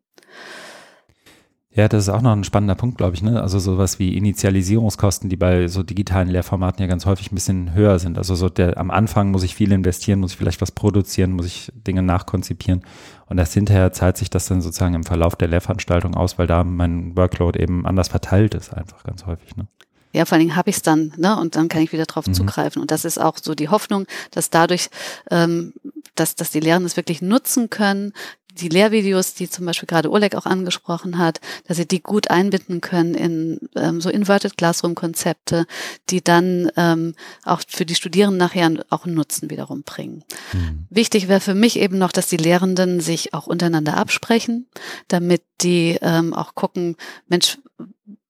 Ja, 1.75 1.89
das 1.89 2.03
ist 2.03 2.09
auch 2.09 2.21
noch 2.21 2.31
ein 2.31 2.45
spannender 2.45 2.75
Punkt, 2.75 2.97
glaube 2.97 3.15
ich. 3.15 3.21
Ne? 3.21 3.41
Also 3.41 3.59
sowas 3.59 3.99
wie 3.99 4.15
Initialisierungskosten, 4.15 5.29
die 5.29 5.35
bei 5.35 5.67
so 5.67 5.83
digitalen 5.83 6.29
Lehrformaten 6.29 6.81
ja 6.81 6.87
ganz 6.87 7.05
häufig 7.05 7.31
ein 7.31 7.35
bisschen 7.35 7.73
höher 7.73 7.99
sind. 7.99 8.17
Also 8.17 8.33
so 8.33 8.47
der, 8.47 8.77
am 8.77 8.91
Anfang 8.91 9.31
muss 9.31 9.43
ich 9.43 9.55
viel 9.55 9.73
investieren, 9.73 10.21
muss 10.21 10.31
ich 10.31 10.37
vielleicht 10.37 10.61
was 10.61 10.71
produzieren, 10.71 11.33
muss 11.33 11.45
ich 11.45 11.73
Dinge 11.75 12.01
nachkonzipieren. 12.01 12.81
Und 13.25 13.39
erst 13.39 13.55
hinterher 13.55 13.91
zahlt 13.91 14.15
sich 14.15 14.29
das 14.29 14.47
dann 14.47 14.61
sozusagen 14.61 14.95
im 14.95 15.03
Verlauf 15.03 15.35
der 15.35 15.49
Lehrveranstaltung 15.49 16.15
aus, 16.15 16.39
weil 16.39 16.47
da 16.47 16.63
mein 16.63 17.17
Workload 17.17 17.61
eben 17.61 17.85
anders 17.85 18.07
verteilt 18.07 18.55
ist, 18.55 18.73
einfach 18.73 19.03
ganz 19.03 19.25
häufig. 19.25 19.57
Ne? 19.57 19.67
Ja, 20.13 20.23
vor 20.23 20.37
allen 20.37 20.47
Dingen 20.47 20.55
habe 20.55 20.69
ich 20.69 20.77
es 20.77 20.81
dann, 20.81 21.11
ne, 21.17 21.37
und 21.37 21.57
dann 21.57 21.67
kann 21.67 21.81
ich 21.81 21.91
wieder 21.91 22.05
drauf 22.05 22.25
mhm. 22.25 22.33
zugreifen. 22.33 22.81
Und 22.81 22.89
das 22.89 23.03
ist 23.03 23.19
auch 23.19 23.37
so 23.37 23.53
die 23.53 23.67
Hoffnung, 23.67 24.05
dass 24.31 24.49
dadurch, 24.49 24.89
ähm, 25.29 25.73
dass, 26.15 26.35
dass 26.35 26.51
die 26.51 26.61
Lehrenden 26.61 26.85
es 26.85 26.95
wirklich 26.95 27.21
nutzen 27.21 27.69
können, 27.69 28.13
die 28.55 28.69
Lehrvideos, 28.69 29.33
die 29.33 29.49
zum 29.49 29.65
Beispiel 29.65 29.87
gerade 29.87 30.09
Oleg 30.09 30.35
auch 30.35 30.45
angesprochen 30.45 31.17
hat, 31.17 31.41
dass 31.67 31.77
sie 31.77 31.87
die 31.87 32.01
gut 32.01 32.29
einbinden 32.29 32.81
können 32.81 33.13
in 33.13 33.69
ähm, 33.75 34.01
so 34.01 34.09
Inverted 34.09 34.57
Classroom-Konzepte, 34.57 35.65
die 36.09 36.23
dann 36.23 36.71
ähm, 36.77 37.15
auch 37.43 37.61
für 37.67 37.85
die 37.85 37.95
Studierenden 37.95 38.37
nachher 38.37 38.71
auch 38.89 39.05
einen 39.05 39.15
Nutzen 39.15 39.49
wiederum 39.49 39.83
bringen. 39.83 40.23
Mhm. 40.53 40.87
Wichtig 40.89 41.27
wäre 41.27 41.41
für 41.41 41.55
mich 41.55 41.77
eben 41.79 41.97
noch, 41.97 42.11
dass 42.11 42.27
die 42.27 42.37
Lehrenden 42.37 42.99
sich 43.01 43.33
auch 43.33 43.47
untereinander 43.47 43.97
absprechen, 43.97 44.67
damit 45.07 45.43
die 45.61 45.97
ähm, 46.01 46.33
auch 46.33 46.55
gucken, 46.55 46.95
Mensch, 47.27 47.57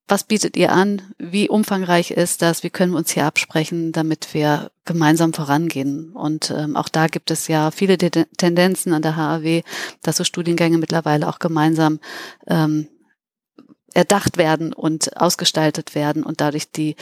was 0.08 0.24
bietet 0.24 0.56
ihr 0.56 0.72
an? 0.72 1.02
Wie 1.18 1.50
umfangreich 1.50 2.12
ist 2.12 2.42
das? 2.42 2.64
Wie 2.64 2.70
können 2.70 2.92
wir 2.92 2.98
uns 3.00 3.12
hier 3.12 3.26
absprechen, 3.26 3.92
damit 3.92 4.34
wir 4.34 4.72
gemeinsam 4.86 5.34
vorangehen? 5.34 6.12
Und 6.12 6.54
ähm, 6.56 6.76
auch 6.76 6.90
da 6.90 7.08
gibt 7.08 7.32
es 7.32 7.48
ja 7.48 7.72
viele 7.72 7.98
Tendenzen 7.98 8.94
an 8.94 9.02
der 9.02 9.16
HAW, 9.16 9.64
dass 10.04 10.18
so 10.18 10.24
Studiengänge 10.24 10.78
mittlerweile 10.78 11.28
auch 11.28 11.40
gemeinsam 11.40 12.00
ähm, 12.46 12.88
erdacht 13.94 14.38
werden 14.38 14.74
und 14.74 15.20
ausgestaltet 15.20 15.96
werden 15.96 16.24
und 16.24 16.42
dadurch 16.42 16.72
die 16.72 16.96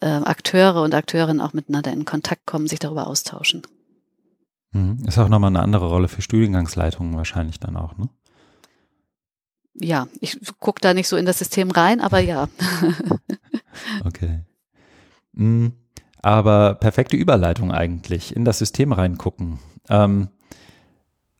äh, 0.00 0.06
Akteure 0.06 0.82
und 0.82 0.94
Akteurinnen 0.94 1.40
auch 1.40 1.52
miteinander 1.52 1.92
in 1.92 2.04
Kontakt 2.04 2.46
kommen, 2.46 2.66
sich 2.66 2.78
darüber 2.78 3.06
austauschen. 3.06 3.62
Mhm. 4.72 5.04
Ist 5.06 5.18
auch 5.18 5.28
nochmal 5.28 5.50
eine 5.50 5.60
andere 5.60 5.88
Rolle 5.88 6.08
für 6.08 6.22
Studiengangsleitungen 6.22 7.16
wahrscheinlich 7.16 7.60
dann 7.60 7.76
auch, 7.76 7.96
ne? 7.96 8.08
Ja, 9.74 10.08
ich 10.20 10.38
gucke 10.58 10.80
da 10.80 10.94
nicht 10.94 11.08
so 11.08 11.16
in 11.16 11.26
das 11.26 11.38
System 11.38 11.70
rein, 11.70 12.00
aber 12.00 12.20
ja. 12.20 12.48
okay. 14.04 14.40
Mhm. 15.32 15.72
Aber 16.22 16.74
perfekte 16.74 17.16
Überleitung 17.16 17.72
eigentlich, 17.72 18.36
in 18.36 18.44
das 18.44 18.58
System 18.58 18.92
reingucken. 18.92 19.58
Ähm, 19.88 20.28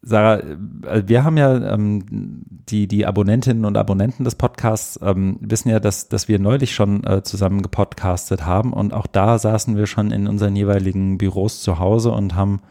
Sarah, 0.02 0.38
äh, 0.38 1.02
wir 1.06 1.24
haben 1.24 1.36
ja 1.36 1.74
ähm, 1.74 2.04
die, 2.08 2.88
die 2.88 3.04
Abonnentinnen 3.04 3.66
und 3.66 3.76
Abonnenten 3.76 4.24
des 4.24 4.34
Podcasts 4.34 4.98
ähm, 5.02 5.36
wissen 5.40 5.68
ja, 5.68 5.80
dass, 5.80 6.08
dass 6.08 6.28
wir 6.28 6.38
neulich 6.38 6.74
schon 6.74 7.04
äh, 7.04 7.22
zusammen 7.22 7.60
gepodcastet 7.62 8.46
haben 8.46 8.72
und 8.72 8.94
auch 8.94 9.06
da 9.06 9.38
saßen 9.38 9.76
wir 9.76 9.86
schon 9.86 10.10
in 10.10 10.26
unseren 10.26 10.56
jeweiligen 10.56 11.18
Büros 11.18 11.60
zu 11.60 11.78
Hause 11.78 12.12
und 12.12 12.34
haben 12.34 12.62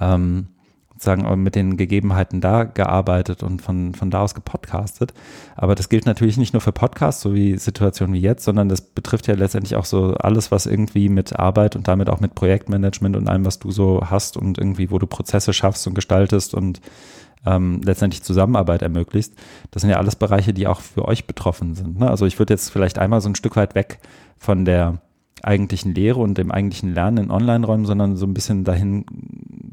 ähm, 0.00 0.48
sozusagen 0.94 1.42
mit 1.42 1.54
den 1.56 1.76
Gegebenheiten 1.76 2.40
da 2.40 2.64
gearbeitet 2.64 3.42
und 3.42 3.60
von, 3.60 3.94
von 3.94 4.10
da 4.10 4.22
aus 4.22 4.34
gepodcastet. 4.34 5.12
Aber 5.56 5.74
das 5.74 5.88
gilt 5.88 6.06
natürlich 6.06 6.36
nicht 6.36 6.52
nur 6.52 6.60
für 6.60 6.72
Podcasts, 6.72 7.20
so 7.20 7.34
wie 7.34 7.56
Situationen 7.56 8.14
wie 8.14 8.20
jetzt, 8.20 8.44
sondern 8.44 8.68
das 8.68 8.80
betrifft 8.80 9.26
ja 9.26 9.34
letztendlich 9.34 9.76
auch 9.76 9.84
so 9.84 10.14
alles, 10.14 10.52
was 10.52 10.66
irgendwie 10.66 11.08
mit 11.08 11.36
Arbeit 11.38 11.74
und 11.74 11.88
damit 11.88 12.08
auch 12.08 12.20
mit 12.20 12.34
Projektmanagement 12.34 13.16
und 13.16 13.28
allem, 13.28 13.44
was 13.44 13.58
du 13.58 13.72
so 13.72 14.02
hast 14.04 14.36
und 14.36 14.56
irgendwie, 14.56 14.90
wo 14.90 14.98
du 14.98 15.06
Prozesse 15.06 15.52
schaffst 15.52 15.86
und 15.86 15.94
gestaltest 15.94 16.54
und 16.54 16.80
ähm, 17.44 17.80
letztendlich 17.84 18.22
Zusammenarbeit 18.22 18.82
ermöglicht. 18.82 19.34
Das 19.72 19.82
sind 19.82 19.90
ja 19.90 19.98
alles 19.98 20.16
Bereiche, 20.16 20.54
die 20.54 20.66
auch 20.68 20.80
für 20.80 21.06
euch 21.06 21.26
betroffen 21.26 21.74
sind. 21.74 21.98
Ne? 21.98 22.08
Also 22.08 22.24
ich 22.24 22.38
würde 22.38 22.54
jetzt 22.54 22.70
vielleicht 22.70 22.98
einmal 22.98 23.20
so 23.20 23.28
ein 23.28 23.34
Stück 23.34 23.56
weit 23.56 23.74
weg 23.74 23.98
von 24.38 24.64
der 24.64 25.00
eigentlichen 25.42 25.94
Lehre 25.94 26.20
und 26.20 26.38
dem 26.38 26.50
eigentlichen 26.50 26.94
Lernen 26.94 27.24
in 27.24 27.30
Online-Räumen, 27.30 27.84
sondern 27.84 28.16
so 28.16 28.26
ein 28.26 28.34
bisschen 28.34 28.64
dahin 28.64 29.04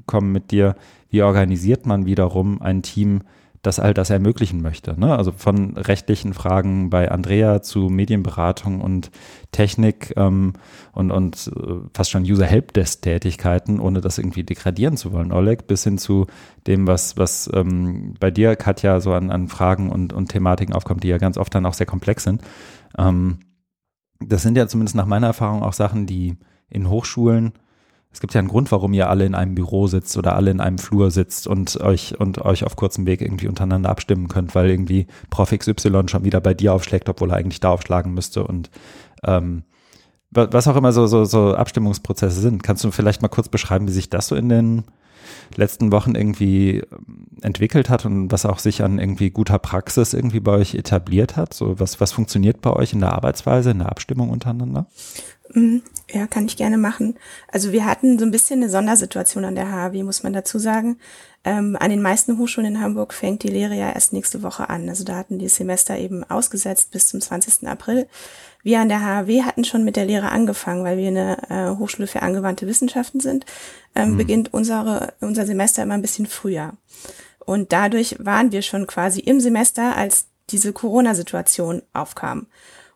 kommen 0.05 0.31
mit 0.31 0.51
dir, 0.51 0.75
wie 1.09 1.23
organisiert 1.23 1.85
man 1.85 2.05
wiederum 2.05 2.61
ein 2.61 2.81
Team, 2.81 3.21
das 3.61 3.79
all 3.79 3.93
das 3.93 4.09
ermöglichen 4.09 4.61
möchte. 4.61 4.99
Ne? 4.99 5.15
Also 5.15 5.31
von 5.31 5.77
rechtlichen 5.77 6.33
Fragen 6.33 6.89
bei 6.89 7.11
Andrea 7.11 7.61
zu 7.61 7.89
Medienberatung 7.89 8.81
und 8.81 9.11
Technik 9.51 10.13
ähm, 10.17 10.53
und, 10.93 11.11
und 11.11 11.51
äh, 11.55 11.87
fast 11.93 12.09
schon 12.09 12.23
User-Helpdesk-Tätigkeiten, 12.23 13.79
ohne 13.79 14.01
das 14.01 14.17
irgendwie 14.17 14.43
degradieren 14.43 14.97
zu 14.97 15.11
wollen, 15.11 15.31
Oleg, 15.31 15.67
bis 15.67 15.83
hin 15.83 15.99
zu 15.99 16.25
dem, 16.65 16.87
was, 16.87 17.17
was 17.17 17.49
ähm, 17.53 18.15
bei 18.19 18.31
dir, 18.31 18.55
Katja, 18.55 18.99
so 18.99 19.13
an, 19.13 19.29
an 19.29 19.47
Fragen 19.47 19.91
und, 19.91 20.11
und 20.11 20.29
Thematiken 20.29 20.73
aufkommt, 20.73 21.03
die 21.03 21.09
ja 21.09 21.19
ganz 21.19 21.37
oft 21.37 21.53
dann 21.53 21.65
auch 21.67 21.75
sehr 21.75 21.85
komplex 21.85 22.23
sind. 22.23 22.41
Ähm, 22.97 23.39
das 24.19 24.41
sind 24.41 24.57
ja 24.57 24.67
zumindest 24.67 24.95
nach 24.95 25.05
meiner 25.05 25.27
Erfahrung 25.27 25.61
auch 25.61 25.73
Sachen, 25.73 26.07
die 26.07 26.37
in 26.69 26.89
Hochschulen 26.89 27.53
es 28.13 28.19
gibt 28.19 28.33
ja 28.33 28.39
einen 28.39 28.49
Grund, 28.49 28.71
warum 28.71 28.93
ihr 28.93 29.09
alle 29.09 29.25
in 29.25 29.35
einem 29.35 29.55
Büro 29.55 29.87
sitzt 29.87 30.17
oder 30.17 30.35
alle 30.35 30.51
in 30.51 30.59
einem 30.59 30.77
Flur 30.77 31.11
sitzt 31.11 31.47
und 31.47 31.79
euch 31.79 32.19
und 32.19 32.39
euch 32.39 32.65
auf 32.65 32.75
kurzem 32.75 33.05
Weg 33.05 33.21
irgendwie 33.21 33.47
untereinander 33.47 33.89
abstimmen 33.89 34.27
könnt, 34.27 34.53
weil 34.53 34.69
irgendwie 34.69 35.07
Prof 35.29 35.51
XY 35.51 36.03
schon 36.07 36.25
wieder 36.25 36.41
bei 36.41 36.53
dir 36.53 36.73
aufschlägt, 36.73 37.07
obwohl 37.07 37.31
er 37.31 37.37
eigentlich 37.37 37.61
da 37.61 37.69
aufschlagen 37.69 38.13
müsste 38.13 38.43
und 38.45 38.69
ähm, 39.23 39.63
was 40.31 40.67
auch 40.67 40.77
immer 40.77 40.93
so, 40.93 41.07
so, 41.07 41.25
so 41.25 41.55
Abstimmungsprozesse 41.55 42.39
sind. 42.39 42.63
Kannst 42.63 42.83
du 42.85 42.91
vielleicht 42.91 43.21
mal 43.21 43.27
kurz 43.27 43.49
beschreiben, 43.49 43.87
wie 43.87 43.91
sich 43.91 44.09
das 44.09 44.27
so 44.27 44.35
in 44.35 44.47
den 44.47 44.83
letzten 45.55 45.91
Wochen 45.91 46.15
irgendwie 46.15 46.77
ähm, 46.77 47.27
entwickelt 47.41 47.89
hat 47.89 48.05
und 48.05 48.31
was 48.31 48.45
auch 48.45 48.59
sich 48.59 48.83
an 48.83 48.99
irgendwie 48.99 49.29
guter 49.29 49.59
Praxis 49.59 50.13
irgendwie 50.13 50.39
bei 50.39 50.53
euch 50.53 50.75
etabliert 50.75 51.35
hat? 51.35 51.53
So 51.53 51.79
was, 51.79 51.99
was 51.99 52.11
funktioniert 52.11 52.61
bei 52.61 52.71
euch 52.71 52.93
in 52.93 53.01
der 53.01 53.13
Arbeitsweise, 53.13 53.71
in 53.71 53.79
der 53.79 53.89
Abstimmung 53.89 54.29
untereinander? 54.29 54.87
Mhm. 55.53 55.81
Ja, 56.11 56.27
kann 56.27 56.45
ich 56.45 56.57
gerne 56.57 56.77
machen. 56.77 57.15
Also 57.51 57.71
wir 57.71 57.85
hatten 57.85 58.19
so 58.19 58.25
ein 58.25 58.31
bisschen 58.31 58.61
eine 58.61 58.69
Sondersituation 58.69 59.45
an 59.45 59.55
der 59.55 59.71
HAW, 59.71 60.03
muss 60.03 60.23
man 60.23 60.33
dazu 60.33 60.59
sagen. 60.59 60.97
Ähm, 61.43 61.75
an 61.79 61.89
den 61.89 62.01
meisten 62.01 62.37
Hochschulen 62.37 62.75
in 62.75 62.81
Hamburg 62.81 63.13
fängt 63.13 63.43
die 63.43 63.47
Lehre 63.47 63.75
ja 63.75 63.91
erst 63.91 64.13
nächste 64.13 64.43
Woche 64.43 64.69
an. 64.69 64.87
Also 64.89 65.03
da 65.03 65.15
hatten 65.15 65.39
die 65.39 65.47
Semester 65.47 65.97
eben 65.97 66.23
ausgesetzt 66.23 66.91
bis 66.91 67.07
zum 67.07 67.21
20. 67.21 67.67
April. 67.67 68.07
Wir 68.63 68.79
an 68.79 68.89
der 68.89 69.01
HAW 69.01 69.43
hatten 69.43 69.63
schon 69.63 69.83
mit 69.83 69.95
der 69.95 70.05
Lehre 70.05 70.29
angefangen, 70.29 70.83
weil 70.83 70.97
wir 70.97 71.07
eine 71.07 71.37
äh, 71.49 71.77
Hochschule 71.77 72.07
für 72.07 72.21
angewandte 72.21 72.67
Wissenschaften 72.67 73.19
sind. 73.19 73.45
Ähm, 73.95 74.11
mhm. 74.11 74.17
Beginnt 74.17 74.53
unsere, 74.53 75.13
unser 75.19 75.45
Semester 75.45 75.81
immer 75.81 75.95
ein 75.95 76.03
bisschen 76.03 76.27
früher. 76.27 76.73
Und 77.39 77.71
dadurch 77.71 78.17
waren 78.19 78.51
wir 78.51 78.61
schon 78.61 78.85
quasi 78.85 79.21
im 79.21 79.39
Semester, 79.39 79.95
als 79.95 80.27
diese 80.49 80.73
Corona-Situation 80.73 81.81
aufkam. 81.93 82.47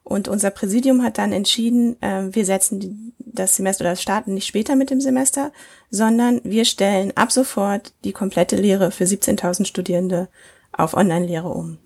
Und 0.05 0.27
unser 0.27 0.51
Präsidium 0.51 1.01
hat 1.01 1.17
dann 1.17 1.33
entschieden, 1.33 1.99
äh, 1.99 2.27
wir 2.29 2.45
setzen 2.45 3.13
das 3.17 3.55
Semester 3.55 3.85
oder 3.85 3.95
starten 3.95 4.35
nicht 4.35 4.45
später 4.45 4.75
mit 4.75 4.91
dem 4.91 5.01
Semester, 5.01 5.51
sondern 5.89 6.41
wir 6.43 6.63
stellen 6.63 7.11
ab 7.15 7.31
sofort 7.31 7.91
die 8.03 8.13
komplette 8.13 8.55
Lehre 8.55 8.91
für 8.91 9.05
17.000 9.05 9.65
Studierende 9.65 10.29
auf 10.71 10.93
Online-Lehre 10.93 11.49
um. 11.49 11.79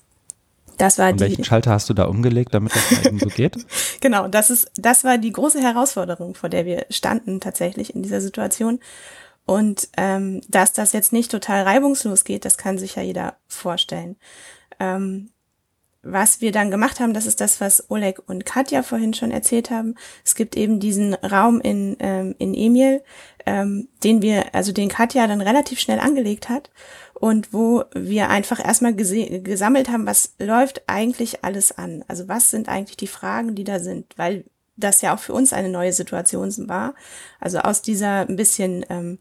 Das 0.77 0.97
war 0.97 1.11
Und 1.11 1.21
die, 1.21 1.25
welchen 1.25 1.45
Schalter 1.45 1.71
hast 1.71 1.89
du 1.89 1.93
da 1.93 2.05
umgelegt, 2.05 2.53
damit 2.53 2.75
das 2.75 3.05
eben 3.05 3.19
so 3.19 3.27
geht? 3.27 3.65
genau, 4.01 4.27
das 4.27 4.49
ist, 4.49 4.69
das 4.75 5.05
war 5.05 5.17
die 5.17 5.31
große 5.31 5.61
Herausforderung, 5.61 6.35
vor 6.35 6.49
der 6.49 6.65
wir 6.65 6.87
standen 6.89 7.39
tatsächlich 7.39 7.95
in 7.95 8.03
dieser 8.03 8.19
Situation. 8.19 8.79
Und 9.45 9.87
ähm, 9.95 10.41
dass 10.49 10.73
das 10.73 10.91
jetzt 10.91 11.13
nicht 11.13 11.31
total 11.31 11.63
reibungslos 11.63 12.25
geht, 12.25 12.43
das 12.43 12.57
kann 12.57 12.77
sich 12.77 12.95
ja 12.95 13.01
jeder 13.01 13.37
vorstellen. 13.47 14.17
Ähm, 14.77 15.29
was 16.01 16.39
wir 16.39 16.51
dann 16.51 16.71
gemacht 16.71 16.99
haben, 16.99 17.13
das 17.13 17.25
ist 17.25 17.41
das, 17.41 17.59
was 17.59 17.89
Oleg 17.89 18.21
und 18.27 18.45
Katja 18.45 18.83
vorhin 18.83 19.13
schon 19.13 19.31
erzählt 19.31 19.69
haben. 19.69 19.95
Es 20.23 20.35
gibt 20.35 20.55
eben 20.55 20.79
diesen 20.79 21.13
Raum 21.13 21.59
in, 21.59 21.97
ähm, 21.99 22.35
in 22.39 22.53
Emil, 22.53 23.03
ähm, 23.45 23.89
den 24.03 24.21
wir, 24.21 24.55
also 24.55 24.71
den 24.71 24.89
Katja 24.89 25.27
dann 25.27 25.41
relativ 25.41 25.79
schnell 25.79 25.99
angelegt 25.99 26.47
hat 26.47 26.71
und 27.13 27.51
wo 27.53 27.83
wir 27.93 28.29
einfach 28.29 28.63
erstmal 28.63 28.95
gesammelt 28.95 29.89
haben, 29.89 30.05
was 30.05 30.35
läuft 30.39 30.83
eigentlich 30.87 31.43
alles 31.43 31.77
an? 31.77 32.05
Also 32.07 32.29
was 32.29 32.49
sind 32.49 32.69
eigentlich 32.69 32.97
die 32.97 33.07
Fragen, 33.07 33.55
die 33.55 33.65
da 33.65 33.79
sind? 33.79 34.17
Weil 34.17 34.45
das 34.77 35.01
ja 35.01 35.13
auch 35.13 35.19
für 35.19 35.33
uns 35.33 35.51
eine 35.51 35.69
neue 35.69 35.91
Situation 35.91 36.51
war. 36.69 36.95
Also 37.41 37.59
aus 37.59 37.81
dieser 37.81 38.21
ein 38.21 38.37
bisschen 38.37 38.85
ähm, 38.89 39.19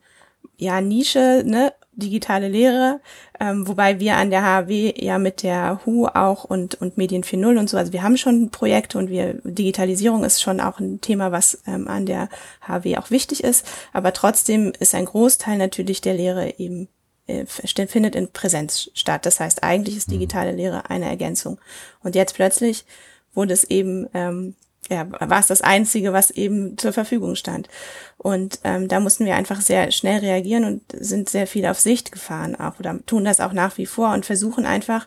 ja 0.56 0.80
Nische, 0.80 1.42
ne, 1.44 1.72
digitale 1.98 2.48
Lehre, 2.48 3.00
ähm, 3.38 3.68
wobei 3.68 4.00
wir 4.00 4.16
an 4.16 4.30
der 4.30 4.42
HW 4.42 4.94
ja 4.96 5.18
mit 5.18 5.42
der 5.42 5.80
HU 5.84 6.06
auch 6.06 6.44
und, 6.44 6.80
und 6.80 6.96
Medien 6.96 7.24
4.0 7.24 7.58
und 7.58 7.68
so, 7.68 7.76
also 7.76 7.92
wir 7.92 8.02
haben 8.02 8.16
schon 8.16 8.50
Projekte 8.50 8.98
und 8.98 9.10
wir, 9.10 9.34
Digitalisierung 9.44 10.24
ist 10.24 10.40
schon 10.40 10.60
auch 10.60 10.78
ein 10.80 11.00
Thema, 11.00 11.32
was 11.32 11.62
ähm, 11.66 11.88
an 11.88 12.06
der 12.06 12.28
HW 12.66 12.96
auch 12.96 13.10
wichtig 13.10 13.44
ist, 13.44 13.66
aber 13.92 14.12
trotzdem 14.12 14.72
ist 14.78 14.94
ein 14.94 15.04
Großteil 15.04 15.58
natürlich 15.58 16.00
der 16.00 16.14
Lehre 16.14 16.58
eben 16.58 16.88
äh, 17.28 17.46
findet 17.86 18.14
in 18.16 18.32
Präsenz 18.32 18.90
statt. 18.94 19.26
Das 19.26 19.38
heißt, 19.38 19.62
eigentlich 19.62 19.96
ist 19.96 20.08
mhm. 20.08 20.12
digitale 20.12 20.52
Lehre 20.52 20.88
eine 20.90 21.06
Ergänzung. 21.06 21.58
Und 22.02 22.14
jetzt 22.14 22.34
plötzlich 22.34 22.86
wurde 23.34 23.52
es 23.52 23.64
eben 23.64 24.08
ähm, 24.14 24.54
ja, 24.90 25.06
war 25.10 25.40
es 25.40 25.46
das 25.46 25.60
Einzige, 25.60 26.12
was 26.12 26.30
eben 26.30 26.78
zur 26.78 26.92
Verfügung 26.92 27.34
stand. 27.34 27.68
Und 28.16 28.60
ähm, 28.64 28.88
da 28.88 29.00
mussten 29.00 29.26
wir 29.26 29.36
einfach 29.36 29.60
sehr 29.60 29.90
schnell 29.92 30.20
reagieren 30.20 30.64
und 30.64 30.82
sind 30.92 31.28
sehr 31.28 31.46
viel 31.46 31.66
auf 31.66 31.78
Sicht 31.78 32.10
gefahren 32.10 32.56
auch 32.56 32.78
oder 32.78 32.98
tun 33.06 33.24
das 33.24 33.40
auch 33.40 33.52
nach 33.52 33.76
wie 33.76 33.86
vor 33.86 34.12
und 34.12 34.26
versuchen 34.26 34.64
einfach 34.64 35.06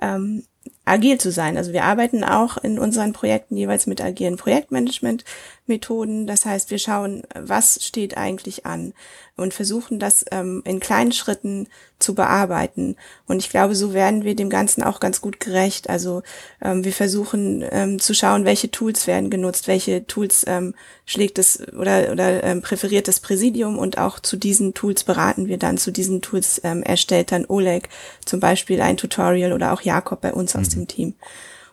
ähm, 0.00 0.44
agil 0.84 1.18
zu 1.18 1.30
sein. 1.30 1.56
Also 1.56 1.72
wir 1.72 1.84
arbeiten 1.84 2.24
auch 2.24 2.56
in 2.58 2.78
unseren 2.78 3.12
Projekten 3.12 3.56
jeweils 3.56 3.86
mit 3.86 4.02
agilen 4.02 4.36
Projektmanagement-Methoden. 4.36 6.26
Das 6.26 6.44
heißt, 6.44 6.70
wir 6.70 6.78
schauen, 6.78 7.22
was 7.34 7.84
steht 7.84 8.16
eigentlich 8.16 8.66
an 8.66 8.92
und 9.36 9.54
versuchen 9.54 9.98
das 9.98 10.24
ähm, 10.30 10.62
in 10.64 10.80
kleinen 10.80 11.12
Schritten 11.12 11.68
zu 11.98 12.14
bearbeiten. 12.14 12.96
Und 13.26 13.38
ich 13.38 13.48
glaube, 13.48 13.76
so 13.76 13.94
werden 13.94 14.24
wir 14.24 14.34
dem 14.34 14.50
Ganzen 14.50 14.82
auch 14.82 14.98
ganz 14.98 15.20
gut 15.20 15.38
gerecht. 15.38 15.88
Also 15.88 16.22
ähm, 16.60 16.84
wir 16.84 16.92
versuchen 16.92 17.64
ähm, 17.70 18.00
zu 18.00 18.12
schauen, 18.12 18.44
welche 18.44 18.70
Tools 18.70 19.06
werden 19.06 19.30
genutzt, 19.30 19.68
welche 19.68 20.06
Tools 20.06 20.44
ähm, 20.48 20.74
schlägt 21.06 21.38
es 21.38 21.62
oder, 21.78 22.10
oder 22.10 22.42
ähm, 22.42 22.60
präferiert 22.60 23.06
das 23.06 23.20
Präsidium 23.20 23.78
und 23.78 23.98
auch 23.98 24.18
zu 24.18 24.36
diesen 24.36 24.74
Tools 24.74 25.04
beraten 25.04 25.46
wir 25.46 25.58
dann. 25.58 25.78
Zu 25.78 25.92
diesen 25.92 26.22
Tools 26.22 26.60
ähm, 26.64 26.82
erstellt 26.82 27.30
dann 27.30 27.46
Oleg 27.46 27.88
zum 28.24 28.40
Beispiel 28.40 28.80
ein 28.80 28.96
Tutorial 28.96 29.52
oder 29.52 29.72
auch 29.72 29.82
Jakob 29.82 30.20
bei 30.20 30.32
uns 30.32 30.56
aus. 30.56 30.71
Dem 30.74 30.88
Team. 30.88 31.14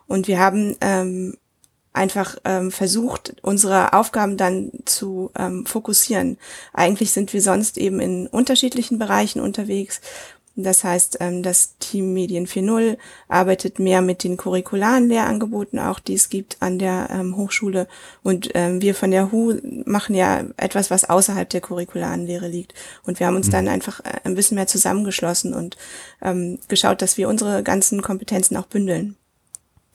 Und 0.08 0.28
wir 0.28 0.40
haben 0.40 0.76
ähm, 0.82 1.38
einfach 1.94 2.38
ähm, 2.46 2.72
versucht, 2.72 3.36
unsere 3.42 3.94
Aufgaben 3.94 4.38
dann 4.38 4.72
zu 4.86 5.32
ähm, 5.38 5.66
fokussieren. 5.66 6.38
Eigentlich 6.74 7.12
sind 7.12 7.34
wir 7.34 7.42
sonst 7.42 7.78
eben 7.78 8.00
in 8.00 8.28
unterschiedlichen 8.28 9.00
Bereichen 9.00 9.42
unterwegs. 9.42 10.02
Das 10.64 10.84
heißt, 10.84 11.18
ähm, 11.22 11.42
das 11.42 11.78
Team 11.78 12.14
Medien 12.14 12.46
4.0 12.46 12.98
arbeitet 13.30 13.80
mehr 13.80 14.02
mit 14.02 14.24
den 14.24 14.36
curricularen 14.36 15.08
Lehrangeboten 15.08 15.80
auch, 15.80 16.00
die 16.00 16.16
es 16.16 16.30
gibt 16.30 16.58
an 16.60 16.80
der 16.80 17.10
ähm, 17.12 17.38
Hochschule. 17.38 17.88
Und 18.24 18.50
ähm, 18.56 18.82
wir 18.82 18.94
von 18.94 19.12
der 19.12 19.32
HU 19.32 19.56
machen 19.86 20.16
ja 20.16 20.44
etwas, 20.58 20.92
was 20.92 21.10
außerhalb 21.10 21.50
der 21.50 21.62
curricularen 21.62 22.26
Lehre 22.26 22.50
liegt. 22.50 22.74
Und 23.06 23.20
wir 23.20 23.28
haben 23.28 23.38
uns 23.38 23.48
mhm. 23.48 23.52
dann 23.52 23.68
einfach 23.70 24.02
äh, 24.02 24.20
ein 24.26 24.36
bisschen 24.36 24.56
mehr 24.56 24.68
zusammengeschlossen 24.68 25.54
und 25.54 25.78
geschaut, 26.68 27.02
dass 27.02 27.18
wir 27.18 27.30
unsere 27.30 27.64
ganzen 27.64 28.02
Kompetenzen 28.02 28.58
auch 28.58 28.66
bündeln. 28.66 29.16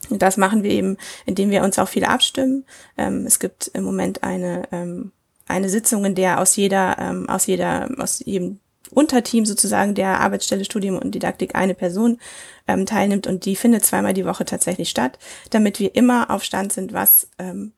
Das 0.09 0.37
machen 0.37 0.63
wir 0.63 0.71
eben, 0.71 0.97
indem 1.27 1.51
wir 1.51 1.63
uns 1.63 1.77
auch 1.77 1.87
viel 1.87 2.03
abstimmen. 2.03 2.65
Es 2.95 3.37
gibt 3.39 3.69
im 3.73 3.83
Moment 3.83 4.23
eine, 4.23 5.11
eine 5.47 5.69
Sitzung, 5.69 6.03
in 6.05 6.15
der 6.15 6.39
aus 6.39 6.55
jeder, 6.55 6.97
ähm, 6.99 7.29
aus 7.29 7.45
jeder, 7.45 7.89
aus 7.99 8.23
jedem 8.25 8.59
Unterteam 8.91 9.45
sozusagen 9.45 9.95
der 9.95 10.19
Arbeitsstelle 10.19 10.65
Studium 10.65 10.97
und 10.97 11.13
Didaktik 11.15 11.55
eine 11.55 11.73
Person 11.73 12.19
ähm, 12.67 12.85
teilnimmt 12.85 13.27
und 13.27 13.45
die 13.45 13.55
findet 13.55 13.85
zweimal 13.85 14.13
die 14.13 14.25
Woche 14.25 14.45
tatsächlich 14.45 14.89
statt, 14.89 15.19
damit 15.49 15.79
wir 15.79 15.95
immer 15.95 16.29
auf 16.29 16.43
Stand 16.43 16.73
sind, 16.73 16.93
was 16.93 17.27
ähm, 17.39 17.73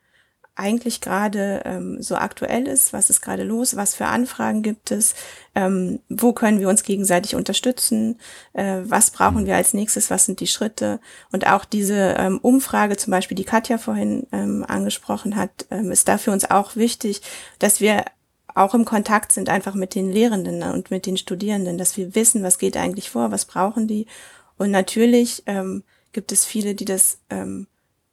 eigentlich 0.58 1.02
gerade 1.02 1.62
ähm, 1.66 2.02
so 2.02 2.16
aktuell 2.16 2.68
ist, 2.68 2.92
was 2.92 3.10
ist 3.10 3.22
gerade 3.22 3.44
los, 3.44 3.76
was 3.76 3.94
für 3.94 4.08
Anfragen 4.08 4.64
gibt 4.64 4.92
es, 4.92 5.14
ähm, 5.54 6.00
wo 6.10 6.34
können 6.34 6.60
wir 6.60 6.68
uns 6.68 6.84
gegenseitig 6.84 7.36
unterstützen, 7.36 8.20
äh, 8.54 8.78
was 8.84 9.12
brauchen 9.12 9.46
wir 9.46 9.56
als 9.56 9.74
nächstes, 9.74 10.10
was 10.10 10.26
sind 10.26 10.40
die 10.40 10.48
Schritte. 10.48 11.00
Und 11.32 11.48
auch 11.48 11.64
diese 11.64 12.16
ähm, 12.18 12.40
Umfrage 12.40 12.98
zum 12.98 13.12
Beispiel, 13.12 13.36
die 13.36 13.44
Katja 13.44 13.78
vorhin 13.78 14.26
ähm, 14.32 14.66
angesprochen 14.68 15.36
hat, 15.36 15.68
ähm, 15.70 15.92
ist 15.92 16.08
da 16.08 16.18
für 16.18 16.32
uns 16.32 16.50
auch 16.50 16.76
wichtig, 16.76 17.22
dass 17.60 17.80
wir 17.80 18.04
auch 18.58 18.74
im 18.74 18.86
Kontakt 18.86 19.32
sind 19.32 19.50
einfach 19.50 19.76
mit 19.76 19.96
den 19.96 20.12
Lehrenden 20.12 20.64
und 20.64 20.92
mit 20.92 21.06
den 21.06 21.18
Studierenden, 21.18 21.78
dass 21.78 21.98
wir 21.98 22.16
wissen, 22.16 22.44
was 22.44 22.58
geht 22.58 22.78
eigentlich 22.78 23.10
vor, 23.10 23.32
was 23.32 23.46
brauchen 23.46 23.88
die 23.88 24.08
und 24.58 24.72
natürlich 24.72 25.44
ähm, 25.46 25.84
gibt 26.12 26.32
es 26.32 26.46
viele, 26.46 26.76
die 26.76 26.86
das 26.86 27.20
ähm, 27.30 27.68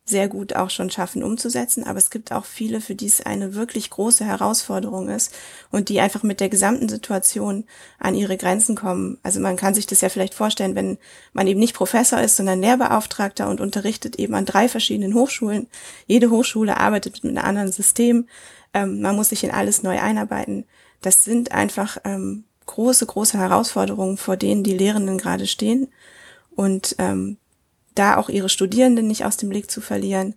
sehr 0.07 0.29
gut 0.29 0.55
auch 0.55 0.69
schon 0.69 0.91
schaffen 0.91 1.23
umzusetzen, 1.23 1.85
aber 1.85 1.97
es 1.97 2.11
gibt 2.11 2.31
auch 2.31 2.45
viele, 2.45 2.83
für 2.83 2.95
die 2.95 3.07
es 3.07 3.25
eine 3.25 3.55
wirklich 3.55 3.89
große 3.89 4.23
Herausforderung 4.23 5.09
ist 5.09 5.35
und 5.71 5.89
die 5.89 5.99
einfach 6.01 6.23
mit 6.23 6.41
der 6.41 6.51
gesamten 6.51 6.91
Situation 6.91 7.65
an 7.99 8.15
ihre 8.15 8.37
Grenzen 8.37 8.77
kommen. 8.77 9.17
Also 9.23 9.41
man 9.41 9.57
kann 9.57 9.73
sich 9.73 9.87
das 9.87 10.03
ja 10.03 10.11
vielleicht 10.11 10.35
vorstellen, 10.35 10.75
wenn 10.75 10.99
man 11.33 11.47
eben 11.47 11.59
nicht 11.59 11.75
Professor 11.75 12.21
ist, 12.21 12.37
sondern 12.37 12.61
Lehrbeauftragter 12.61 13.49
und 13.49 13.63
unterrichtet 13.63 14.17
eben 14.17 14.35
an 14.35 14.45
drei 14.45 14.69
verschiedenen 14.69 15.15
Hochschulen. 15.15 15.69
Jede 16.07 16.29
Hochschule 16.29 16.77
arbeitet 16.77 17.25
mit 17.25 17.35
einem 17.35 17.47
anderen 17.47 17.73
System. 17.73 18.29
Ähm, 18.75 19.01
man 19.01 19.17
muss 19.17 19.31
sich 19.31 19.45
in 19.45 19.51
alles 19.51 19.83
neu 19.83 19.99
einarbeiten. 19.99 20.67
Das 21.01 21.25
sind 21.25 21.53
einfach 21.53 21.99
ähm, 22.05 22.45
große, 22.67 23.07
große 23.07 23.39
Herausforderungen, 23.39 24.17
vor 24.17 24.37
denen 24.37 24.65
die 24.65 24.77
Lehrenden 24.77 25.19
gerade 25.19 25.47
stehen. 25.47 25.89
Und 26.51 26.97
ähm, 26.99 27.39
da 27.95 28.17
auch 28.17 28.29
ihre 28.29 28.49
Studierenden 28.49 29.07
nicht 29.07 29.25
aus 29.25 29.37
dem 29.37 29.49
Blick 29.49 29.71
zu 29.71 29.81
verlieren, 29.81 30.35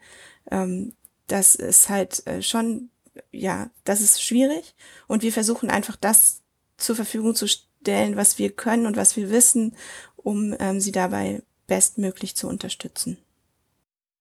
ähm, 0.51 0.93
das 1.27 1.55
ist 1.55 1.89
halt 1.89 2.25
äh, 2.25 2.41
schon, 2.41 2.89
ja, 3.31 3.69
das 3.83 4.01
ist 4.01 4.21
schwierig. 4.21 4.75
Und 5.07 5.23
wir 5.23 5.33
versuchen 5.33 5.69
einfach 5.69 5.95
das 5.95 6.41
zur 6.77 6.95
Verfügung 6.95 7.35
zu 7.35 7.47
stellen, 7.47 8.15
was 8.15 8.37
wir 8.37 8.51
können 8.51 8.85
und 8.85 8.95
was 8.95 9.15
wir 9.17 9.29
wissen, 9.29 9.75
um 10.15 10.55
ähm, 10.59 10.79
sie 10.79 10.91
dabei 10.91 11.41
bestmöglich 11.67 12.35
zu 12.35 12.47
unterstützen. 12.47 13.17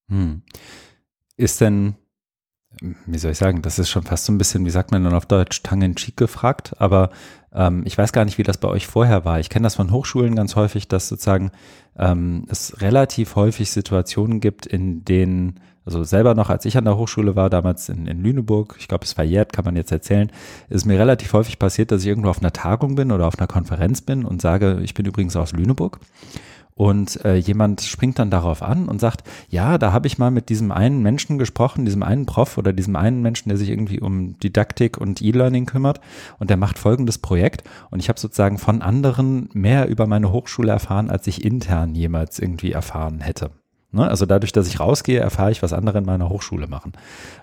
Hm. 0.08 0.42
Ist 1.36 1.60
denn 1.60 1.94
wie 2.80 3.18
soll 3.18 3.32
ich 3.32 3.38
sagen, 3.38 3.62
das 3.62 3.78
ist 3.78 3.88
schon 3.88 4.02
fast 4.02 4.26
so 4.26 4.32
ein 4.32 4.38
bisschen, 4.38 4.64
wie 4.66 4.70
sagt 4.70 4.90
man 4.90 5.02
dann 5.04 5.14
auf 5.14 5.26
Deutsch, 5.26 5.62
tongue 5.62 5.84
in 5.84 5.96
cheek 5.96 6.16
gefragt, 6.16 6.74
aber 6.78 7.10
ähm, 7.54 7.82
ich 7.86 7.96
weiß 7.96 8.12
gar 8.12 8.24
nicht, 8.24 8.38
wie 8.38 8.42
das 8.42 8.58
bei 8.58 8.68
euch 8.68 8.86
vorher 8.86 9.24
war. 9.24 9.40
Ich 9.40 9.48
kenne 9.48 9.64
das 9.64 9.76
von 9.76 9.90
Hochschulen 9.90 10.34
ganz 10.34 10.56
häufig, 10.56 10.88
dass 10.88 11.08
sozusagen 11.08 11.50
ähm, 11.98 12.44
es 12.48 12.80
relativ 12.80 13.36
häufig 13.36 13.70
Situationen 13.70 14.40
gibt, 14.40 14.66
in 14.66 15.04
denen, 15.04 15.60
also 15.86 16.04
selber 16.04 16.34
noch, 16.34 16.50
als 16.50 16.66
ich 16.66 16.76
an 16.76 16.84
der 16.84 16.98
Hochschule 16.98 17.34
war, 17.34 17.48
damals 17.48 17.88
in, 17.88 18.06
in 18.06 18.22
Lüneburg, 18.22 18.76
ich 18.78 18.88
glaube, 18.88 19.04
es 19.04 19.14
verjährt, 19.14 19.54
kann 19.54 19.64
man 19.64 19.76
jetzt 19.76 19.92
erzählen, 19.92 20.30
ist 20.68 20.84
mir 20.84 20.98
relativ 20.98 21.32
häufig 21.32 21.58
passiert, 21.58 21.90
dass 21.90 22.02
ich 22.02 22.08
irgendwo 22.08 22.28
auf 22.28 22.40
einer 22.40 22.52
Tagung 22.52 22.94
bin 22.94 23.10
oder 23.10 23.26
auf 23.26 23.38
einer 23.38 23.48
Konferenz 23.48 24.02
bin 24.02 24.24
und 24.24 24.42
sage, 24.42 24.80
ich 24.82 24.92
bin 24.92 25.06
übrigens 25.06 25.36
aus 25.36 25.52
Lüneburg. 25.52 26.00
Und 26.76 27.24
äh, 27.24 27.36
jemand 27.36 27.80
springt 27.80 28.18
dann 28.18 28.30
darauf 28.30 28.62
an 28.62 28.88
und 28.88 29.00
sagt, 29.00 29.26
ja, 29.48 29.78
da 29.78 29.92
habe 29.92 30.06
ich 30.06 30.18
mal 30.18 30.30
mit 30.30 30.50
diesem 30.50 30.70
einen 30.70 31.02
Menschen 31.02 31.38
gesprochen, 31.38 31.86
diesem 31.86 32.02
einen 32.02 32.26
Prof 32.26 32.58
oder 32.58 32.74
diesem 32.74 32.96
einen 32.96 33.22
Menschen, 33.22 33.48
der 33.48 33.56
sich 33.58 33.70
irgendwie 33.70 34.00
um 34.00 34.38
Didaktik 34.38 34.98
und 34.98 35.22
E-Learning 35.22 35.64
kümmert 35.64 36.00
und 36.38 36.50
der 36.50 36.58
macht 36.58 36.78
folgendes 36.78 37.18
Projekt 37.18 37.64
und 37.90 38.00
ich 38.00 38.10
habe 38.10 38.20
sozusagen 38.20 38.58
von 38.58 38.82
anderen 38.82 39.48
mehr 39.54 39.88
über 39.88 40.06
meine 40.06 40.30
Hochschule 40.30 40.70
erfahren, 40.70 41.10
als 41.10 41.26
ich 41.26 41.44
intern 41.44 41.94
jemals 41.94 42.38
irgendwie 42.38 42.72
erfahren 42.72 43.20
hätte. 43.20 43.50
Ne? 43.92 44.08
Also 44.08 44.26
dadurch, 44.26 44.52
dass 44.52 44.68
ich 44.68 44.80
rausgehe, 44.80 45.20
erfahre 45.20 45.50
ich, 45.50 45.62
was 45.62 45.72
andere 45.72 45.98
in 45.98 46.04
meiner 46.04 46.28
Hochschule 46.28 46.66
machen. 46.66 46.92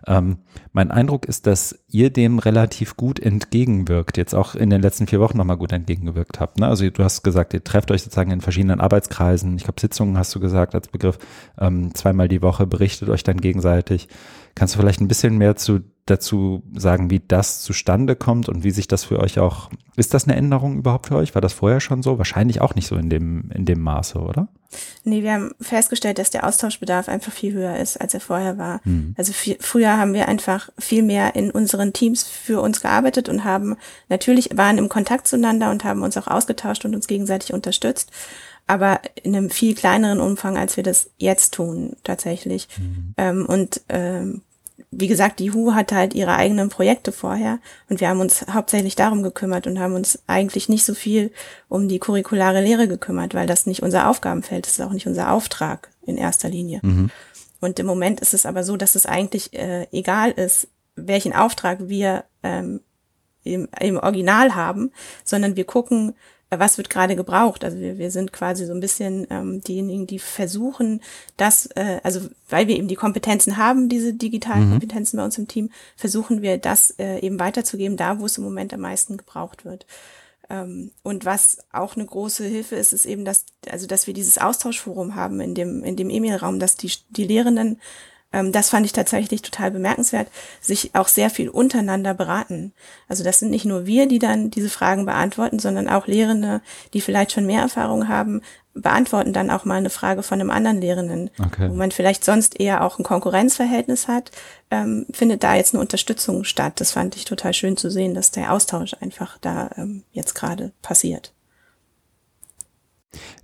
Ähm, 0.08 0.38
mein 0.72 0.92
Eindruck 0.92 1.26
ist, 1.26 1.48
dass 1.48 1.84
ihr 1.88 2.10
dem 2.10 2.40
relativ 2.40 2.98
gut 2.98 3.20
entgegenwirkt, 3.20 4.18
jetzt 4.18 4.36
auch 4.36 4.56
in 4.56 4.70
den 4.70 4.82
letzten 4.82 5.08
vier 5.08 5.20
Wochen 5.20 5.38
nochmal 5.38 5.58
gut 5.58 5.72
entgegengewirkt 5.72 6.40
habt. 6.40 6.60
Ne? 6.60 6.68
Also 6.68 6.90
du 6.90 7.04
hast 7.04 7.24
gesagt, 7.24 7.54
ihr 7.54 7.64
trefft 7.64 7.92
euch 7.92 8.04
sozusagen 8.04 8.32
in 8.32 8.42
verschiedenen 8.42 8.82
Arbeitskreisen. 8.82 9.56
Ich 9.56 9.64
glaube, 9.64 9.80
Sitzungen 9.82 10.18
hast 10.18 10.34
du 10.36 10.40
gesagt 10.40 10.76
als 10.76 10.88
Begriff. 10.88 11.18
Ähm, 11.60 11.94
zweimal 11.96 12.28
die 12.28 12.42
Woche 12.42 12.68
berichtet 12.68 13.10
euch 13.10 13.24
dann 13.24 13.40
gegenseitig. 13.40 14.08
Kannst 14.56 14.76
du 14.76 14.80
vielleicht 14.80 15.02
ein 15.02 15.08
bisschen 15.08 15.38
mehr 15.38 15.56
zu 15.56 15.82
dazu 16.06 16.64
sagen, 16.76 17.10
wie 17.10 17.22
das 17.26 17.62
zustande 17.62 18.16
kommt 18.16 18.50
und 18.50 18.64
wie 18.64 18.72
sich 18.72 18.88
das 18.88 19.06
für 19.06 19.20
euch 19.20 19.40
auch, 19.40 19.70
ist 19.96 20.14
das 20.14 20.26
eine 20.26 20.36
Änderung 20.36 20.78
überhaupt 20.78 21.08
für 21.08 21.16
euch? 21.16 21.34
War 21.34 21.42
das 21.42 21.54
vorher 21.54 21.80
schon 21.80 22.04
so? 22.04 22.18
Wahrscheinlich 22.18 22.60
auch 22.60 22.76
nicht 22.76 22.88
so 22.88 22.96
in 22.96 23.10
dem, 23.10 23.50
in 23.52 23.64
dem 23.66 23.80
Maße, 23.80 24.20
oder? 24.20 24.50
Nee, 25.06 25.24
wir 25.24 25.34
haben 25.34 25.52
festgestellt, 25.62 26.18
dass 26.18 26.30
der 26.30 26.46
Austauschbedarf 26.46 27.08
einfach 27.08 27.32
viel 27.32 27.54
höher 27.54 27.78
ist, 27.78 28.02
als 28.02 28.14
er 28.14 28.20
vorher 28.20 28.58
war. 28.58 28.82
Hm. 28.84 29.14
Also 29.18 29.32
viel, 29.32 29.56
früher 29.60 29.98
haben 29.98 30.14
wir 30.14 30.28
einfach 30.28 30.70
viel 30.78 31.04
mehr 31.04 31.36
in 31.36 31.52
unseren 31.52 31.94
Teams 31.94 32.24
für 32.24 32.60
uns 32.60 32.82
gearbeitet 32.82 33.30
und 33.30 33.46
haben 33.46 33.78
natürlich 34.10 34.58
waren 34.58 34.78
im 34.78 34.90
Kontakt 34.90 35.28
zueinander 35.28 35.72
und 35.72 35.84
haben 35.84 36.02
uns 36.02 36.18
auch 36.18 36.28
ausgetauscht 36.28 36.84
und 36.86 36.96
uns 36.96 37.08
gegenseitig 37.08 37.54
unterstützt 37.54 38.12
aber 38.66 39.02
in 39.22 39.36
einem 39.36 39.50
viel 39.50 39.76
kleineren 39.76 40.22
Umfang, 40.22 40.58
als 40.58 40.78
wir 40.78 40.84
das 40.84 41.10
jetzt 41.18 41.54
tun, 41.54 41.98
tatsächlich. 42.04 42.68
Mhm. 42.78 43.14
Ähm, 43.18 43.46
und 43.46 43.82
ähm, 43.90 44.42
wie 45.00 45.08
gesagt, 45.08 45.40
die 45.40 45.52
HU 45.52 45.74
hatte 45.74 45.96
halt 45.96 46.14
ihre 46.14 46.36
eigenen 46.36 46.70
Projekte 46.70 47.12
vorher 47.12 47.60
und 47.90 48.00
wir 48.00 48.10
haben 48.10 48.20
uns 48.20 48.46
hauptsächlich 48.52 48.96
darum 48.96 49.24
gekümmert 49.24 49.68
und 49.68 49.80
haben 49.80 49.96
uns 49.96 50.20
eigentlich 50.28 50.70
nicht 50.70 50.86
so 50.86 50.94
viel 50.94 51.32
um 51.70 51.88
die 51.88 52.00
curriculare 52.00 52.62
Lehre 52.62 52.88
gekümmert, 52.88 53.34
weil 53.34 53.48
das 53.48 53.66
nicht 53.66 53.84
unser 53.84 54.10
Aufgabenfeld 54.10 54.68
ist, 54.68 54.82
auch 54.82 54.92
nicht 54.92 55.08
unser 55.08 55.32
Auftrag 55.32 55.90
in 56.06 56.18
erster 56.18 56.50
Linie. 56.50 56.80
Mhm. 56.84 57.10
Und 57.62 57.80
im 57.80 57.86
Moment 57.86 58.20
ist 58.20 58.34
es 58.34 58.46
aber 58.46 58.64
so, 58.64 58.76
dass 58.78 58.96
es 58.96 59.06
eigentlich 59.06 59.54
äh, 59.54 59.88
egal 59.92 60.32
ist, 60.32 60.68
welchen 60.96 61.34
Auftrag 61.34 61.88
wir 61.88 62.26
ähm, 62.44 62.82
im, 63.44 63.68
im 63.80 63.98
Original 63.98 64.56
haben, 64.56 64.92
sondern 65.24 65.56
wir 65.56 65.66
gucken, 65.66 66.14
was 66.60 66.78
wird 66.78 66.90
gerade 66.90 67.16
gebraucht. 67.16 67.64
Also 67.64 67.80
wir, 67.80 67.98
wir 67.98 68.12
sind 68.12 68.34
quasi 68.34 68.66
so 68.66 68.74
ein 68.74 68.80
bisschen 68.80 69.28
ähm, 69.30 69.62
diejenigen, 69.62 70.08
die 70.08 70.20
versuchen, 70.20 71.02
das, 71.38 71.68
äh, 71.76 72.00
also 72.04 72.22
weil 72.50 72.68
wir 72.68 72.76
eben 72.76 72.88
die 72.88 72.96
Kompetenzen 72.96 73.58
haben, 73.58 73.90
diese 73.90 74.14
digitalen 74.14 74.68
mhm. 74.68 74.72
Kompetenzen 74.72 75.18
bei 75.18 75.26
uns 75.26 75.38
im 75.38 75.48
Team, 75.48 75.70
versuchen 75.96 76.42
wir 76.42 76.58
das 76.58 76.92
äh, 77.00 77.20
eben 77.20 77.40
weiterzugeben, 77.40 77.98
da 77.98 78.20
wo 78.20 78.26
es 78.26 78.38
im 78.38 78.44
Moment 78.44 78.74
am 78.74 78.82
meisten 78.82 79.18
gebraucht 79.18 79.66
wird. 79.66 79.86
Ähm, 80.50 80.92
und 81.04 81.26
was 81.26 81.60
auch 81.72 81.96
eine 81.96 82.06
große 82.06 82.46
Hilfe 82.46 82.76
ist, 82.76 82.94
ist 82.94 83.06
eben, 83.06 83.26
dass, 83.26 83.46
also 83.70 83.88
dass 83.88 84.08
wir 84.08 84.14
dieses 84.14 84.38
Austauschforum 84.38 85.16
haben 85.16 85.40
in 85.40 85.56
dem, 85.56 85.84
in 85.84 85.96
dem 85.96 86.10
E-Mail-Raum, 86.10 86.60
dass 86.60 86.76
die, 86.76 86.92
die 87.10 87.26
Lehrenden 87.26 87.80
das 88.52 88.70
fand 88.70 88.86
ich 88.86 88.94
tatsächlich 88.94 89.42
total 89.42 89.72
bemerkenswert, 89.72 90.28
sich 90.60 90.96
auch 90.96 91.08
sehr 91.08 91.30
viel 91.30 91.50
untereinander 91.50 92.14
beraten. 92.14 92.74
Also 93.08 93.24
das 93.24 93.40
sind 93.40 93.52
nicht 93.52 93.66
nur 93.66 93.86
wir, 93.86 94.08
die 94.08 94.20
dann 94.20 94.50
diese 94.50 94.70
Fragen 94.70 95.06
beantworten, 95.06 95.60
sondern 95.60 95.88
auch 95.88 96.08
Lehrende, 96.08 96.62
die 96.94 97.02
vielleicht 97.02 97.32
schon 97.32 97.46
mehr 97.46 97.62
Erfahrung 97.62 98.08
haben, 98.08 98.42
beantworten 98.74 99.34
dann 99.34 99.52
auch 99.52 99.66
mal 99.66 99.76
eine 99.76 99.92
Frage 99.92 100.24
von 100.24 100.42
einem 100.42 100.50
anderen 100.50 100.82
Lehrenden, 100.82 101.30
okay. 101.40 101.70
wo 101.70 101.76
man 101.76 101.92
vielleicht 101.92 102.26
sonst 102.26 102.60
eher 102.60 102.84
auch 102.84 102.98
ein 102.98 103.04
Konkurrenzverhältnis 103.04 104.08
hat, 104.08 104.32
ähm, 104.72 105.06
findet 105.12 105.44
da 105.44 105.54
jetzt 105.56 105.74
eine 105.74 105.82
Unterstützung 105.82 106.44
statt. 106.44 106.74
Das 106.78 106.92
fand 106.92 107.16
ich 107.16 107.26
total 107.26 107.54
schön 107.54 107.78
zu 107.78 107.92
sehen, 107.92 108.16
dass 108.16 108.32
der 108.32 108.52
Austausch 108.52 108.96
einfach 109.00 109.38
da 109.40 109.70
ähm, 109.78 110.04
jetzt 110.12 110.34
gerade 110.34 110.72
passiert. 110.82 111.34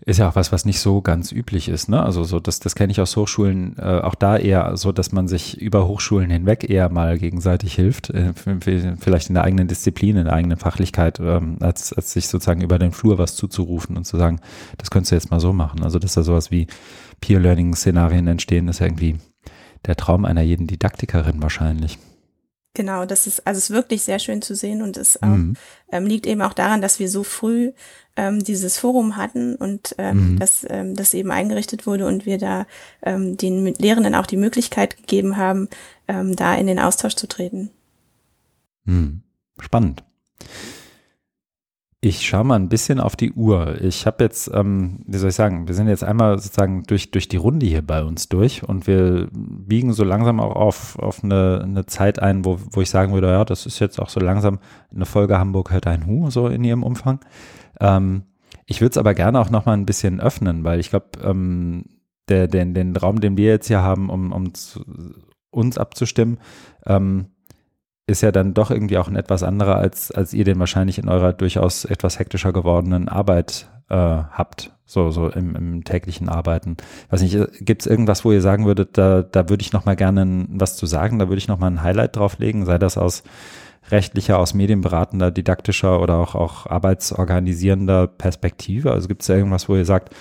Ist 0.05 0.17
ja 0.17 0.29
auch 0.29 0.35
was, 0.35 0.51
was 0.51 0.65
nicht 0.65 0.79
so 0.79 1.01
ganz 1.01 1.31
üblich 1.31 1.69
ist. 1.69 1.89
Ne? 1.89 2.01
Also 2.01 2.23
so, 2.23 2.39
das, 2.39 2.59
das 2.59 2.75
kenne 2.75 2.91
ich 2.91 3.01
aus 3.01 3.15
Hochschulen, 3.15 3.75
äh, 3.77 3.99
auch 4.01 4.15
da 4.15 4.37
eher 4.37 4.75
so, 4.77 4.91
dass 4.91 5.11
man 5.11 5.27
sich 5.27 5.59
über 5.61 5.87
Hochschulen 5.87 6.29
hinweg 6.29 6.69
eher 6.69 6.89
mal 6.89 7.17
gegenseitig 7.19 7.75
hilft, 7.75 8.09
äh, 8.09 8.33
vielleicht 8.33 9.29
in 9.29 9.35
der 9.35 9.43
eigenen 9.43 9.67
Disziplin, 9.67 10.17
in 10.17 10.25
der 10.25 10.33
eigenen 10.33 10.57
Fachlichkeit, 10.57 11.19
ähm, 11.19 11.57
als, 11.59 11.93
als 11.93 12.13
sich 12.13 12.27
sozusagen 12.27 12.61
über 12.61 12.79
den 12.79 12.91
Flur 12.91 13.17
was 13.17 13.35
zuzurufen 13.35 13.97
und 13.97 14.05
zu 14.05 14.17
sagen, 14.17 14.39
das 14.77 14.89
könntest 14.89 15.11
du 15.11 15.15
jetzt 15.15 15.31
mal 15.31 15.39
so 15.39 15.53
machen. 15.53 15.83
Also 15.83 15.99
dass 15.99 16.13
da 16.13 16.23
sowas 16.23 16.49
wie 16.51 16.67
Peer-Learning-Szenarien 17.21 18.27
entstehen, 18.27 18.67
ist 18.67 18.79
ja 18.79 18.87
irgendwie 18.87 19.17
der 19.85 19.95
Traum 19.95 20.25
einer 20.25 20.41
jeden 20.41 20.67
Didaktikerin 20.67 21.41
wahrscheinlich. 21.41 21.99
Genau, 22.75 23.05
das 23.05 23.25
ist, 23.25 23.47
also 23.47 23.57
ist 23.57 23.71
wirklich 23.71 24.03
sehr 24.03 24.19
schön 24.19 24.41
zu 24.41 24.55
sehen 24.55 24.81
und 24.81 24.95
es 24.95 25.21
auch, 25.21 25.27
mhm. 25.27 25.55
ähm, 25.91 26.05
liegt 26.05 26.27
eben 26.27 26.41
auch 26.41 26.53
daran, 26.53 26.81
dass 26.81 26.99
wir 26.99 27.09
so 27.09 27.23
früh 27.23 27.71
ähm, 28.15 28.43
dieses 28.43 28.77
Forum 28.77 29.17
hatten 29.17 29.55
und 29.55 29.95
ähm, 29.97 30.33
mhm. 30.33 30.39
dass 30.39 30.65
ähm, 30.69 30.95
das 30.95 31.13
eben 31.15 31.31
eingerichtet 31.31 31.87
wurde 31.87 32.05
und 32.05 32.27
wir 32.27 32.37
da 32.37 32.67
ähm, 33.01 33.37
den 33.37 33.73
Lehrenden 33.73 34.13
auch 34.13 34.27
die 34.27 34.37
Möglichkeit 34.37 34.97
gegeben 34.97 35.35
haben, 35.35 35.67
ähm, 36.07 36.35
da 36.35 36.53
in 36.55 36.67
den 36.67 36.79
Austausch 36.79 37.15
zu 37.15 37.27
treten. 37.27 37.71
Mhm. 38.85 39.21
Spannend. 39.59 40.03
Ich 42.01 42.25
schaue 42.25 42.45
mal 42.45 42.55
ein 42.55 42.69
bisschen 42.69 43.01
auf 43.01 43.17
die 43.17 43.33
Uhr. 43.33 43.81
Ich 43.81 44.05
habe 44.07 44.23
jetzt, 44.23 44.49
ähm, 44.53 44.99
wie 45.05 45.17
soll 45.17 45.29
ich 45.29 45.35
sagen, 45.35 45.67
wir 45.67 45.75
sind 45.75 45.89
jetzt 45.89 46.03
einmal 46.03 46.39
sozusagen 46.39 46.83
durch, 46.83 47.11
durch 47.11 47.27
die 47.27 47.35
Runde 47.35 47.65
hier 47.65 47.81
bei 47.81 48.03
uns 48.03 48.29
durch 48.29 48.63
und 48.63 48.87
wir 48.87 49.27
biegen 49.33 49.91
so 49.91 50.05
langsam 50.05 50.39
auch 50.39 50.55
auf, 50.55 50.97
auf 50.97 51.25
eine, 51.25 51.59
eine 51.61 51.85
Zeit 51.87 52.19
ein, 52.19 52.45
wo, 52.45 52.57
wo 52.71 52.79
ich 52.79 52.89
sagen 52.89 53.11
würde, 53.11 53.27
ja, 53.27 53.43
das 53.43 53.65
ist 53.65 53.79
jetzt 53.79 53.99
auch 53.99 54.07
so 54.07 54.21
langsam 54.21 54.59
eine 54.95 55.05
Folge 55.05 55.37
Hamburg 55.37 55.71
hört 55.71 55.87
ein 55.87 56.05
Hu, 56.05 56.29
so 56.29 56.47
in 56.47 56.63
ihrem 56.63 56.83
Umfang. 56.83 57.19
Ähm, 57.81 58.23
ich 58.65 58.79
würde 58.79 58.91
es 58.91 58.97
aber 58.97 59.13
gerne 59.13 59.37
auch 59.37 59.49
nochmal 59.49 59.75
ein 59.75 59.85
bisschen 59.85 60.21
öffnen, 60.21 60.63
weil 60.63 60.79
ich 60.79 60.91
glaube, 60.91 61.07
ähm, 61.21 61.83
der, 62.29 62.47
den, 62.47 62.73
den 62.73 62.95
Raum, 62.95 63.19
den 63.19 63.35
wir 63.35 63.49
jetzt 63.49 63.67
hier 63.67 63.81
haben, 63.81 64.09
um, 64.09 64.31
um 64.31 64.53
zu, 64.53 64.85
uns 65.51 65.77
abzustimmen, 65.77 66.37
ähm, 66.85 67.25
ist 68.09 68.21
ja 68.21 68.31
dann 68.31 68.53
doch 68.53 68.71
irgendwie 68.71 68.97
auch 68.97 69.07
ein 69.07 69.15
etwas 69.15 69.43
anderer, 69.43 69.75
als, 69.75 70.11
als 70.11 70.33
ihr 70.33 70.43
den 70.43 70.59
wahrscheinlich 70.59 70.97
in 70.97 71.07
eurer 71.07 71.33
durchaus 71.33 71.85
etwas 71.85 72.19
hektischer 72.19 72.51
gewordenen 72.51 73.07
Arbeit 73.07 73.69
äh, 73.89 73.95
habt, 73.95 74.71
so, 74.85 75.11
so 75.11 75.29
im, 75.29 75.55
im 75.55 75.83
täglichen 75.83 76.29
Arbeiten. 76.29 76.77
Weiß 77.09 77.21
nicht, 77.21 77.37
gibt 77.59 77.83
es 77.83 77.87
irgendwas, 77.87 78.25
wo 78.25 78.31
ihr 78.31 78.41
sagen 78.41 78.65
würdet, 78.65 78.97
da, 78.97 79.21
da 79.21 79.49
würde 79.49 79.61
ich 79.61 79.73
nochmal 79.73 79.95
gerne 79.95 80.45
was 80.49 80.75
zu 80.75 80.85
sagen, 80.85 81.19
da 81.19 81.29
würde 81.29 81.37
ich 81.37 81.47
nochmal 81.47 81.71
ein 81.71 81.83
Highlight 81.83 82.15
drauflegen, 82.15 82.65
sei 82.65 82.77
das 82.77 82.97
aus 82.97 83.23
rechtlicher, 83.91 84.39
aus 84.39 84.53
medienberatender, 84.53 85.31
didaktischer 85.31 86.01
oder 86.01 86.15
auch, 86.15 86.35
auch 86.35 86.65
arbeitsorganisierender 86.65 88.07
Perspektive? 88.07 88.91
Also 88.91 89.07
gibt 89.07 89.21
es 89.21 89.27
da 89.27 89.35
irgendwas, 89.35 89.69
wo 89.69 89.75
ihr 89.75 89.85
sagt, 89.85 90.13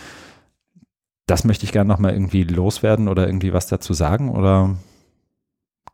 das 1.27 1.45
möchte 1.45 1.65
ich 1.65 1.73
gerne 1.73 1.89
nochmal 1.89 2.13
irgendwie 2.13 2.45
loswerden 2.45 3.09
oder 3.09 3.27
irgendwie 3.27 3.53
was 3.53 3.67
dazu 3.67 3.93
sagen? 3.93 4.31
Oder 4.31 4.77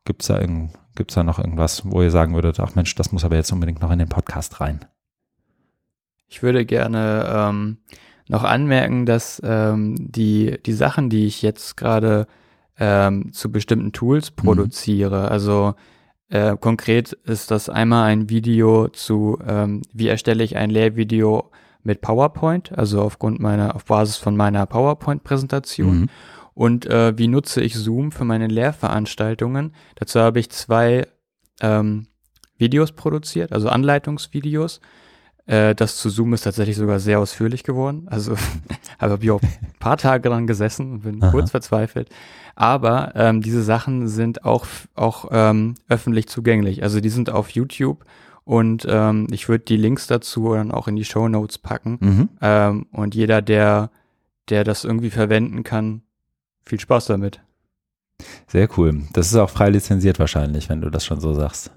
gibt 0.05 0.23
es 0.23 0.29
da 0.29 0.41
irgend, 0.41 0.71
Gibt 0.95 1.11
es 1.11 1.17
da 1.17 1.25
noch 1.25 1.39
irgendwas, 1.39 1.83
wo 1.85 2.03
ihr 2.03 2.11
sagen 2.11 2.35
würdet, 2.35 2.61
ach 2.61 2.75
Mensch, 2.75 2.95
das 2.95 3.11
muss 3.11 3.25
aber 3.25 3.37
jetzt 3.37 3.53
unbedingt 3.53 3.81
noch 3.81 3.91
in 3.91 3.99
den 3.99 4.09
Podcast 4.09 4.61
rein? 4.61 4.85
Ich 6.29 6.43
würde 6.43 6.65
gerne 6.65 7.27
ähm, 7.29 7.79
noch 8.29 8.45
anmerken, 8.45 9.07
dass 9.07 9.43
ähm, 9.45 9.97
die, 9.99 10.59
die 10.65 10.73
Sachen, 10.73 11.11
die 11.11 11.27
ich 11.27 11.43
jetzt 11.43 11.77
gerade 11.77 12.27
ähm, 12.79 13.33
zu 13.33 13.51
bestimmten 13.51 13.93
Tools 13.93 14.31
mhm. 14.31 14.37
produziere, 14.37 15.21
mhm. 15.23 15.29
also 15.29 15.75
äh, 16.29 16.57
konkret 16.57 17.13
ist 17.13 17.51
das 17.51 17.69
einmal 17.69 18.05
ein 18.05 18.31
Video 18.31 18.89
zu, 18.89 19.39
ähm, 19.47 19.83
wie 19.93 20.09
erstelle 20.09 20.43
ich 20.43 20.57
ein 20.57 20.71
Lehrvideo 20.71 21.51
mit 21.83 22.01
PowerPoint, 22.01 22.77
also 22.77 23.03
aufgrund 23.03 23.41
meiner, 23.41 23.77
auf 23.77 23.85
Basis 23.85 24.17
von 24.17 24.37
meiner 24.37 24.65
PowerPoint-Präsentation. 24.67 26.01
Mhm 26.03 26.09
und 26.55 26.87
äh, 26.87 27.19
wie 27.19 27.29
nutze 27.29 27.61
ich 27.61 27.75
Zoom 27.75 28.13
für 28.13 28.25
meine 28.25 28.47
Lehrveranstaltungen. 28.47 29.75
Dazu 29.97 30.21
habe 30.21 30.39
ich 30.39 30.51
zwei 30.51 31.07
ähm, 31.61 32.07
Videos 32.57 32.93
produziert, 32.93 33.53
also 33.53 33.69
Anleitungsvideos. 33.69 34.81
Äh, 35.47 35.75
das 35.75 35.97
zu 35.97 36.09
Zoom 36.09 36.33
ist 36.33 36.43
tatsächlich 36.43 36.77
sogar 36.77 37.01
sehr 37.01 37.19
ausführlich 37.19 37.65
geworden. 37.65 38.07
Also 38.09 38.37
habe 38.99 39.19
ich 39.21 39.31
auch 39.31 39.43
ein 39.43 39.75
paar 39.81 39.97
Tage 39.97 40.29
dran 40.29 40.47
gesessen 40.47 40.93
und 40.93 41.01
bin 41.01 41.23
Aha. 41.23 41.31
kurz 41.33 41.51
verzweifelt. 41.51 42.09
Aber 42.55 43.13
ähm, 43.17 43.43
diese 43.43 43.63
Sachen 43.63 44.07
sind 44.09 44.45
auch, 44.45 44.65
auch 44.95 45.29
ähm, 45.33 45.75
öffentlich 45.89 46.29
zugänglich. 46.29 46.83
Also 46.85 47.01
die 47.01 47.09
sind 47.09 47.31
auf 47.31 47.51
YouTube 47.51 48.05
und 48.45 48.87
ähm, 48.89 49.27
ich 49.33 49.49
würde 49.49 49.65
die 49.65 49.77
Links 49.77 50.07
dazu 50.07 50.55
dann 50.55 50.71
auch 50.71 50.87
in 50.87 50.97
die 50.97 51.05
Show 51.05 51.29
Notes 51.29 51.59
packen. 51.59 51.99
Mhm. 52.01 52.29
Ähm, 52.41 52.87
und 52.93 53.15
jeder, 53.15 53.43
der, 53.43 53.91
der 54.51 54.63
das 54.63 54.85
irgendwie 54.85 55.11
verwenden 55.11 55.65
kann, 55.65 56.03
viel 56.65 56.81
Spaß 56.81 57.07
damit. 57.07 57.41
Sehr 58.47 58.69
cool. 58.77 59.03
Das 59.13 59.27
ist 59.27 59.37
auch 59.37 59.51
frei 59.51 59.71
lizenziert 59.71 60.19
wahrscheinlich, 60.19 60.69
wenn 60.69 60.81
du 60.81 60.91
das 60.91 61.05
schon 61.05 61.21
so 61.21 61.35
sagst. 61.35 61.71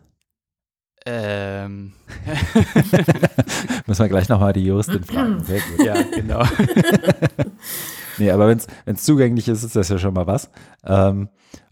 Ähm. 1.05 1.93
Müssen 3.87 4.03
wir 4.03 4.09
gleich 4.09 4.29
nochmal 4.29 4.53
die 4.53 4.65
Juristin 4.65 5.03
fragen. 5.03 5.43
Sehr 5.43 5.61
gut. 5.61 5.79
Ja, 5.85 6.01
genau. 6.01 6.43
nee, 8.17 8.29
aber 8.29 8.49
wenn 8.49 8.59
es 8.85 9.03
zugänglich 9.03 9.47
ist, 9.47 9.63
ist 9.63 9.75
das 9.75 9.89
ja 9.89 9.97
schon 9.97 10.13
mal 10.13 10.27
was. 10.27 10.49
Ähm, 10.85 11.29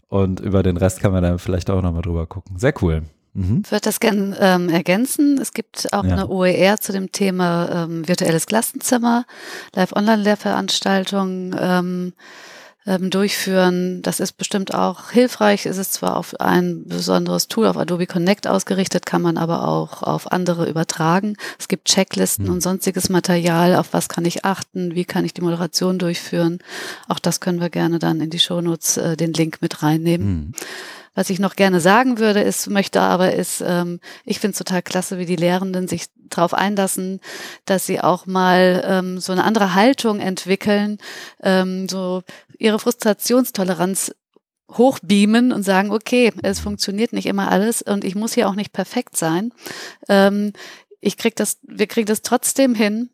und 0.08 0.40
über 0.40 0.62
den 0.62 0.78
Rest 0.78 1.00
kann 1.00 1.12
man 1.12 1.22
dann 1.22 1.38
vielleicht 1.38 1.68
auch 1.68 1.82
nochmal 1.82 2.02
drüber 2.02 2.26
gucken. 2.26 2.58
Sehr 2.58 2.72
cool. 2.82 3.02
Mhm. 3.34 3.62
Ich 3.64 3.70
würde 3.70 3.82
das 3.82 4.00
gerne 4.00 4.36
ähm, 4.40 4.70
ergänzen. 4.70 5.38
Es 5.38 5.52
gibt 5.52 5.92
auch 5.92 6.04
ja. 6.04 6.14
eine 6.14 6.28
OER 6.28 6.80
zu 6.80 6.92
dem 6.92 7.12
Thema 7.12 7.84
ähm, 7.84 8.08
virtuelles 8.08 8.46
Klassenzimmer, 8.46 9.26
Live-Online-Lehrveranstaltungen. 9.74 12.14
Ähm, 12.88 13.10
durchführen. 13.10 14.00
Das 14.02 14.20
ist 14.20 14.34
bestimmt 14.34 14.72
auch 14.72 15.10
hilfreich. 15.10 15.66
Es 15.66 15.76
ist 15.76 15.94
zwar 15.94 16.16
auf 16.16 16.38
ein 16.38 16.84
besonderes 16.86 17.48
Tool, 17.48 17.66
auf 17.66 17.76
Adobe 17.76 18.06
Connect 18.06 18.46
ausgerichtet, 18.46 19.04
kann 19.04 19.22
man 19.22 19.38
aber 19.38 19.66
auch 19.66 20.04
auf 20.04 20.30
andere 20.30 20.68
übertragen. 20.68 21.36
Es 21.58 21.66
gibt 21.66 21.88
Checklisten 21.88 22.44
mhm. 22.44 22.52
und 22.52 22.60
sonstiges 22.60 23.08
Material. 23.08 23.74
Auf 23.74 23.92
was 23.92 24.08
kann 24.08 24.24
ich 24.24 24.44
achten? 24.44 24.94
Wie 24.94 25.04
kann 25.04 25.24
ich 25.24 25.34
die 25.34 25.40
Moderation 25.40 25.98
durchführen? 25.98 26.60
Auch 27.08 27.18
das 27.18 27.40
können 27.40 27.60
wir 27.60 27.70
gerne 27.70 27.98
dann 27.98 28.20
in 28.20 28.30
die 28.30 28.38
Shownotes 28.38 28.98
äh, 28.98 29.16
den 29.16 29.32
Link 29.32 29.58
mit 29.62 29.82
reinnehmen. 29.82 30.26
Mhm. 30.28 30.52
Was 31.16 31.30
ich 31.30 31.40
noch 31.40 31.56
gerne 31.56 31.80
sagen 31.80 32.18
würde, 32.18 32.42
ist, 32.42 32.68
möchte 32.68 33.00
aber, 33.00 33.32
ist, 33.32 33.64
ähm, 33.66 34.00
ich 34.24 34.38
finde 34.38 34.52
es 34.52 34.58
total 34.58 34.82
klasse, 34.82 35.18
wie 35.18 35.24
die 35.24 35.34
Lehrenden 35.34 35.88
sich 35.88 36.04
darauf 36.28 36.52
einlassen, 36.52 37.20
dass 37.64 37.86
sie 37.86 38.00
auch 38.00 38.26
mal 38.26 38.84
ähm, 38.86 39.18
so 39.18 39.32
eine 39.32 39.44
andere 39.44 39.74
Haltung 39.74 40.20
entwickeln, 40.20 40.98
ähm, 41.42 41.88
so 41.88 42.22
ihre 42.58 42.78
Frustrationstoleranz 42.78 44.14
hochbeamen 44.72 45.52
und 45.52 45.62
sagen, 45.62 45.90
okay, 45.90 46.32
es 46.42 46.60
funktioniert 46.60 47.14
nicht 47.14 47.26
immer 47.26 47.50
alles 47.50 47.80
und 47.80 48.04
ich 48.04 48.14
muss 48.14 48.34
hier 48.34 48.48
auch 48.48 48.54
nicht 48.54 48.74
perfekt 48.74 49.16
sein. 49.16 49.52
Ähm, 50.08 50.52
ich 51.00 51.16
krieg 51.16 51.34
das, 51.34 51.58
wir 51.62 51.86
kriegen 51.86 52.06
das 52.06 52.20
trotzdem 52.20 52.74
hin 52.74 53.08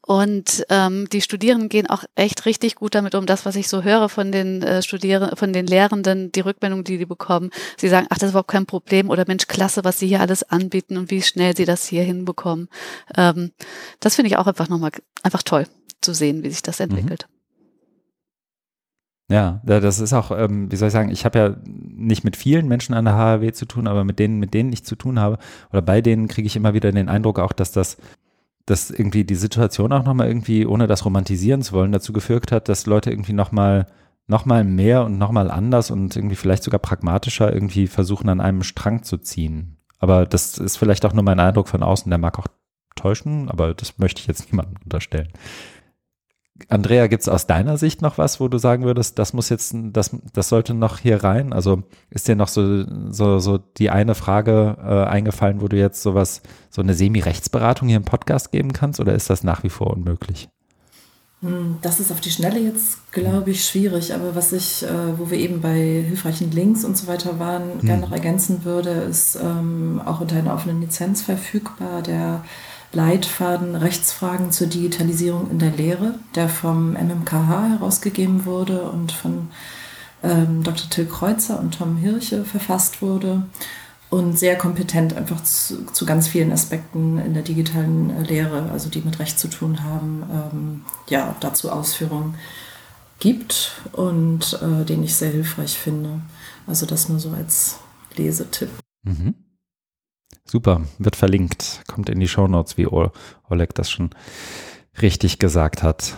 und 0.00 0.64
ähm, 0.70 1.08
die 1.12 1.20
Studierenden 1.20 1.68
gehen 1.68 1.88
auch 1.88 2.04
echt 2.14 2.46
richtig 2.46 2.74
gut 2.74 2.94
damit 2.94 3.14
um. 3.14 3.26
Das, 3.26 3.44
was 3.44 3.54
ich 3.54 3.68
so 3.68 3.82
höre 3.82 4.08
von 4.08 4.32
den 4.32 4.62
äh, 4.62 4.82
Studierenden, 4.82 5.36
von 5.36 5.52
den 5.52 5.66
Lehrenden, 5.66 6.32
die 6.32 6.40
Rückmeldung, 6.40 6.84
die 6.84 6.96
die 6.96 7.06
bekommen, 7.06 7.50
sie 7.76 7.88
sagen, 7.88 8.06
ach, 8.08 8.16
das 8.16 8.28
ist 8.28 8.30
überhaupt 8.30 8.50
kein 8.50 8.66
Problem 8.66 9.10
oder 9.10 9.24
Mensch, 9.26 9.46
klasse, 9.46 9.84
was 9.84 9.98
sie 9.98 10.06
hier 10.06 10.20
alles 10.20 10.42
anbieten 10.42 10.96
und 10.96 11.10
wie 11.10 11.20
schnell 11.20 11.54
sie 11.54 11.66
das 11.66 11.86
hier 11.86 12.02
hinbekommen. 12.02 12.68
Ähm, 13.16 13.52
das 14.00 14.16
finde 14.16 14.30
ich 14.30 14.38
auch 14.38 14.46
einfach 14.46 14.68
nochmal 14.68 14.92
einfach 15.22 15.42
toll 15.42 15.66
zu 16.00 16.14
sehen, 16.14 16.42
wie 16.42 16.50
sich 16.50 16.62
das 16.62 16.78
mhm. 16.78 16.84
entwickelt. 16.84 17.28
Ja, 19.30 19.62
das 19.64 20.00
ist 20.00 20.12
auch, 20.12 20.30
ähm, 20.30 20.70
wie 20.70 20.76
soll 20.76 20.88
ich 20.88 20.92
sagen, 20.92 21.10
ich 21.10 21.24
habe 21.24 21.38
ja 21.38 21.56
nicht 21.64 22.24
mit 22.24 22.36
vielen 22.36 22.68
Menschen 22.68 22.94
an 22.94 23.06
der 23.06 23.14
HAW 23.14 23.52
zu 23.52 23.64
tun, 23.64 23.86
aber 23.86 24.04
mit 24.04 24.18
denen, 24.18 24.38
mit 24.38 24.52
denen 24.52 24.70
ich 24.72 24.84
zu 24.84 24.96
tun 24.96 25.18
habe 25.18 25.38
oder 25.70 25.80
bei 25.80 26.02
denen 26.02 26.28
kriege 26.28 26.46
ich 26.46 26.56
immer 26.56 26.74
wieder 26.74 26.92
den 26.92 27.08
Eindruck 27.08 27.38
auch, 27.38 27.52
dass 27.52 27.72
das 27.72 27.96
dass 28.66 28.90
irgendwie 28.90 29.24
die 29.24 29.34
Situation 29.34 29.92
auch 29.92 30.04
nochmal 30.04 30.28
irgendwie, 30.28 30.66
ohne 30.66 30.86
das 30.86 31.04
romantisieren 31.04 31.62
zu 31.62 31.72
wollen, 31.72 31.92
dazu 31.92 32.12
geführt 32.12 32.52
hat, 32.52 32.68
dass 32.68 32.86
Leute 32.86 33.10
irgendwie 33.10 33.32
nochmal 33.32 33.86
noch 34.26 34.46
mal 34.46 34.64
mehr 34.64 35.04
und 35.04 35.18
nochmal 35.18 35.50
anders 35.50 35.90
und 35.90 36.16
irgendwie 36.16 36.36
vielleicht 36.36 36.62
sogar 36.62 36.80
pragmatischer 36.80 37.52
irgendwie 37.52 37.86
versuchen, 37.86 38.28
an 38.30 38.40
einem 38.40 38.62
Strang 38.62 39.02
zu 39.02 39.18
ziehen. 39.18 39.76
Aber 39.98 40.26
das 40.26 40.58
ist 40.58 40.78
vielleicht 40.78 41.04
auch 41.04 41.12
nur 41.12 41.22
mein 41.22 41.40
Eindruck 41.40 41.68
von 41.68 41.82
außen, 41.82 42.08
der 42.08 42.18
mag 42.18 42.38
auch 42.38 42.46
täuschen, 42.96 43.50
aber 43.50 43.74
das 43.74 43.98
möchte 43.98 44.20
ich 44.20 44.26
jetzt 44.26 44.50
niemandem 44.50 44.76
unterstellen. 44.82 45.28
Andrea, 46.68 47.08
gibt 47.08 47.22
es 47.22 47.28
aus 47.28 47.48
deiner 47.48 47.76
Sicht 47.78 48.00
noch 48.00 48.16
was, 48.16 48.38
wo 48.38 48.46
du 48.46 48.58
sagen 48.58 48.84
würdest, 48.84 49.18
das 49.18 49.32
muss 49.32 49.48
jetzt, 49.48 49.74
das, 49.74 50.16
das 50.32 50.48
sollte 50.48 50.72
noch 50.72 50.98
hier 50.98 51.24
rein? 51.24 51.52
Also 51.52 51.82
ist 52.10 52.28
dir 52.28 52.36
noch 52.36 52.46
so, 52.46 52.84
so, 53.10 53.40
so 53.40 53.58
die 53.58 53.90
eine 53.90 54.14
Frage 54.14 54.76
äh, 54.80 55.10
eingefallen, 55.10 55.60
wo 55.60 55.66
du 55.66 55.76
jetzt 55.76 56.02
sowas, 56.02 56.42
so 56.70 56.80
eine 56.80 56.94
Semi-Rechtsberatung 56.94 57.88
hier 57.88 57.96
im 57.96 58.04
Podcast 58.04 58.52
geben 58.52 58.72
kannst 58.72 59.00
oder 59.00 59.14
ist 59.14 59.30
das 59.30 59.42
nach 59.42 59.64
wie 59.64 59.68
vor 59.68 59.90
unmöglich? 59.90 60.48
Hm, 61.40 61.78
das 61.82 61.98
ist 61.98 62.12
auf 62.12 62.20
die 62.20 62.30
Schnelle 62.30 62.60
jetzt, 62.60 63.10
glaube 63.10 63.50
ich, 63.50 63.64
schwierig. 63.64 64.14
Aber 64.14 64.36
was 64.36 64.52
ich, 64.52 64.84
äh, 64.84 65.18
wo 65.18 65.30
wir 65.30 65.38
eben 65.38 65.60
bei 65.60 66.04
hilfreichen 66.06 66.52
Links 66.52 66.84
und 66.84 66.96
so 66.96 67.08
weiter 67.08 67.40
waren, 67.40 67.80
hm. 67.80 67.80
gerne 67.80 68.02
noch 68.02 68.12
ergänzen 68.12 68.64
würde, 68.64 68.90
ist 68.90 69.36
ähm, 69.36 70.00
auch 70.04 70.20
unter 70.20 70.36
einer 70.36 70.54
offenen 70.54 70.80
Lizenz 70.80 71.20
verfügbar 71.22 72.00
der 72.02 72.44
Leitfaden 72.94 73.74
Rechtsfragen 73.74 74.52
zur 74.52 74.68
Digitalisierung 74.68 75.50
in 75.50 75.58
der 75.58 75.70
Lehre, 75.70 76.14
der 76.34 76.48
vom 76.48 76.92
MMKH 76.92 77.68
herausgegeben 77.68 78.46
wurde 78.46 78.82
und 78.82 79.12
von 79.12 79.48
ähm, 80.22 80.62
Dr. 80.62 80.88
Till 80.88 81.06
Kreuzer 81.06 81.60
und 81.60 81.78
Tom 81.78 81.96
Hirche 81.96 82.44
verfasst 82.44 83.02
wurde 83.02 83.42
und 84.10 84.38
sehr 84.38 84.56
kompetent 84.56 85.16
einfach 85.16 85.42
zu, 85.42 85.86
zu, 85.86 86.06
ganz 86.06 86.28
vielen 86.28 86.52
Aspekten 86.52 87.18
in 87.18 87.34
der 87.34 87.42
digitalen 87.42 88.10
äh, 88.10 88.22
Lehre, 88.22 88.70
also 88.70 88.88
die 88.88 89.00
mit 89.00 89.18
Recht 89.18 89.38
zu 89.38 89.48
tun 89.48 89.82
haben, 89.82 90.22
ähm, 90.32 90.84
ja, 91.08 91.34
dazu 91.40 91.70
Ausführungen 91.70 92.36
gibt 93.18 93.72
und 93.92 94.58
äh, 94.62 94.84
den 94.84 95.02
ich 95.02 95.16
sehr 95.16 95.30
hilfreich 95.30 95.78
finde. 95.78 96.20
Also 96.66 96.86
das 96.86 97.08
nur 97.08 97.18
so 97.18 97.30
als 97.30 97.78
Lesetipp. 98.16 98.70
Mhm. 99.02 99.34
Super, 100.46 100.82
wird 100.98 101.16
verlinkt, 101.16 101.82
kommt 101.86 102.08
in 102.10 102.20
die 102.20 102.28
Show 102.28 102.46
Notes, 102.46 102.76
wie 102.76 102.86
Oleg 102.86 103.74
das 103.74 103.90
schon 103.90 104.10
richtig 105.00 105.38
gesagt 105.38 105.82
hat. 105.82 106.16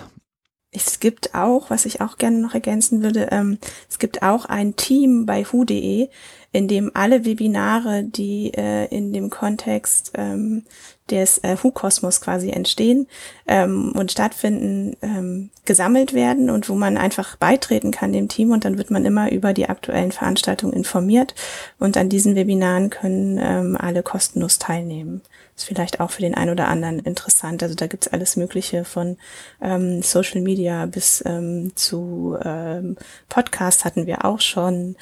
Es 0.72 1.01
gibt 1.01 1.35
auch, 1.35 1.70
was 1.70 1.87
ich 1.87 2.01
auch 2.01 2.18
gerne 2.18 2.39
noch 2.39 2.53
ergänzen 2.53 3.03
würde, 3.03 3.29
ähm, 3.31 3.59
es 3.89 3.99
gibt 3.99 4.22
auch 4.22 4.45
ein 4.45 4.77
Team 4.77 5.24
bei 5.24 5.45
hu.de, 5.45 6.09
in 6.57 6.68
dem 6.68 6.90
alle 6.94 7.26
Webinare, 7.26 8.02
die 8.02 8.50
äh, 8.54 8.86
in 8.86 9.12
dem 9.12 9.28
Kontext 9.28 10.12
ähm, 10.14 10.62
des 11.11 11.36
äh, 11.44 11.59
Hu-Kosmos 11.62 12.22
quasi 12.22 12.48
entstehen 12.48 13.09
ähm, 13.46 13.92
und 13.94 14.11
stattfinden, 14.11 14.96
ähm, 15.02 15.50
gesammelt 15.66 16.14
werden 16.14 16.48
und 16.48 16.70
wo 16.70 16.74
man 16.74 16.96
einfach 16.96 17.36
beitreten 17.36 17.90
kann 17.90 18.14
dem 18.14 18.28
Team 18.28 18.52
und 18.52 18.64
dann 18.64 18.78
wird 18.78 18.90
man 18.90 19.04
immer 19.04 19.30
über 19.30 19.52
die 19.52 19.68
aktuellen 19.68 20.12
Veranstaltungen 20.12 20.72
informiert 20.72 21.34
und 21.78 21.98
an 21.98 22.09
diesen 22.09 22.36
Webinaren 22.36 22.88
können 22.88 23.38
ähm, 23.38 23.76
alle 23.78 24.02
kostenlos 24.02 24.59
teilnehmen. 24.59 25.20
Ist 25.57 25.64
vielleicht 25.64 26.00
auch 26.00 26.11
für 26.11 26.20
den 26.20 26.34
einen 26.34 26.50
oder 26.50 26.68
anderen 26.68 26.98
interessant. 26.98 27.62
Also 27.62 27.74
da 27.74 27.86
gibt's 27.86 28.09
alles 28.09 28.36
Mögliche 28.36 28.84
von 28.84 29.16
ähm, 29.62 30.02
Social 30.02 30.42
Media 30.42 30.84
bis 30.84 31.22
ähm, 31.24 31.72
zu 31.74 32.36
ähm, 32.44 32.96
Podcast 33.30 33.86
hatten 33.86 34.07
wir 34.07 34.26
auch 34.26 34.40
schon. 34.40 34.96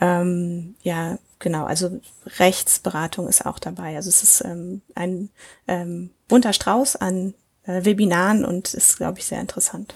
Ähm, 0.00 0.74
ja, 0.82 1.18
genau, 1.38 1.64
also 1.64 2.00
Rechtsberatung 2.38 3.28
ist 3.28 3.46
auch 3.46 3.60
dabei. 3.60 3.94
Also 3.94 4.08
es 4.08 4.24
ist 4.24 4.44
ähm, 4.44 4.82
ein 4.96 5.30
ähm, 5.68 6.10
bunter 6.26 6.52
Strauß 6.52 6.96
an 6.96 7.34
äh, 7.64 7.84
Webinaren 7.84 8.44
und 8.44 8.74
ist, 8.74 8.96
glaube 8.96 9.20
ich, 9.20 9.26
sehr 9.26 9.40
interessant. 9.40 9.94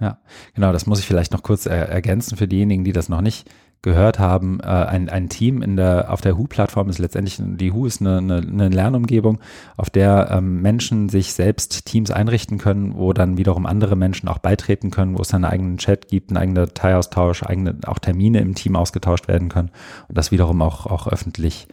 Ja, 0.00 0.18
genau, 0.54 0.72
das 0.72 0.86
muss 0.86 1.00
ich 1.00 1.06
vielleicht 1.06 1.32
noch 1.32 1.42
kurz 1.42 1.66
er 1.66 1.88
ergänzen 1.88 2.36
für 2.36 2.48
diejenigen, 2.48 2.84
die 2.84 2.92
das 2.92 3.08
noch 3.08 3.22
nicht 3.22 3.48
gehört 3.82 4.18
haben, 4.18 4.58
äh, 4.60 4.66
ein, 4.66 5.08
ein 5.08 5.28
Team 5.28 5.62
in 5.62 5.76
der, 5.76 6.12
auf 6.12 6.20
der 6.20 6.36
Hu-Plattform 6.36 6.88
ist 6.88 6.98
letztendlich, 6.98 7.40
die 7.40 7.72
Hu 7.72 7.86
ist 7.86 8.00
eine, 8.00 8.18
eine, 8.18 8.38
eine 8.38 8.68
Lernumgebung, 8.68 9.38
auf 9.76 9.90
der 9.90 10.30
ähm, 10.32 10.60
Menschen 10.60 11.08
sich 11.08 11.32
selbst 11.32 11.86
Teams 11.86 12.10
einrichten 12.10 12.58
können, 12.58 12.96
wo 12.96 13.12
dann 13.12 13.38
wiederum 13.38 13.64
andere 13.64 13.94
Menschen 13.94 14.28
auch 14.28 14.38
beitreten 14.38 14.90
können, 14.90 15.16
wo 15.16 15.22
es 15.22 15.28
dann 15.28 15.44
einen 15.44 15.52
eigenen 15.52 15.78
Chat 15.78 16.08
gibt, 16.08 16.30
einen 16.30 16.38
eigenen 16.38 16.66
Dateiaustausch, 16.66 17.44
eigene, 17.44 17.78
auch 17.86 17.98
Termine 17.98 18.40
im 18.40 18.54
Team 18.54 18.76
ausgetauscht 18.76 19.28
werden 19.28 19.48
können 19.48 19.70
und 20.08 20.18
das 20.18 20.32
wiederum 20.32 20.62
auch, 20.62 20.86
auch 20.86 21.06
öffentlich 21.06 21.68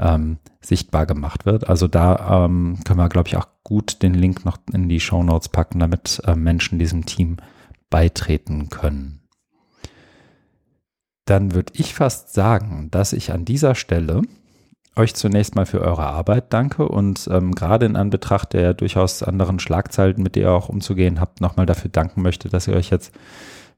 ähm, 0.00 0.38
sichtbar 0.60 1.06
gemacht 1.06 1.46
wird. 1.46 1.68
Also 1.68 1.86
da 1.86 2.44
ähm, 2.44 2.78
können 2.84 2.98
wir, 2.98 3.08
glaube 3.08 3.28
ich, 3.28 3.36
auch 3.36 3.46
gut 3.62 4.02
den 4.02 4.14
Link 4.14 4.44
noch 4.44 4.58
in 4.72 4.88
die 4.88 5.00
Show 5.00 5.22
Notes 5.22 5.48
packen, 5.48 5.78
damit 5.78 6.20
äh, 6.26 6.34
Menschen 6.34 6.78
diesem 6.78 7.06
Team 7.06 7.36
beitreten 7.88 8.68
können 8.68 9.21
dann 11.24 11.54
würde 11.54 11.72
ich 11.76 11.94
fast 11.94 12.32
sagen, 12.32 12.88
dass 12.90 13.12
ich 13.12 13.32
an 13.32 13.44
dieser 13.44 13.74
Stelle 13.74 14.22
euch 14.96 15.14
zunächst 15.14 15.54
mal 15.54 15.66
für 15.66 15.80
eure 15.80 16.04
Arbeit 16.04 16.52
danke 16.52 16.86
und 16.86 17.28
ähm, 17.30 17.54
gerade 17.54 17.86
in 17.86 17.96
Anbetracht 17.96 18.52
der 18.52 18.74
durchaus 18.74 19.22
anderen 19.22 19.58
Schlagzeilen, 19.58 20.22
mit 20.22 20.36
der 20.36 20.42
ihr 20.42 20.52
auch 20.52 20.68
umzugehen 20.68 21.20
habt, 21.20 21.40
nochmal 21.40 21.66
dafür 21.66 21.90
danken 21.90 22.22
möchte, 22.22 22.48
dass 22.48 22.68
ihr 22.68 22.74
euch 22.74 22.90
jetzt 22.90 23.12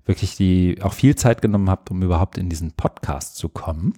wirklich 0.06 0.36
die 0.36 0.78
auch 0.82 0.92
viel 0.92 1.14
Zeit 1.14 1.40
genommen 1.40 1.70
habt, 1.70 1.90
um 1.90 2.02
überhaupt 2.02 2.36
in 2.36 2.48
diesen 2.48 2.72
Podcast 2.72 3.36
zu 3.36 3.48
kommen. 3.48 3.94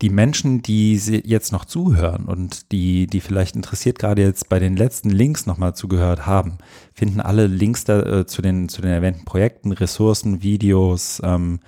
Die 0.00 0.10
Menschen, 0.10 0.62
die 0.62 0.94
jetzt 0.94 1.52
noch 1.52 1.64
zuhören 1.64 2.26
und 2.26 2.72
die, 2.72 3.06
die 3.06 3.20
vielleicht 3.20 3.56
interessiert 3.56 3.98
gerade 3.98 4.22
jetzt 4.22 4.48
bei 4.48 4.58
den 4.58 4.76
letzten 4.76 5.10
Links 5.10 5.46
nochmal 5.46 5.74
zugehört 5.74 6.26
haben, 6.26 6.58
finden 6.94 7.20
alle 7.20 7.46
Links 7.46 7.84
da, 7.84 8.00
äh, 8.00 8.26
zu, 8.26 8.42
den, 8.42 8.68
zu 8.68 8.80
den 8.80 8.92
erwähnten 8.92 9.24
Projekten, 9.24 9.72
Ressourcen, 9.72 10.42
Videos, 10.42 11.20
ähm, 11.24 11.60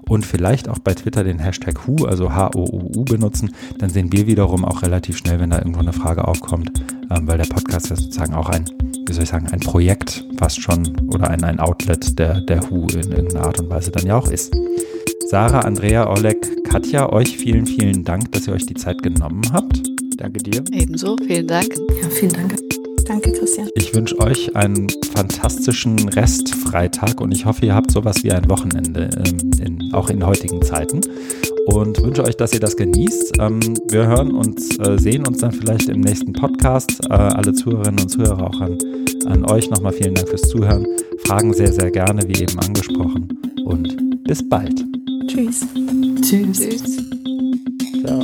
und 0.09 0.27
vielleicht 0.27 0.69
auch 0.69 0.79
bei 0.79 0.95
Twitter 0.95 1.25
den 1.25 1.39
Hashtag 1.39 1.87
HU, 1.87 2.05
also 2.05 2.35
H-O-U-U 2.35 3.05
benutzen. 3.05 3.55
Dann 3.79 3.89
sehen 3.91 4.13
wir 4.13 4.27
wiederum 4.27 4.65
auch 4.65 4.83
relativ 4.83 5.17
schnell, 5.17 5.41
wenn 5.41 5.51
da 5.51 5.59
irgendwo 5.59 5.81
eine 5.81 5.93
Frage 5.93 6.29
aufkommt, 6.29 6.73
ähm, 7.11 7.27
weil 7.27 7.39
der 7.39 7.47
Podcast 7.47 7.91
ja 7.91 7.97
sozusagen 7.97 8.35
auch 8.35 8.49
ein, 8.49 8.65
wie 9.07 9.13
soll 9.13 9.25
ich 9.25 9.31
sagen, 9.31 9.49
ein 9.49 9.61
Projekt 9.61 10.25
fast 10.39 10.61
schon 10.61 11.11
oder 11.13 11.31
ein, 11.31 11.43
ein 11.45 11.61
Outlet 11.61 12.19
der, 12.19 12.41
der 12.41 12.69
HU 12.69 12.87
in 12.89 13.11
irgendeiner 13.11 13.47
Art 13.47 13.61
und 13.61 13.71
Weise 13.71 13.91
dann 13.91 14.07
ja 14.07 14.17
auch 14.17 14.29
ist. 14.29 14.55
Sarah, 15.33 15.61
Andrea, 15.61 16.11
Oleg, 16.11 16.63
Katja, 16.65 17.11
euch 17.11 17.39
vielen, 17.39 17.65
vielen 17.65 18.05
Dank, 18.05 18.31
dass 18.33 18.47
ihr 18.47 18.53
euch 18.53 18.67
die 18.67 18.75
Zeit 18.75 19.03
genommen 19.03 19.41
habt. 19.51 19.83
Danke 20.19 20.43
dir. 20.43 20.63
Ebenso, 20.71 21.17
vielen 21.27 21.47
Dank. 21.47 21.75
Ja, 22.03 22.09
vielen 22.11 22.35
Dank. 22.35 22.55
Danke, 23.07 23.33
Christian. 23.33 23.71
Ich 23.75 23.95
wünsche 23.95 24.21
euch 24.21 24.55
einen 24.55 24.89
fantastischen 25.15 26.07
Restfreitag 26.11 27.19
und 27.23 27.33
ich 27.33 27.47
hoffe, 27.47 27.65
ihr 27.65 27.75
habt 27.75 27.93
sowas 27.93 28.23
wie 28.25 28.31
ein 28.31 28.47
Wochenende, 28.51 29.09
ähm, 29.25 29.51
in, 29.59 29.95
auch 29.95 30.11
in 30.11 30.27
heutigen 30.27 30.61
Zeiten. 30.61 31.01
Und 31.65 32.03
wünsche 32.03 32.25
euch, 32.25 32.37
dass 32.37 32.53
ihr 32.53 32.61
das 32.61 32.77
genießt. 32.77 33.39
Ähm, 33.41 33.61
wir 33.89 34.07
hören 34.07 34.33
uns, 34.33 34.79
äh, 34.81 34.99
sehen 34.99 35.27
uns 35.27 35.39
dann 35.39 35.53
vielleicht 35.53 35.89
im 35.89 36.03
nächsten 36.03 36.35
Podcast. 36.35 37.07
Äh, 37.09 37.15
alle 37.15 37.55
Zuhörerinnen 37.55 38.01
und 38.01 38.09
Zuhörer 38.11 38.49
auch 38.49 38.61
an, 38.61 38.77
an 39.25 39.51
euch 39.51 39.71
nochmal 39.71 39.95
vielen 39.95 40.15
Dank 40.15 40.29
fürs 40.29 40.43
Zuhören. 40.43 40.87
Fragen 41.25 41.55
sehr, 41.55 41.73
sehr 41.73 41.91
gerne, 41.91 42.21
wie 42.29 42.43
eben 42.43 42.59
angesprochen. 42.59 43.29
Und 43.65 43.97
bis 44.25 44.47
bald. 44.47 44.85
Tschüss. 45.27 45.67
Tschüss. 46.23 46.59
Tschüss. 46.59 46.97
Ciao. 48.05 48.23